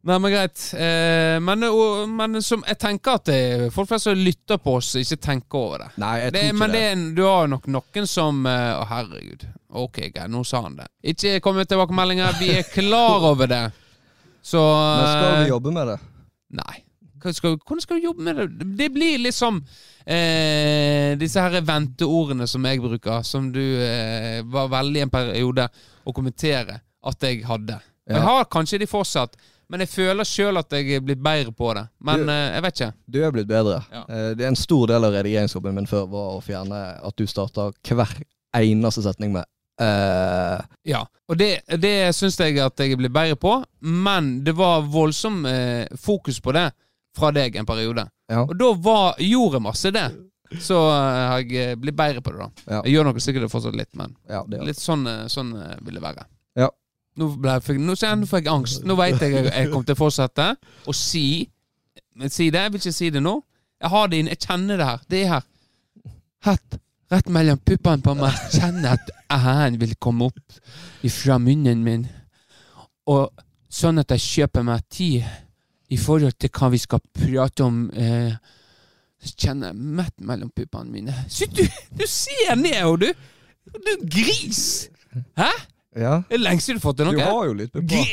Nei, 0.00 0.16
men 0.16 0.32
greit. 0.32 0.62
Eh, 0.72 1.36
men, 1.44 1.66
og, 1.68 2.08
men 2.08 2.40
som, 2.42 2.64
jeg 2.64 2.78
tenker 2.80 3.18
at 3.20 3.28
det, 3.28 3.40
folk 3.74 3.90
flest 3.90 4.08
som 4.08 4.16
lytter 4.16 4.56
på 4.62 4.78
oss, 4.78 4.94
ikke 4.96 5.18
tenker 5.20 5.60
over 5.60 5.84
det. 5.84 5.90
Nei, 6.00 6.14
jeg 6.22 6.32
det 6.38 6.44
ikke 6.48 6.60
men 6.62 6.72
det. 6.72 6.84
er, 6.88 7.02
du 7.18 7.22
har 7.28 7.50
nok 7.52 7.68
noen 7.68 8.08
som 8.08 8.46
eh, 8.48 8.70
Å, 8.78 8.86
herregud. 8.94 9.44
Ok, 9.72 9.98
greit, 10.12 10.28
nå 10.30 10.42
sa 10.44 10.62
han 10.64 10.76
det. 10.80 10.86
Ikke 11.12 11.40
kom 11.40 11.54
med 11.56 11.68
tilbakemeldinger. 11.70 12.32
Vi 12.40 12.48
er 12.58 12.62
klar 12.72 13.22
over 13.30 13.46
det. 13.46 13.64
Så 14.42 14.58
Men 14.58 15.06
skal 15.06 15.34
eh, 15.34 15.42
vi 15.44 15.50
jobbe 15.52 15.70
med 15.76 15.86
det? 15.92 15.98
Nei. 16.58 16.78
Skal, 17.20 17.58
hvordan 17.60 17.80
skal 17.84 17.98
du 18.00 18.04
jobbe 18.08 18.24
med 18.24 18.36
det? 18.40 18.46
Det 18.78 18.88
blir 18.94 19.18
liksom 19.20 19.58
eh, 20.08 21.12
disse 21.20 21.42
her 21.44 21.60
venteordene 21.66 22.46
som 22.48 22.64
jeg 22.66 22.80
bruker, 22.82 23.22
som 23.26 23.50
du 23.52 23.60
eh, 23.60 24.40
var 24.48 24.70
veldig 24.72 25.02
en 25.06 25.12
periode 25.12 25.66
å 26.08 26.14
kommentere 26.16 26.80
at 27.06 27.26
jeg 27.28 27.44
hadde. 27.46 27.76
Ja. 28.08 28.16
Jeg 28.16 28.24
har 28.26 28.48
kanskje 28.50 28.80
de 28.82 28.88
fortsatt, 28.90 29.36
men 29.70 29.84
jeg 29.84 29.92
føler 29.92 30.26
sjøl 30.26 30.58
at 30.58 30.72
jeg 30.74 30.96
er 30.96 31.04
blitt 31.04 31.20
bedre 31.22 31.52
på 31.54 31.70
det. 31.76 31.84
Men 32.02 32.24
Du- 32.26 32.32
eh, 32.32 32.48
jeg 32.56 32.62
vet 32.66 32.80
ikke. 32.80 32.92
Du 33.06 33.20
er 33.22 33.30
blitt 33.36 33.48
bedre. 33.52 33.82
Ja. 33.92 34.02
Eh, 34.08 34.34
Det 34.34 34.44
er 34.44 34.48
en 34.48 34.56
stor 34.56 34.86
del 34.90 35.04
av 35.04 35.12
redigeringsjobben 35.14 35.74
min 35.76 35.86
før 35.86 36.08
var 36.10 36.34
å 36.38 36.42
fjerne 36.42 36.80
at 37.04 37.16
du 37.16 37.26
starter 37.26 37.72
hver 37.86 38.16
eneste 38.56 39.02
setning 39.04 39.32
med 39.32 39.44
eh, 39.80 40.60
Ja, 40.90 41.00
og 41.30 41.38
det, 41.38 41.50
det 41.80 41.94
syns 42.16 42.38
jeg 42.40 42.58
at 42.62 42.80
jeg 42.82 42.98
blir 42.98 43.12
bedre 43.12 43.36
på, 43.40 43.52
men 43.80 44.40
det 44.44 44.54
var 44.58 44.82
voldsom 44.90 45.44
uh, 45.46 45.84
fokus 46.00 46.40
på 46.42 46.52
det 46.56 46.68
fra 47.16 47.30
deg 47.34 47.56
en 47.58 47.66
periode. 47.68 48.04
Ja. 48.30 48.42
Og 48.46 48.54
da 48.58 48.72
var, 48.82 49.20
gjorde 49.22 49.58
jeg 49.58 49.66
masse 49.66 49.92
det. 49.94 50.08
Så 50.62 50.74
eh, 50.74 51.20
har 51.30 51.42
jeg 51.44 51.54
eh, 51.62 51.76
blitt 51.78 51.94
bedre 51.98 52.22
på 52.26 52.32
det, 52.34 52.40
da. 52.42 52.48
Ja. 52.66 52.80
Jeg 52.86 52.96
gjør 52.96 53.06
nok 53.10 53.20
sikkert 53.22 53.44
det 53.46 53.52
fortsatt 53.52 53.76
litt, 53.78 53.90
men 53.98 54.16
Ja, 54.30 54.42
det 54.50 54.62
litt 54.66 54.80
sånn, 54.82 55.06
sånn 55.30 55.52
vil 55.86 55.98
det 55.98 56.02
være. 56.02 56.24
Ja. 56.58 56.66
Nå, 57.20 57.28
ble 57.38 57.54
jeg, 57.58 57.78
nå, 57.78 57.94
jeg- 57.98 58.18
nå 58.18 58.26
får 58.30 58.42
jeg 58.42 58.50
angst. 58.50 58.84
Nå 58.86 58.96
veit 58.98 59.22
jeg 59.22 59.34
jeg 59.36 59.46
jeg 59.50 59.70
kommer 59.70 59.86
til 59.86 59.94
å 59.98 60.02
fortsette 60.02 60.48
å 60.90 60.94
si 60.96 61.24
Si 62.26 62.50
det. 62.50 62.60
Jeg 62.66 62.72
vil 62.72 62.80
ikke 62.82 62.92
si 62.92 63.08
det 63.14 63.22
nå. 63.22 63.36
Jeg 63.80 63.90
har 63.94 64.08
det 64.10 64.18
inne. 64.20 64.32
Jeg 64.34 64.42
kjenner 64.44 64.76
det 64.76 64.86
her. 64.86 64.98
Det 65.08 65.20
er 65.22 65.28
her. 65.36 65.44
Hatt 66.44 66.78
rett 67.10 67.28
mellom 67.32 67.58
puppene 67.66 68.04
på 68.04 68.14
meg. 68.18 68.36
Kjenner 68.54 68.96
at 68.96 69.12
æren 69.32 69.78
vil 69.80 69.96
komme 70.02 70.30
opp 70.30 70.60
ifra 71.06 71.38
munnen 71.42 71.82
min. 71.86 72.06
Og 73.10 73.30
sånn 73.70 74.02
at 74.02 74.14
jeg 74.14 74.26
kjøper 74.26 74.66
meg 74.66 74.86
tid 74.92 75.26
i 75.90 75.98
forhold 75.98 76.36
til 76.38 76.52
hva 76.54 76.70
vi 76.70 76.80
skal 76.82 77.02
prate 77.16 77.66
om. 77.66 77.82
Eh, 77.90 78.32
så 79.20 79.34
kjenner 79.36 79.72
jeg 79.72 79.90
mett 80.00 80.16
mellom 80.24 80.52
puppene 80.54 80.94
mine. 80.94 81.16
Så 81.28 81.48
du, 81.50 81.64
du 81.92 82.06
ser 82.08 82.54
ned, 82.56 82.80
og 82.86 83.02
du! 83.02 83.10
Du 83.70 83.92
gris! 84.10 84.88
Hæ? 85.38 85.50
Ja. 85.98 86.20
Det 86.30 86.38
er 86.38 86.42
lengst 86.46 86.70
du 86.70 86.76
har 86.76 86.82
fått 86.82 87.00
til 87.00 87.10
Du 87.12 87.20
har 87.20 87.46
jo 87.50 87.54
litt 87.58 87.72
pupper. 87.74 88.10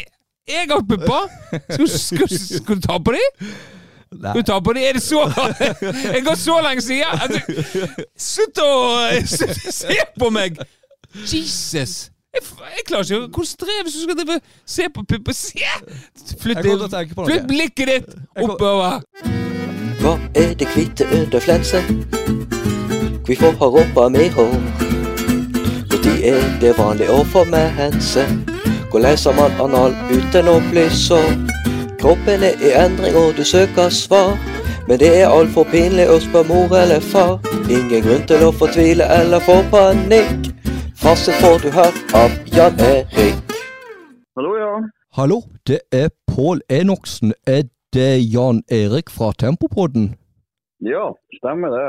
Jeg 0.47 0.69
har 0.71 0.83
pupper! 0.89 1.29
Skal, 1.69 1.89
skal, 1.91 2.31
skal 2.33 2.79
du 2.79 2.87
ta 2.87 2.97
på 2.99 3.13
dem? 3.15 3.51
Nei. 4.11 4.33
Du 4.33 4.41
tar 4.41 4.59
på 4.63 4.73
det, 4.73 4.83
Er 4.89 4.93
det 4.93 5.01
så 5.03 5.23
Jeg 6.15 6.23
går 6.25 6.35
så 6.39 6.59
lenge 6.63 6.81
siden! 6.81 7.03
Altså, 7.11 7.39
Slutt 8.17 8.61
å 8.63 8.69
se 9.81 9.97
på 10.19 10.29
meg! 10.31 10.59
Jesus! 11.25 12.09
Jeg, 12.35 12.43
jeg 12.77 12.85
klarer 12.87 13.03
ikke 13.03 13.19
å 13.25 13.29
konsentrere 13.33 13.83
hvis 13.87 13.97
du 13.97 14.03
skal 14.05 14.19
drive 14.19 14.39
se 14.67 14.87
på 14.93 15.03
pupper. 15.09 15.33
Se! 15.33 15.67
Flytt, 16.41 16.63
flytt 17.15 17.47
blikket 17.49 17.91
ditt 17.91 18.15
oppover. 18.43 19.01
Hva 20.01 20.13
er 20.37 20.53
det 20.59 20.67
hvite 20.75 21.07
under 21.17 21.41
flensen? 21.41 22.03
Hvorfor 23.27 23.57
har 23.59 23.73
rumpa 23.75 24.07
mi 24.13 24.27
hår? 24.35 24.53
Når 25.91 26.11
er 26.31 26.45
det 26.61 26.75
vanlig 26.77 27.09
å 27.11 27.23
få 27.31 27.43
med 27.49 27.73
hense? 27.79 28.23
Hvordan 28.91 29.09
leser 29.09 29.35
man 29.35 29.57
anal 29.63 29.95
uten 30.13 30.47
å 30.47 30.59
bli 30.69 30.85
sår? 30.95 31.46
Kroppen 32.01 32.43
er 32.49 32.55
i 32.61 32.69
endring 32.85 33.15
og 33.17 33.33
du 33.37 33.43
søker 33.43 33.89
svar. 33.89 34.37
Men 34.87 34.99
det 35.01 35.09
er 35.21 35.31
altfor 35.33 35.65
pinlig 35.71 36.05
å 36.13 36.19
spørre 36.23 36.47
mor 36.51 36.75
eller 36.77 37.01
far. 37.03 37.39
Ingen 37.67 38.03
grunn 38.05 38.27
til 38.29 38.43
å 38.47 38.51
fortvile 38.55 39.07
eller 39.19 39.41
få 39.43 39.57
panikk. 39.71 40.51
Fasit 41.01 41.35
får 41.41 41.57
du 41.65 41.69
her 41.75 41.97
av 42.21 42.35
Jan 42.55 42.77
Erik. 42.85 43.55
Hallo, 44.37 44.53
ja. 44.61 44.69
Hallo, 45.17 45.41
det 45.67 45.79
er 45.91 46.09
Pål 46.29 46.61
Enoksen. 46.69 47.33
Er 47.47 47.65
det 47.93 48.11
Jan 48.33 48.61
Erik 48.71 49.09
fra 49.09 49.31
Tempopodden? 49.39 50.11
Ja, 50.85 51.09
stemmer 51.39 51.73
det. 51.73 51.87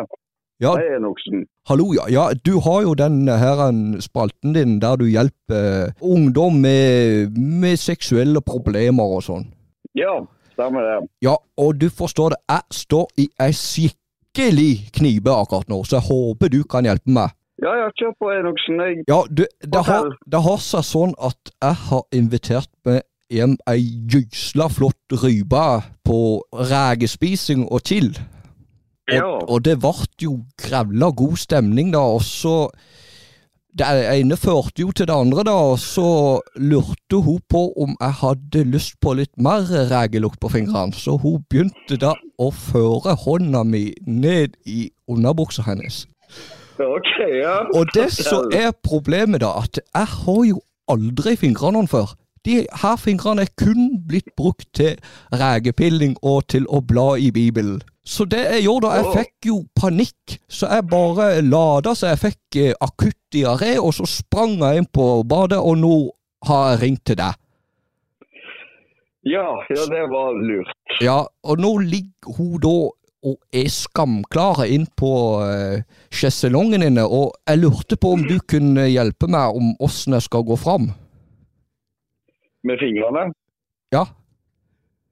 Ja, 0.58 0.72
Hei, 0.74 0.96
Enoksen. 0.96 1.44
hallo, 1.68 1.92
ja. 1.94 2.08
ja. 2.10 2.24
Du 2.46 2.58
har 2.64 2.82
jo 2.82 2.94
den 2.98 3.28
her 3.28 3.60
spalten 4.00 4.56
din 4.56 4.80
der 4.82 4.96
du 4.96 5.04
hjelper 5.06 5.92
ungdom 6.02 6.58
med, 6.64 7.36
med 7.38 7.76
seksuelle 7.78 8.40
problemer 8.42 9.04
og 9.18 9.22
sånn. 9.28 9.46
Ja, 9.96 10.18
stemmer 10.52 10.84
det. 10.84 11.08
Ja, 11.24 11.36
og 11.56 11.78
du 11.80 11.88
forstår 11.90 12.34
det, 12.34 12.40
jeg 12.50 12.62
står 12.82 13.06
i 13.18 13.28
ei 13.40 13.52
skikkelig 13.56 14.90
knipe 14.98 15.32
akkurat 15.32 15.68
nå, 15.70 15.82
så 15.84 15.98
jeg 15.98 16.06
håper 16.10 16.52
du 16.52 16.62
kan 16.68 16.84
hjelpe 16.88 17.10
meg. 17.10 17.34
Ja, 17.62 17.72
ja, 17.74 17.88
kjør 17.98 18.12
på, 18.20 18.28
Enoksen. 18.30 18.78
Jeg... 18.84 19.04
Ja, 19.08 19.22
du, 19.30 19.42
det 19.66 19.80
har, 19.88 20.12
det 20.30 20.40
har 20.44 20.60
seg 20.62 20.84
sånn 20.86 21.14
at 21.18 21.50
jeg 21.58 21.78
har 21.88 22.04
invitert 22.14 22.70
meg 22.86 23.00
hjem 23.34 23.56
ei 23.68 23.80
gysla 24.08 24.68
flott 24.72 25.16
rype 25.24 25.64
på 26.06 26.20
rekespising 26.70 27.66
og 27.68 27.82
chill. 27.84 28.12
Og, 29.08 29.14
Ja. 29.16 29.24
og 29.48 29.62
det 29.64 29.78
ble 29.80 29.92
jo 30.20 30.34
grevla 30.60 31.10
god 31.16 31.36
stemning, 31.40 31.90
da, 31.94 31.98
og 32.14 32.20
så 32.22 32.68
Det 33.78 33.86
ene 33.86 34.34
førte 34.34 34.82
jo 34.82 34.90
til 34.90 35.06
det 35.06 35.14
andre, 35.14 35.44
da, 35.46 35.52
og 35.70 35.78
så 35.78 36.40
lurte 36.58 37.20
hun 37.22 37.38
på 37.50 37.60
om 37.78 37.92
jeg 38.00 38.16
hadde 38.22 38.64
lyst 38.72 38.96
på 39.04 39.12
litt 39.14 39.30
mer 39.38 39.68
regelukt 39.92 40.40
på 40.42 40.50
fingrene, 40.50 40.96
så 40.98 41.14
hun 41.22 41.44
begynte 41.50 41.98
da 42.02 42.16
å 42.42 42.48
føre 42.50 43.14
hånda 43.22 43.62
mi 43.62 43.84
ned 44.02 44.56
i 44.66 44.88
underbuksa 45.06 45.62
hennes. 45.68 46.06
Okay, 46.78 47.38
ja. 47.42 47.60
Og 47.74 47.86
det 47.94 48.08
som 48.14 48.50
er 48.54 48.72
problemet, 48.82 49.44
da, 49.46 49.54
at 49.62 49.78
jeg 49.78 50.10
har 50.14 50.42
jo 50.48 50.58
aldri 50.90 51.36
fingrene 51.38 51.86
før. 51.90 52.16
De 52.46 52.64
her 52.82 52.98
fingrene 52.98 53.44
er 53.46 53.54
kun 53.60 53.94
blitt 54.08 54.30
brukt 54.38 54.66
til 54.74 54.98
rekepilling 55.34 56.16
og 56.22 56.46
til 56.50 56.66
å 56.66 56.80
bla 56.82 57.12
i 57.18 57.30
Bibelen. 57.34 57.78
Så 58.08 58.24
det 58.24 58.40
jeg 58.40 58.64
gjorde 58.64 58.88
da, 58.88 59.00
jeg 59.02 59.18
fikk 59.18 59.48
jo 59.50 59.56
panikk, 59.76 60.38
så 60.48 60.70
jeg 60.72 60.86
bare 60.88 61.26
lada 61.44 61.92
så 61.98 62.14
jeg 62.14 62.20
fikk 62.22 62.56
eh, 62.56 62.70
akutt 62.80 63.18
diaré, 63.34 63.74
og 63.76 63.92
så 63.98 64.06
sprang 64.08 64.56
jeg 64.62 64.80
inn 64.80 64.88
på 64.88 65.10
badet, 65.28 65.58
og 65.60 65.76
nå 65.82 65.96
har 66.48 66.70
jeg 66.70 66.80
ringt 66.86 67.04
til 67.10 67.18
deg. 67.20 67.36
Ja, 69.28 69.44
ja, 69.68 69.84
det 69.92 70.06
var 70.08 70.38
lurt. 70.40 70.72
Ja, 71.04 71.18
og 71.44 71.60
nå 71.60 71.74
ligger 71.84 72.38
hun 72.38 72.54
da 72.64 72.76
og 73.28 73.34
er 73.52 73.66
skamklare 73.74 74.68
inn 74.72 74.86
på 74.96 75.10
uh, 75.42 75.82
sjeselongen 76.14 76.86
inne, 76.86 77.04
og 77.04 77.34
jeg 77.50 77.60
lurte 77.60 77.98
på 78.00 78.14
om 78.14 78.22
du 78.24 78.38
kunne 78.48 78.86
hjelpe 78.88 79.28
meg 79.28 79.58
om 79.58 79.74
åssen 79.84 80.16
jeg 80.16 80.24
skal 80.30 80.46
gå 80.48 80.56
fram. 80.56 80.88
Med 82.64 82.80
fingrene. 82.80 83.28
Ja. 83.92 84.06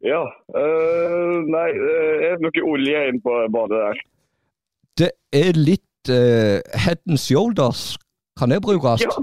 Ja. 0.04 0.22
Uh, 0.52 1.40
nei, 1.48 1.70
det 1.72 1.94
er 2.28 2.36
det 2.36 2.44
noe 2.44 2.64
olje 2.72 3.06
inn 3.10 3.20
på 3.24 3.36
badet 3.54 3.80
der? 3.80 4.02
Det 5.00 5.10
er 5.32 5.56
litt 5.56 6.10
uh, 6.12 6.60
head 6.76 7.00
and 7.08 7.18
shoulders. 7.20 7.96
Kan 8.38 8.52
det 8.52 8.60
brukes? 8.62 9.02
Ja. 9.06 9.16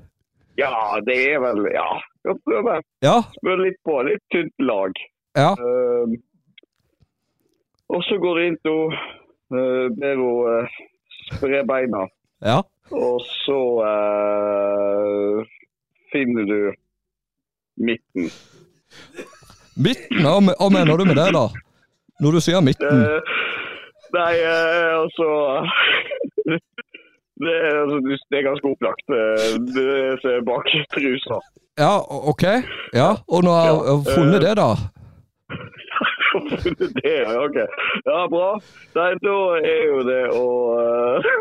Ja, 0.58 1.00
det 1.06 1.16
er 1.34 1.40
vel 1.42 1.66
Ja. 1.74 1.88
Ja. 3.04 3.18
Smør 3.40 3.64
litt 3.66 3.80
på. 3.86 4.02
Litt 4.08 4.22
tynt 4.32 4.54
lag. 4.60 4.92
ja. 5.38 5.54
Uh, 5.60 6.14
og 7.94 8.02
så 8.08 8.16
går 8.18 8.38
du 8.38 8.42
inn 8.48 8.56
til 8.66 8.78
uh, 8.90 9.90
ber 10.00 10.16
hun 10.18 10.62
uh, 10.64 10.78
spre 11.30 11.64
beina. 11.68 12.08
ja. 12.42 12.62
Og 12.92 13.22
så 13.46 13.60
finner 16.12 16.44
du 16.46 16.74
midten. 17.80 18.28
Midten, 19.76 20.22
hva 20.26 20.70
mener 20.70 20.98
du 20.98 21.06
med 21.06 21.18
det, 21.18 21.32
da? 21.34 21.48
Når 22.22 22.36
du 22.38 22.40
sier 22.46 22.62
midten? 22.62 23.02
Eh, 23.04 23.32
nei, 24.14 24.34
eh, 24.38 24.94
altså 25.00 25.28
det, 27.44 27.54
er, 27.54 27.80
altså, 27.82 27.98
det 28.06 28.38
er 28.40 28.46
ganske 28.48 28.70
opplagt. 28.70 29.06
Eh, 29.10 29.56
Det 29.74 29.88
som 30.22 30.36
er 30.36 30.46
bak 30.48 30.70
trusa. 30.94 31.40
Ja, 31.82 31.94
OK. 32.06 32.44
Ja, 32.94 33.16
Og 33.28 33.48
har 33.50 33.72
jeg 33.90 34.06
funnet 34.14 34.44
det, 34.46 34.54
da? 34.62 34.70
det, 37.02 37.16
ja, 37.26 37.34
ok. 37.42 37.58
Ja, 38.06 38.20
bra. 38.30 38.52
Nei, 39.00 39.10
da 39.26 39.38
er 39.58 39.82
jo 39.90 40.04
det 40.08 40.22
å 40.38 40.44
eh, 40.84 41.32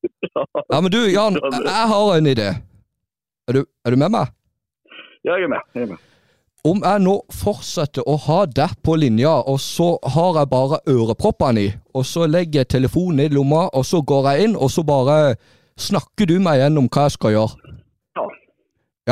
Ja, 0.70 0.78
men 0.80 0.90
du, 0.94 1.00
Jan, 1.10 1.36
jeg 1.42 1.88
har 1.90 2.12
en 2.16 2.30
idé. 2.30 2.52
Er 3.50 3.58
du, 3.58 3.64
er 3.84 3.92
du 3.92 3.98
med 4.00 4.14
meg? 4.14 4.30
Ja, 5.26 5.34
jeg 5.36 5.48
er 5.50 5.52
med. 5.52 5.66
Jeg 5.74 5.84
er 5.88 5.90
med. 5.96 6.06
Om 6.60 6.82
jeg 6.84 7.00
nå 7.00 7.14
fortsetter 7.32 8.04
å 8.04 8.18
ha 8.20 8.42
deg 8.44 8.74
på 8.84 8.92
linja, 9.00 9.32
og 9.48 9.56
så 9.64 9.94
har 10.14 10.42
jeg 10.42 10.50
bare 10.50 10.80
øreproppene 10.92 11.62
i, 11.62 11.70
og 11.96 12.04
så 12.04 12.26
legger 12.28 12.60
jeg 12.60 12.72
telefonen 12.74 13.22
i 13.24 13.32
lomma, 13.32 13.62
og 13.72 13.86
så 13.88 14.02
går 14.04 14.28
jeg 14.28 14.48
inn, 14.48 14.56
og 14.60 14.68
så 14.68 14.84
bare 14.84 15.38
snakker 15.80 16.28
du 16.28 16.36
meg 16.44 16.60
gjennom 16.60 16.90
hva 16.92 17.06
jeg 17.06 17.16
skal 17.16 17.36
gjøre. 17.36 17.72
Ja. 18.18 18.26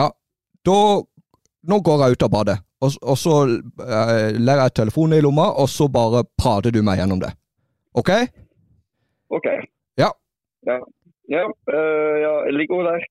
Ja, 0.02 0.08
da 0.68 0.80
Nå 1.68 1.80
går 1.84 2.00
jeg 2.00 2.14
ut 2.14 2.22
av 2.22 2.30
badet, 2.32 2.54
og, 2.80 2.94
og 3.02 3.16
så 3.18 3.32
eh, 3.44 4.36
legger 4.38 4.62
jeg 4.62 4.74
telefonen 4.78 5.18
i 5.18 5.24
lomma, 5.24 5.48
og 5.60 5.66
så 5.68 5.88
bare 5.92 6.22
prater 6.38 6.72
du 6.72 6.78
meg 6.86 7.00
gjennom 7.00 7.20
det. 7.20 7.32
OK? 7.98 8.12
OK. 9.34 9.48
Ja. 10.00 10.08
Ja, 10.68 10.78
ja, 11.28 11.42
ja 11.74 12.32
jeg 12.46 12.54
ligger 12.56 12.80
jo 12.80 12.86
der. 12.86 13.04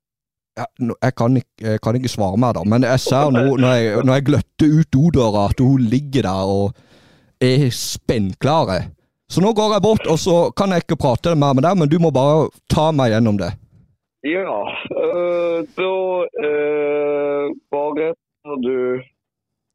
Jeg, 0.57 1.13
kan 1.17 1.37
ikke, 1.37 1.55
jeg 1.61 1.81
kan 1.85 1.97
ikke 1.99 2.09
svare 2.09 2.37
meg, 2.41 2.55
da, 2.57 2.63
men 2.65 2.85
jeg 2.87 3.01
ser 3.03 3.31
nå 3.33 3.43
når 3.61 3.73
jeg, 3.77 4.03
når 4.05 4.13
jeg 4.17 4.27
gløtter 4.29 4.75
ut 4.79 4.89
dodøra, 4.95 5.43
at 5.51 5.61
hun 5.61 5.83
ligger 5.91 6.25
der 6.25 6.53
og 6.57 6.73
er 7.43 7.67
spennklare. 7.73 8.79
Så 9.29 9.43
nå 9.43 9.51
går 9.53 9.75
jeg 9.75 9.83
bort, 9.83 10.07
og 10.07 10.17
så 10.19 10.37
kan 10.57 10.71
jeg 10.73 10.85
ikke 10.85 10.99
prate 11.03 11.35
mer 11.35 11.53
med 11.53 11.67
deg, 11.67 11.77
men 11.77 11.91
du 11.91 11.97
må 12.01 12.09
bare 12.15 12.47
ta 12.71 12.89
meg 12.95 13.11
gjennom 13.13 13.37
det. 13.41 13.51
Ja, 14.25 14.59
øh, 15.03 15.59
da 15.77 15.93
øh, 16.47 17.45
bare 17.71 18.13
tar 18.15 18.57
du 18.65 18.77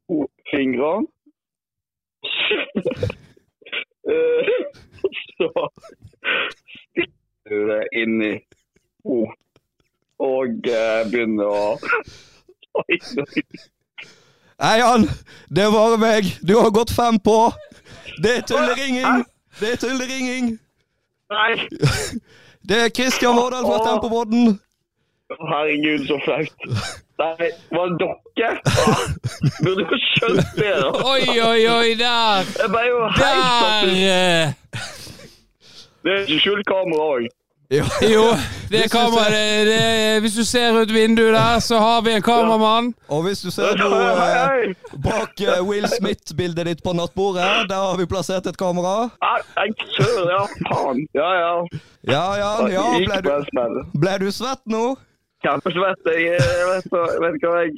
fingrene 0.07 0.27
fingre. 0.51 0.93
Eh, 4.03 4.47
så 5.37 5.69
stikker 6.67 7.49
du 7.49 7.69
det 7.69 7.83
inn 7.95 8.17
i 8.19 8.33
to 8.99 9.21
og 10.23 10.67
eh, 10.71 11.03
begynner 11.11 11.49
å 11.51 11.63
Oi, 12.83 12.97
oi. 13.21 13.43
Hei, 14.63 14.77
Jan! 14.79 15.03
Det 15.53 15.63
er 15.67 15.71
bare 15.73 15.97
meg. 16.01 16.29
Du 16.41 16.55
har 16.57 16.71
gått 16.73 16.89
fem 16.95 17.19
på. 17.21 17.35
Det 18.23 18.31
er 18.39 18.45
tulleringing. 18.49 19.23
Det 19.59 19.73
er 19.75 19.81
tulleringing. 19.83 20.53
Nei! 21.33 21.51
Det 22.69 22.77
er 22.85 22.91
Kristian 22.95 23.35
Vårdal 23.35 23.65
fra 23.67 23.81
Tempobodden. 23.83 24.53
Herregud, 25.33 26.05
så 26.07 26.15
flaut. 26.23 26.67
Nei, 27.19 27.49
var 27.75 27.91
det 27.99 28.07
dere? 28.39 28.53
Ah, 28.71 29.01
Burde 29.65 29.83
jo 29.89 29.97
skjønt 30.05 30.53
det, 30.57 30.71
da. 30.79 30.91
Oi, 31.11 31.27
oi, 31.43 31.61
oi, 31.73 31.89
der! 31.99 32.47
Jeg 32.61 32.71
ble 32.73 32.83
jo 32.87 33.01
helt 33.19 33.45
satt 33.59 33.91
Der! 33.91 33.93
eh, 34.15 34.87
Det 36.07 36.15
er 36.15 36.23
ikke 36.25 36.39
skjult 36.45 36.65
kamera 36.71 37.09
òg. 37.17 37.27
Ja. 37.69 37.83
Jo, 38.13 38.23
det 38.69 38.83
er 38.85 39.63
det, 39.65 40.21
Hvis 40.21 40.33
du 40.33 40.45
ser 40.45 40.81
ut 40.81 40.93
vinduet 40.93 41.33
der, 41.33 41.59
så 41.59 41.77
har 41.79 42.01
vi 42.01 42.11
en 42.15 42.21
kameramann. 42.21 42.93
Og 43.07 43.23
hvis 43.23 43.39
du 43.41 43.51
ser 43.51 43.77
noe 43.79 43.99
eh, 43.99 44.73
bak 45.03 45.41
eh, 45.41 45.61
Will 45.67 45.87
Smith-bildet 45.87 46.65
ditt 46.67 46.83
på 46.83 46.93
nattbordet, 46.93 47.69
der 47.69 47.75
har 47.75 47.97
vi 47.97 48.05
plassert 48.05 48.47
et 48.47 48.57
kamera. 48.57 49.09
Jeg 49.57 49.73
søren, 49.95 50.29
ja. 50.35 50.43
Faen. 50.69 51.07
Ja, 51.13 51.29
ja. 51.43 51.53
Ja, 52.03 52.25
ja, 52.41 52.51
Ja, 52.73 52.85
ble 52.99 53.21
du, 53.23 53.31
ble 53.99 54.17
du 54.25 54.31
svett 54.31 54.63
nå? 54.65 54.95
Kjempesvett. 55.43 56.03
Jeg, 56.07 56.39
jeg 56.39 56.67
vet, 56.69 56.85
vet 57.23 57.39
hva 57.43 57.55
jeg 57.63 57.71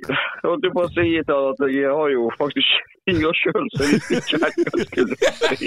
holdt 0.44 0.68
på 0.74 0.82
å 0.86 0.90
si 0.98 1.08
til 1.30 1.40
at 1.52 1.60
jeg 1.72 1.88
har 1.90 2.10
jo 2.14 2.28
faktisk 2.42 2.70
fingre 3.06 3.32
sjøl, 3.38 3.66
så 3.74 3.82
jeg 3.90 4.02
ikke 4.20 4.38
vet 4.44 4.56
hva 4.60 4.70
jeg 4.82 4.88
skulle 4.90 5.16
si. 5.56 5.66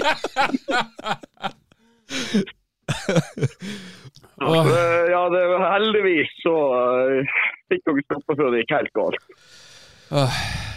Eh, 4.41 5.11
Ja, 5.11 5.23
det 5.33 5.43
var 5.51 5.63
heldigvis 5.73 6.29
så 6.43 6.55
eh, 6.79 7.31
fikk 7.71 7.83
dere 7.89 8.03
stoppa 8.07 8.35
før 8.39 8.51
det 8.53 8.61
gikk 8.63 8.75
helt 8.77 8.93
galt. 8.95 9.23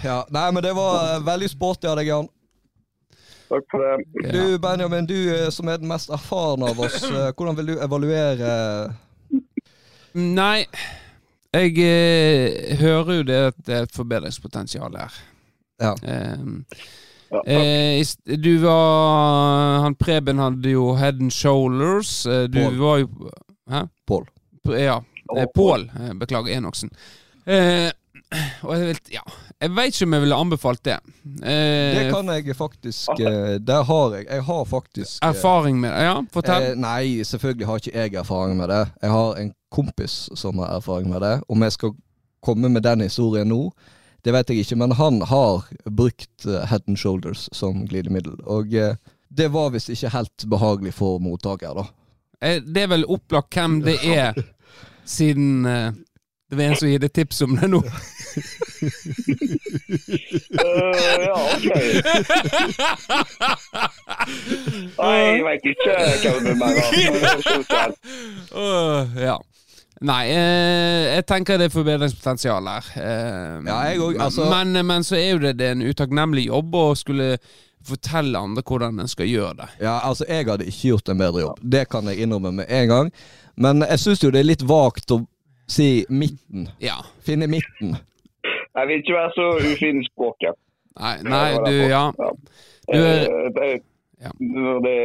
Ja, 0.04 0.18
Nei, 0.34 0.46
men 0.52 0.62
det 0.64 0.72
var 0.76 0.96
eh, 1.16 1.20
veldig 1.26 1.50
sporty 1.52 1.86
av 1.88 1.96
deg, 2.00 2.08
Jan. 2.10 2.28
Takk 3.52 3.66
for 3.70 3.84
det. 3.84 3.92
Ja. 4.24 4.32
Du, 4.32 4.58
Benjamin, 4.64 5.06
du 5.08 5.16
eh, 5.34 5.48
som 5.52 5.68
er 5.68 5.78
den 5.82 5.88
mest 5.92 6.10
erfarne 6.12 6.70
av 6.72 6.80
oss, 6.80 7.02
hvordan 7.10 7.56
vil 7.60 7.74
du 7.74 7.76
evaluere 7.84 8.56
Nei, 10.14 10.64
jeg 11.52 11.76
eh, 11.84 12.74
hører 12.80 13.14
jo 13.20 13.22
det 13.28 13.38
at 13.52 13.62
det 13.64 13.76
er 13.78 13.86
et 13.86 13.94
forbedringspotensial 13.96 14.96
her. 15.00 15.20
Ja. 15.82 15.94
Ehm, 16.04 16.64
Ja, 17.32 17.40
eh, 17.48 18.36
du 18.36 18.58
var 18.60 19.80
Han 19.86 19.94
Preben 19.96 20.36
hadde 20.38 20.68
jo 20.74 20.90
head 21.00 21.16
and 21.24 21.32
shoulders. 21.32 22.24
du 22.52 22.58
Pål. 22.58 22.76
var 22.76 22.98
jo 23.00 23.08
Hæ? 23.70 23.86
Pål. 24.06 24.26
Ja. 24.78 25.02
Eh, 25.36 25.46
Pål. 25.54 25.90
eh, 26.00 26.12
Beklager, 26.14 26.56
Enoksen. 26.56 26.90
Eh, 27.46 27.90
og 28.62 28.76
jeg, 28.78 28.86
vil, 28.86 28.98
ja, 29.12 29.20
jeg 29.60 29.70
veit 29.76 29.94
ikke 29.94 30.06
om 30.06 30.12
jeg 30.16 30.22
ville 30.24 30.36
anbefalt 30.44 30.82
det. 30.84 30.98
Eh, 31.42 31.94
Det 31.98 32.04
kan 32.14 32.28
jeg 32.32 32.56
faktisk 32.56 33.08
eh, 33.20 33.58
Der 33.60 33.82
har 33.84 34.14
jeg 34.16 34.26
Jeg 34.30 34.42
har 34.46 34.64
faktisk 34.64 35.18
eh, 35.22 35.28
Erfaring 35.28 35.80
med 35.80 35.90
det. 35.92 36.02
Ja, 36.06 36.14
fortell. 36.32 36.62
Eh, 36.72 36.76
nei, 36.80 37.22
selvfølgelig 37.24 37.66
har 37.66 37.76
ikke 37.82 37.94
jeg 37.98 38.14
erfaring 38.14 38.56
med 38.56 38.68
det. 38.68 38.82
Jeg 39.02 39.10
har 39.10 39.34
en 39.42 39.52
kompis 39.72 40.28
som 40.34 40.58
har 40.58 40.76
erfaring 40.76 41.10
med 41.10 41.20
det. 41.20 41.34
Om 41.48 41.62
jeg 41.62 41.72
skal 41.72 41.92
komme 42.42 42.68
med 42.68 42.82
den 42.82 43.00
historien 43.00 43.48
nå, 43.48 43.70
det 44.24 44.32
vet 44.32 44.48
jeg 44.50 44.58
ikke, 44.62 44.76
men 44.76 44.92
han 44.92 45.20
har 45.22 45.64
brukt 45.90 46.46
eh, 46.46 46.64
Head 46.70 46.82
and 46.88 46.96
Shoulders 46.98 47.48
som 47.52 47.86
glidemiddel. 47.88 48.36
Og 48.46 48.72
eh, 48.74 48.96
det 49.32 49.48
var 49.52 49.70
visst 49.74 49.88
ikke 49.90 50.08
helt 50.12 50.44
behagelig 50.50 50.94
for 50.94 51.18
mottaker, 51.18 51.74
da. 51.74 51.84
Eh, 52.42 52.60
Det 52.66 52.82
er 52.82 52.88
vel 52.90 53.04
opplagt 53.08 53.54
hvem 53.54 53.80
det 53.86 53.98
er, 54.04 54.32
siden 55.06 55.64
uh, 55.66 55.92
det 56.50 56.58
var 56.58 56.64
en 56.68 56.76
som 56.76 56.88
gitt 56.90 57.04
et 57.06 57.12
tips 57.16 57.38
om 57.46 57.54
det 57.56 57.68
nå. 57.72 57.78
uh, 57.80 57.86
ja, 61.26 61.36
OK. 61.54 61.68
Nei, 64.98 65.16
jeg 65.16 65.44
vet 65.46 65.64
ikke 65.70 65.94
hvem 66.28 66.44
det 66.44 66.52
er 67.78 67.96
Uh, 68.52 69.16
ja. 69.16 69.38
Nei, 70.02 70.24
eh, 70.34 71.14
jeg 71.14 71.24
tenker 71.30 71.60
det 71.60 71.68
er 71.68 71.74
forbedringspotensial 71.76 72.66
her. 72.66 72.86
Eh, 72.98 73.60
Ja, 73.68 73.76
jeg 73.86 74.00
òg, 74.02 74.12
men- 74.16 74.20
altså- 74.26 74.48
men, 74.50 74.86
men 74.86 75.04
så 75.06 75.14
er 75.16 75.30
jo 75.30 75.38
det, 75.38 75.52
det 75.58 75.66
er 75.68 75.72
en 75.76 75.82
utakknemlig 75.86 76.46
jobb 76.48 76.74
å 76.74 76.94
skulle 76.98 77.38
fortelle 77.86 78.38
andre 78.38 78.62
hvordan 78.66 79.00
en 79.00 79.08
skal 79.10 79.26
gjøre 79.30 79.54
det. 79.58 79.68
Ja, 79.80 79.98
altså, 80.08 80.24
jeg 80.28 80.46
hadde 80.48 80.66
ikke 80.66 80.88
gjort 80.92 81.08
en 81.12 81.18
bedre 81.18 81.40
jobb. 81.46 81.60
Det 81.72 81.84
kan 81.90 82.06
jeg 82.10 82.22
innrømme 82.24 82.52
med 82.52 82.66
en 82.68 82.88
gang. 82.88 83.12
Men 83.56 83.82
jeg 83.88 83.98
syns 84.00 84.22
jo 84.24 84.30
det 84.30 84.40
er 84.40 84.48
litt 84.48 84.62
vagt 84.68 85.10
å 85.14 85.20
si 85.68 86.04
midten. 86.10 86.68
Ja. 86.80 86.98
Finne 87.24 87.46
midten. 87.48 87.96
Jeg 88.74 88.88
vil 88.88 89.02
ikke 89.02 89.14
være 89.18 89.32
så 89.36 89.48
ufin 89.72 90.00
i 90.00 90.06
språket. 90.08 90.56
Nei, 91.00 91.14
nei 91.24 91.48
du, 91.64 91.72
ja. 91.88 92.04
Du 92.12 92.98
Eh, 92.98 93.24
er- 93.24 93.50
det- 93.56 93.82
Ja. 94.22 94.30
Når 94.38 94.82
det 94.84 94.98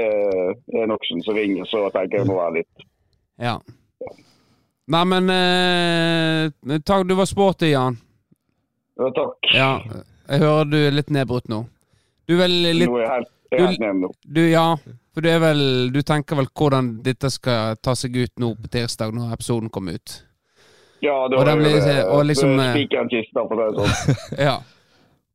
er 0.78 0.86
noen 0.88 1.21
som 1.25 1.34
ringer, 1.34 1.65
så 1.65 1.89
tenker 1.91 2.19
jeg 2.19 2.28
må 2.28 2.36
være 2.38 2.53
litt 2.59 2.84
ja. 3.39 3.55
Nei, 4.88 5.03
men 5.05 5.30
eh, 5.30 6.78
takk, 6.86 7.07
du 7.07 7.15
var 7.15 7.25
sporty, 7.25 7.71
Jan. 7.71 7.97
Ja, 8.97 9.09
takk. 9.15 9.49
Ja. 9.53 9.71
Jeg 10.30 10.39
hører 10.39 10.69
du 10.69 10.78
er 10.78 10.91
litt 10.95 11.09
nedbrutt 11.13 11.49
nå. 11.49 11.63
Du 12.28 12.34
er 12.36 12.41
vel 12.43 12.55
litt 12.75 12.89
Nå 12.89 12.97
er 12.99 13.03
jeg 13.05 13.11
helt, 13.13 13.30
jeg 13.51 13.59
er 13.61 13.67
helt 13.67 13.80
nede 13.84 13.99
nå. 14.03 14.09
Du, 14.28 14.41
ja. 14.51 14.65
For 15.15 15.23
du 15.23 15.30
er 15.32 15.39
vel 15.39 15.61
Du 15.95 16.01
tenker 16.05 16.36
vel 16.41 16.49
hvordan 16.51 16.89
dette 17.05 17.30
skal 17.34 17.78
ta 17.82 17.93
seg 17.95 18.15
ut 18.19 18.34
nå 18.43 18.49
på 18.59 18.67
tirsdag, 18.73 19.13
når 19.15 19.34
episoden 19.38 19.69
kommer 19.73 19.95
ut? 19.99 20.17
Ja, 21.01 21.28
det 21.30 21.38
var 21.38 21.55
blir- 21.59 21.80
det. 21.86 21.97
og 22.09 22.25
liksom, 22.25 22.55
eh, 22.59 22.73
Spikeren 22.73 23.09
kista, 23.11 23.43
for 23.47 23.55
å 23.61 23.69
si 23.69 23.78
det 23.78 23.88
sånn. 23.95 24.39
Ja. 24.47 24.55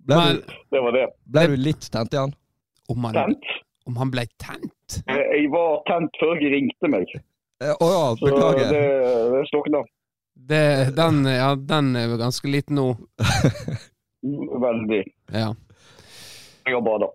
Ble, 0.03 0.17
Men 0.19 0.37
du, 0.37 0.55
Det 0.75 0.81
var 0.83 0.93
det. 0.97 1.05
ble 1.31 1.47
du 1.47 1.57
litt 1.57 1.91
tent 1.95 2.13
igjen? 2.17 2.33
om 2.91 3.05
han, 3.07 3.15
Tent. 3.15 3.53
om 3.87 3.97
han 3.97 4.11
ble 4.11 4.25
tent? 4.43 4.97
Jeg 5.07 5.47
var 5.53 5.79
tent 5.87 6.19
før 6.21 6.35
jeg 6.43 6.51
ringte 6.53 6.91
meg. 6.91 7.07
Å 7.63 7.77
oh, 7.79 7.93
ja, 7.95 8.09
Så 8.19 8.27
det, 8.27 8.33
beklager. 8.35 8.73
det 9.33 9.43
slukna 9.49 9.85
Det, 10.35 10.63
den, 10.99 11.23
ja, 11.31 11.55
den 11.55 11.93
er 11.97 12.09
jo 12.11 12.19
ganske 12.19 12.51
liten 12.51 12.75
nå. 12.77 12.89
veldig. 14.67 15.03
Ja. 15.33 15.53
Jeg 16.67 16.75
har 16.75 16.85
bada. 16.87 17.09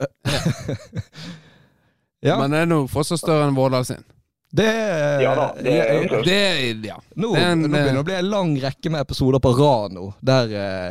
Ja, 2.20 2.34
Men 2.40 2.52
det 2.52 2.58
er 2.60 2.66
nå 2.68 2.82
fortsatt 2.92 3.22
større 3.22 3.46
enn 3.48 3.54
Vårdal 3.56 3.84
sin. 3.88 4.02
det 4.52 4.66
Ja 5.24 5.30
da, 5.38 5.44
det 5.56 5.72
er 5.72 5.92
ja, 6.02 6.08
tøft. 6.10 6.26
Det, 6.26 6.88
ja. 6.90 6.98
Nå, 7.16 7.30
Det 7.32 7.44
er 7.46 7.54
nå 7.56 7.68
begynner 7.70 7.94
det 7.96 8.02
å 8.02 8.08
bli 8.10 8.16
en 8.18 8.28
lang 8.28 8.50
rekke 8.60 8.90
med 8.92 9.00
episoder 9.06 9.40
på 9.40 9.52
rad 9.56 9.94
nå, 9.96 10.10
der, 10.20 10.52
eh, 10.52 10.90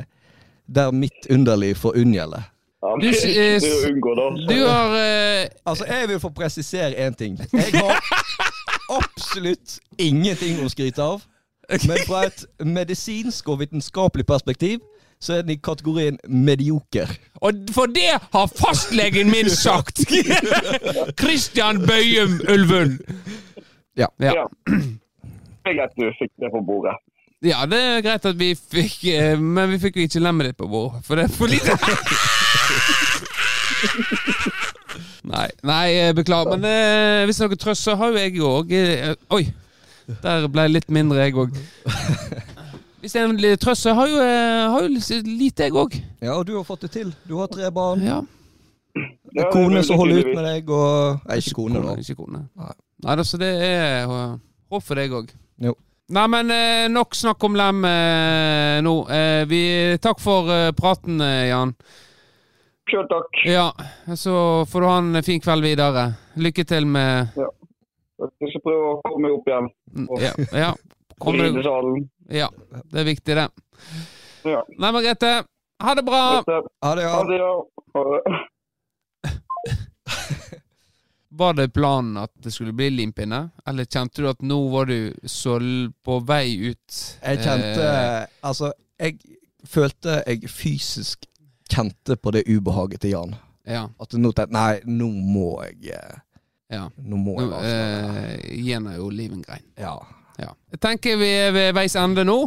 der 0.66 0.90
mitt 0.96 1.28
underliv 1.30 1.76
får 1.78 2.00
unngjelde. 2.02 2.42
Ja, 2.82 2.96
Du, 2.98 3.06
det 3.06 3.14
s- 3.14 3.26
er 3.28 3.44
eh, 3.44 3.58
ikke 3.60 3.76
å 3.76 3.92
unngå, 3.92 4.16
da. 4.18 4.28
Du 4.50 4.58
har 4.66 4.96
uh, 4.96 5.46
Altså, 5.70 5.86
jeg 5.86 6.08
vil 6.16 6.20
få 6.24 6.30
presisere 6.34 6.96
én 7.06 7.14
ting. 7.20 7.38
Jeg 7.54 7.74
har 7.78 8.02
absolutt 8.98 9.78
ingenting 10.02 10.64
å 10.66 10.70
skryte 10.74 11.04
av. 11.04 11.22
Men 11.86 12.02
fra 12.08 12.24
et 12.26 12.46
medisinsk 12.66 13.50
og 13.54 13.60
vitenskapelig 13.62 14.26
perspektiv 14.26 14.80
så 15.22 15.34
er 15.34 15.42
den 15.44 15.52
i 15.58 15.60
kategorien 15.64 16.18
medioker. 16.28 17.08
Og 17.44 17.54
for 17.76 17.86
det 17.92 18.14
har 18.32 18.48
fastlegen 18.56 19.32
min 19.32 19.50
sagt! 19.50 20.00
Christian 21.22 21.88
Bøyum 21.88 22.40
Ulvund. 22.50 23.00
Ja. 23.98 24.06
Ja. 24.20 24.34
Ja. 24.34 24.46
Det 24.68 25.74
er 25.74 25.78
greit 25.82 25.96
du 26.00 26.08
fikk 26.18 26.32
det 26.40 26.52
på 26.54 26.62
bordet. 26.66 26.96
ja, 27.44 27.66
det 27.68 27.80
er 27.80 28.02
greit 28.02 28.26
at 28.26 28.40
vi 28.40 28.56
fikk 28.56 29.04
eh, 29.12 29.40
Men 29.40 29.70
vi 29.72 29.80
fikk 29.80 29.96
jo 30.00 30.06
ikke 30.08 30.20
lemmet 30.24 30.46
ditt 30.50 30.58
på 30.58 30.68
bordet, 30.68 31.04
for 31.06 31.16
det 31.20 31.24
er 31.28 31.36
for 31.36 31.48
lite. 31.52 31.76
nei, 35.36 35.50
nei, 35.64 35.88
eh, 36.00 36.14
beklager. 36.16 36.56
Men 36.56 36.72
eh, 36.72 37.26
hvis 37.28 37.38
det 37.40 37.46
er 37.46 37.52
noe 37.52 37.64
trøst, 37.66 37.84
så 37.84 37.96
har 38.00 38.08
jo 38.14 38.24
jeg 38.24 38.40
òg 38.40 38.72
eh, 38.76 39.16
Oi! 39.36 39.44
Der 40.24 40.48
ble 40.50 40.62
jeg 40.66 40.74
litt 40.74 40.90
mindre, 40.90 41.20
jeg 41.22 41.36
òg. 41.38 41.52
Hvis 43.00 43.16
det 43.16 43.22
er 43.22 43.30
en 43.30 43.40
liten 43.40 43.62
trøst, 43.64 43.86
så 43.86 43.94
har 43.96 44.10
jo, 44.12 44.20
eh, 44.24 44.66
har 44.74 44.84
jo 44.84 44.90
lite, 45.24 45.70
jeg 45.70 45.74
òg. 45.74 45.96
Ja, 46.22 46.36
og 46.36 46.46
du 46.48 46.56
har 46.58 46.68
fått 46.68 46.82
det 46.88 46.92
til. 46.98 47.14
Du 47.28 47.38
har 47.40 47.48
tre 47.48 47.72
barn. 47.72 48.04
Ja. 48.04 48.22
Det 48.96 49.46
er 49.46 49.52
kone 49.54 49.84
som 49.86 50.00
holder 50.02 50.24
ut 50.24 50.32
med 50.34 50.44
deg, 50.44 50.72
og 50.74 51.28
Nei, 51.30 51.38
ikke 51.40 51.56
kone, 51.62 51.84
da. 51.86 51.96
Ikke 52.02 52.18
kone. 52.20 52.48
Nei. 52.60 52.74
Nei, 53.06 53.16
da, 53.16 53.28
det 53.40 53.52
er 53.64 54.10
uh, 54.12 54.34
håp 54.74 54.84
for 54.84 55.00
deg 55.00 55.14
òg. 55.16 55.32
Jo. 55.64 55.76
Nei, 56.10 56.26
men 56.34 56.50
eh, 56.52 56.88
nok 56.90 57.14
snakk 57.14 57.44
om 57.46 57.56
lem 57.58 57.84
eh, 57.86 58.80
nå. 58.82 58.94
Eh, 59.14 59.44
vi, 59.50 59.62
takk 60.02 60.22
for 60.24 60.50
eh, 60.50 60.72
praten, 60.74 61.22
eh, 61.22 61.52
Jan. 61.52 61.76
Sjøl 62.90 63.06
takk. 63.12 63.42
Ja, 63.46 63.68
så 64.18 64.66
får 64.66 64.82
du 64.82 64.88
ha 64.90 64.96
en 65.04 65.24
fin 65.26 65.42
kveld 65.44 65.68
videre. 65.68 66.08
Lykke 66.42 66.66
til 66.66 66.90
med 66.90 67.38
Jeg 67.38 68.50
skal 68.50 68.64
prøve 68.66 68.96
å 68.96 69.02
komme 69.06 69.28
meg 69.28 69.36
opp 69.38 69.52
igjen. 69.52 69.70
Ja. 70.24 70.34
ja. 70.64 70.72
Kom 71.20 71.38
deg- 71.38 72.08
ja. 72.30 72.50
Det 72.92 73.00
er 73.02 73.08
viktig, 73.08 73.36
det. 73.36 73.48
Ja. 74.48 74.64
Nei, 74.78 74.92
Margrethe. 74.96 75.34
Ha 75.84 75.94
det 75.96 76.04
bra! 76.08 76.22
Ha 76.44 76.96
det, 76.96 77.06
Ha 77.08 77.24
det, 77.28 77.38
ja. 77.40 77.52
Ha 77.96 78.04
det. 78.10 78.22
Var 81.30 81.54
det 81.54 81.70
planen 81.74 82.18
at 82.18 82.32
det 82.42 82.52
skulle 82.52 82.74
bli 82.74 82.90
limpinne, 82.90 83.50
eller 83.68 83.86
kjente 83.86 84.22
du 84.24 84.28
at 84.32 84.42
nå 84.42 84.58
var 84.74 84.86
du 84.90 85.14
så 85.30 85.60
på 86.04 86.18
vei 86.26 86.56
ut? 86.72 86.96
Jeg 87.22 87.38
kjente 87.46 87.86
Eh, 87.86 88.26
Altså, 88.44 88.72
jeg 89.00 89.20
følte 89.64 90.24
jeg 90.28 90.50
fysisk 90.50 91.28
kjente 91.70 92.18
på 92.18 92.32
det 92.34 92.44
ubehaget 92.50 93.02
til 93.06 93.12
Jan. 93.14 93.36
Ja. 93.70 93.86
At 94.02 94.14
nå 94.18 94.32
tenkte 94.34 94.52
Nei, 94.58 94.80
nå 94.90 95.12
må 95.14 95.62
jeg 95.68 95.94
eh, 95.94 96.18
ja. 96.74 96.88
Nå 96.98 97.16
må 97.22 97.38
jeg 97.40 97.52
avsløre. 97.54 98.26
eh, 98.26 98.58
gir 98.64 98.74
han 98.80 98.90
jo 98.98 99.10
livengrein. 99.10 99.44
grein. 99.46 99.74
Ja. 99.78 99.96
Ja. 100.40 100.54
Jeg 100.72 100.80
tenker 100.80 101.18
vi 101.20 101.30
er 101.48 101.52
ved 101.56 101.74
veis 101.78 101.96
ende 102.00 102.24
nå. 102.28 102.40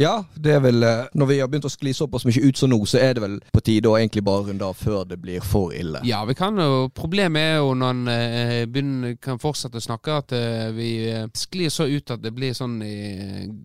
Ja, 0.00 0.22
det 0.38 0.54
er 0.54 0.60
vel 0.64 0.82
eh, 0.86 1.08
Når 1.18 1.26
vi 1.28 1.34
har 1.42 1.48
begynt 1.50 1.66
å 1.68 1.70
skli 1.72 1.90
såpass 1.92 2.22
mye 2.24 2.40
ut 2.46 2.56
som 2.56 2.70
nå, 2.72 2.78
så 2.88 2.96
er 3.02 3.18
det 3.18 3.20
vel 3.24 3.34
på 3.52 3.60
tide 3.66 3.90
å 3.90 3.98
egentlig 3.98 4.22
bare 4.24 4.46
runde 4.46 4.64
av 4.64 4.78
før 4.78 5.02
det 5.10 5.18
blir 5.20 5.42
for 5.44 5.74
ille. 5.76 6.00
Ja, 6.08 6.22
vi 6.24 6.32
kan 6.38 6.56
jo 6.56 6.86
Problemet 6.96 7.42
er 7.42 7.58
jo 7.58 7.74
når 7.76 7.90
en 7.90 8.08
eh, 8.08 8.54
begynner, 8.70 9.18
kan 9.20 9.42
fortsette 9.42 9.76
å 9.76 9.84
snakke, 9.84 10.16
at 10.22 10.32
eh, 10.32 10.70
vi 10.72 10.88
sklir 11.36 11.68
så 11.74 11.84
ut 11.90 12.14
at 12.16 12.22
det 12.24 12.32
blir 12.32 12.56
sånn 12.56 12.78
i 12.86 12.94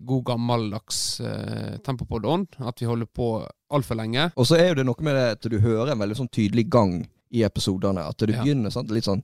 god 0.04 0.26
gammeldags 0.34 1.00
eh, 1.24 1.78
tempo 1.86 2.04
på 2.10 2.20
don, 2.26 2.44
At 2.60 2.82
vi 2.82 2.90
holder 2.90 3.08
på 3.08 3.30
altfor 3.72 3.96
lenge. 4.02 4.28
Og 4.36 4.50
så 4.50 4.58
er 4.60 4.68
jo 4.74 4.80
det 4.82 4.88
noe 4.90 5.06
med 5.08 5.16
det 5.16 5.26
at 5.38 5.48
du 5.50 5.56
hører 5.62 5.94
en 5.94 6.02
veldig 6.04 6.20
sånn 6.20 6.32
tydelig 6.36 6.66
gang 6.68 6.98
i 7.32 7.46
episodene. 7.48 8.04
At 8.10 8.18
det 8.20 8.34
Ja. 8.36 8.42
begynner 8.44 8.70
sant, 8.74 8.90
litt 8.92 9.08
sånn 9.08 9.22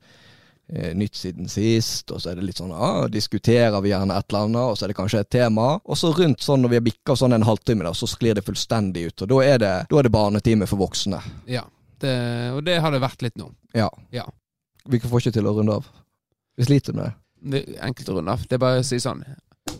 nytt 0.72 1.18
siden 1.18 1.48
sist, 1.52 2.10
og 2.10 2.22
så 2.22 2.30
er 2.32 2.38
det 2.38 2.46
litt 2.46 2.60
sånn 2.60 2.72
ah, 2.72 3.04
diskuterer 3.12 3.76
vi 3.84 3.90
gjerne 3.92 4.16
et 4.16 4.30
eller 4.30 4.46
annet, 4.48 4.62
og 4.62 4.78
så 4.78 4.86
er 4.86 4.92
det 4.92 4.96
kanskje 4.96 5.20
et 5.24 5.30
tema. 5.34 5.66
Og 5.84 5.98
så 6.00 6.12
rundt 6.16 6.44
sånn 6.44 6.64
når 6.64 6.72
vi 6.72 6.78
har 6.80 6.86
bikka 6.86 7.16
sånn 7.18 7.36
en 7.36 7.46
halvtime, 7.46 7.84
da, 7.84 7.92
så 7.96 8.08
sklir 8.08 8.38
det 8.38 8.46
fullstendig 8.46 9.08
ut. 9.10 9.24
Og 9.24 9.32
da 9.34 9.40
er 9.44 9.62
det, 9.62 9.72
da 9.90 10.00
er 10.00 10.08
det 10.08 10.14
barnetime 10.14 10.68
for 10.70 10.80
voksne. 10.80 11.20
Ja. 11.50 11.66
Det, 12.02 12.14
og 12.56 12.64
det 12.66 12.80
har 12.82 12.90
det 12.90 13.02
vært 13.02 13.22
litt 13.22 13.36
nå. 13.38 13.52
Ja. 13.78 13.90
Ja. 14.10 14.24
Vi 14.90 14.98
får 14.98 15.22
ikke 15.22 15.36
til 15.36 15.46
å 15.46 15.54
runde 15.54 15.76
av. 15.78 15.90
Vi 16.58 16.66
sliter 16.66 16.96
med 16.96 17.06
det. 17.06 17.14
Det 17.52 17.60
er 17.76 17.86
enkelt 17.86 18.10
å 18.10 18.16
runde 18.18 18.34
av. 18.34 18.42
Det 18.48 18.56
er 18.56 18.62
bare 18.62 18.80
å 18.82 18.86
si 18.86 18.98
sånn 19.02 19.22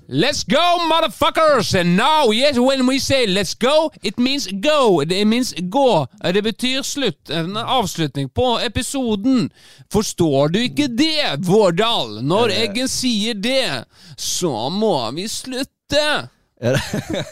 Let's 0.09 0.43
go, 0.45 0.79
motherfuckers! 0.91 1.75
And 1.81 1.97
now, 1.97 2.33
yes, 2.33 2.59
when 2.59 2.87
we 2.87 2.99
say 2.99 3.27
let's 3.27 3.55
go, 3.55 3.91
it 4.03 4.19
means 4.19 4.47
go. 4.47 5.01
It 5.01 5.27
means 5.27 5.55
gå. 5.55 6.07
Det 6.33 6.43
betyr 6.43 6.83
slutt. 6.83 7.31
En 7.31 7.57
avslutning 7.57 8.29
på 8.29 8.59
episoden. 8.61 9.51
Forstår 9.93 10.49
du 10.49 10.59
ikke 10.63 10.89
det, 10.89 11.47
Vårdal? 11.47 12.19
Når 12.23 12.51
Eggen 12.51 12.89
sier 12.89 13.35
det, 13.35 13.85
så 14.17 14.69
må 14.71 15.11
vi 15.11 15.29
slutte. 15.29 16.29
Er 16.61 16.77
det, 16.77 16.83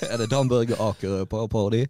er 0.13 0.17
det 0.19 0.31
Dan 0.31 0.49
Børge 0.49 0.79
Aker-parodi? 0.79 1.85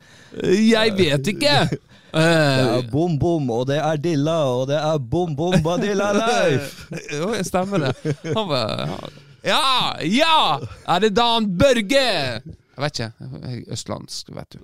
Jeg 0.70 0.97
vet 0.99 1.26
ikke. 1.26 1.68
Det 2.11 2.22
er 2.26 2.89
bom 2.91 3.12
bom, 3.18 3.45
og 3.55 3.68
det 3.68 3.76
er 3.78 3.97
Dilla, 4.03 4.41
og 4.51 4.64
det 4.66 4.74
er 4.74 4.97
bom 4.99 5.37
bom 5.39 5.55
badilla 5.62 6.09
Leif! 6.16 6.81
Jo, 7.20 7.28
jeg 7.37 7.47
stemmer 7.47 7.85
det. 7.85 8.16
Han 8.35 8.49
var 8.51 8.99
Ja! 9.43 9.97
Ja! 10.03 10.59
Er 10.86 11.01
det 11.01 11.16
Dan 11.16 11.59
Børge? 11.59 12.41
Jeg 12.80 12.84
vet 12.84 12.99
ikke. 12.99 13.12
Jeg 13.20 13.59
er 13.59 13.72
østlandsk, 13.74 14.28
vet 14.32 14.55
du. 14.57 14.61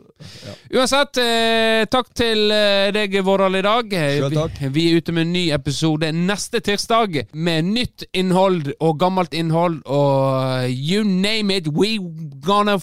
Uansett, 0.79 1.19
eh, 1.21 1.83
takk 1.93 2.07
til 2.17 2.49
eh, 2.55 2.89
deg, 2.95 3.13
Vårdal, 3.27 3.59
i 3.59 3.63
dag. 3.65 3.93
Eh. 3.93 4.25
Vi, 4.33 4.37
vi 4.73 4.85
er 4.89 4.97
ute 5.03 5.13
med 5.13 5.23
en 5.27 5.33
ny 5.35 5.43
episode 5.53 6.09
neste 6.17 6.61
tirsdag 6.65 7.27
med 7.35 7.65
nytt 7.69 8.05
innhold 8.17 8.73
og 8.81 8.99
gammelt 9.01 9.35
innhold 9.37 9.83
og 9.85 10.71
you 10.71 11.05
name 11.05 11.57
it, 11.57 11.69
we 11.69 11.99
gonna 12.41 12.79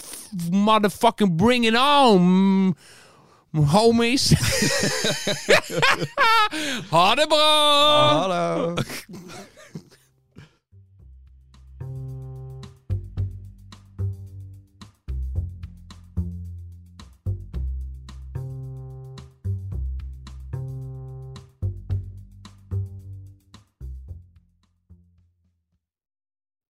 motherfucking 0.51 1.37
bring 1.37 1.65
it 1.65 1.75
on! 1.77 2.75
Homies. 3.53 4.33
ha 6.93 7.15
det 7.17 7.27
bra! 7.29 7.49
Ha 8.17 8.27
det! 8.33 8.49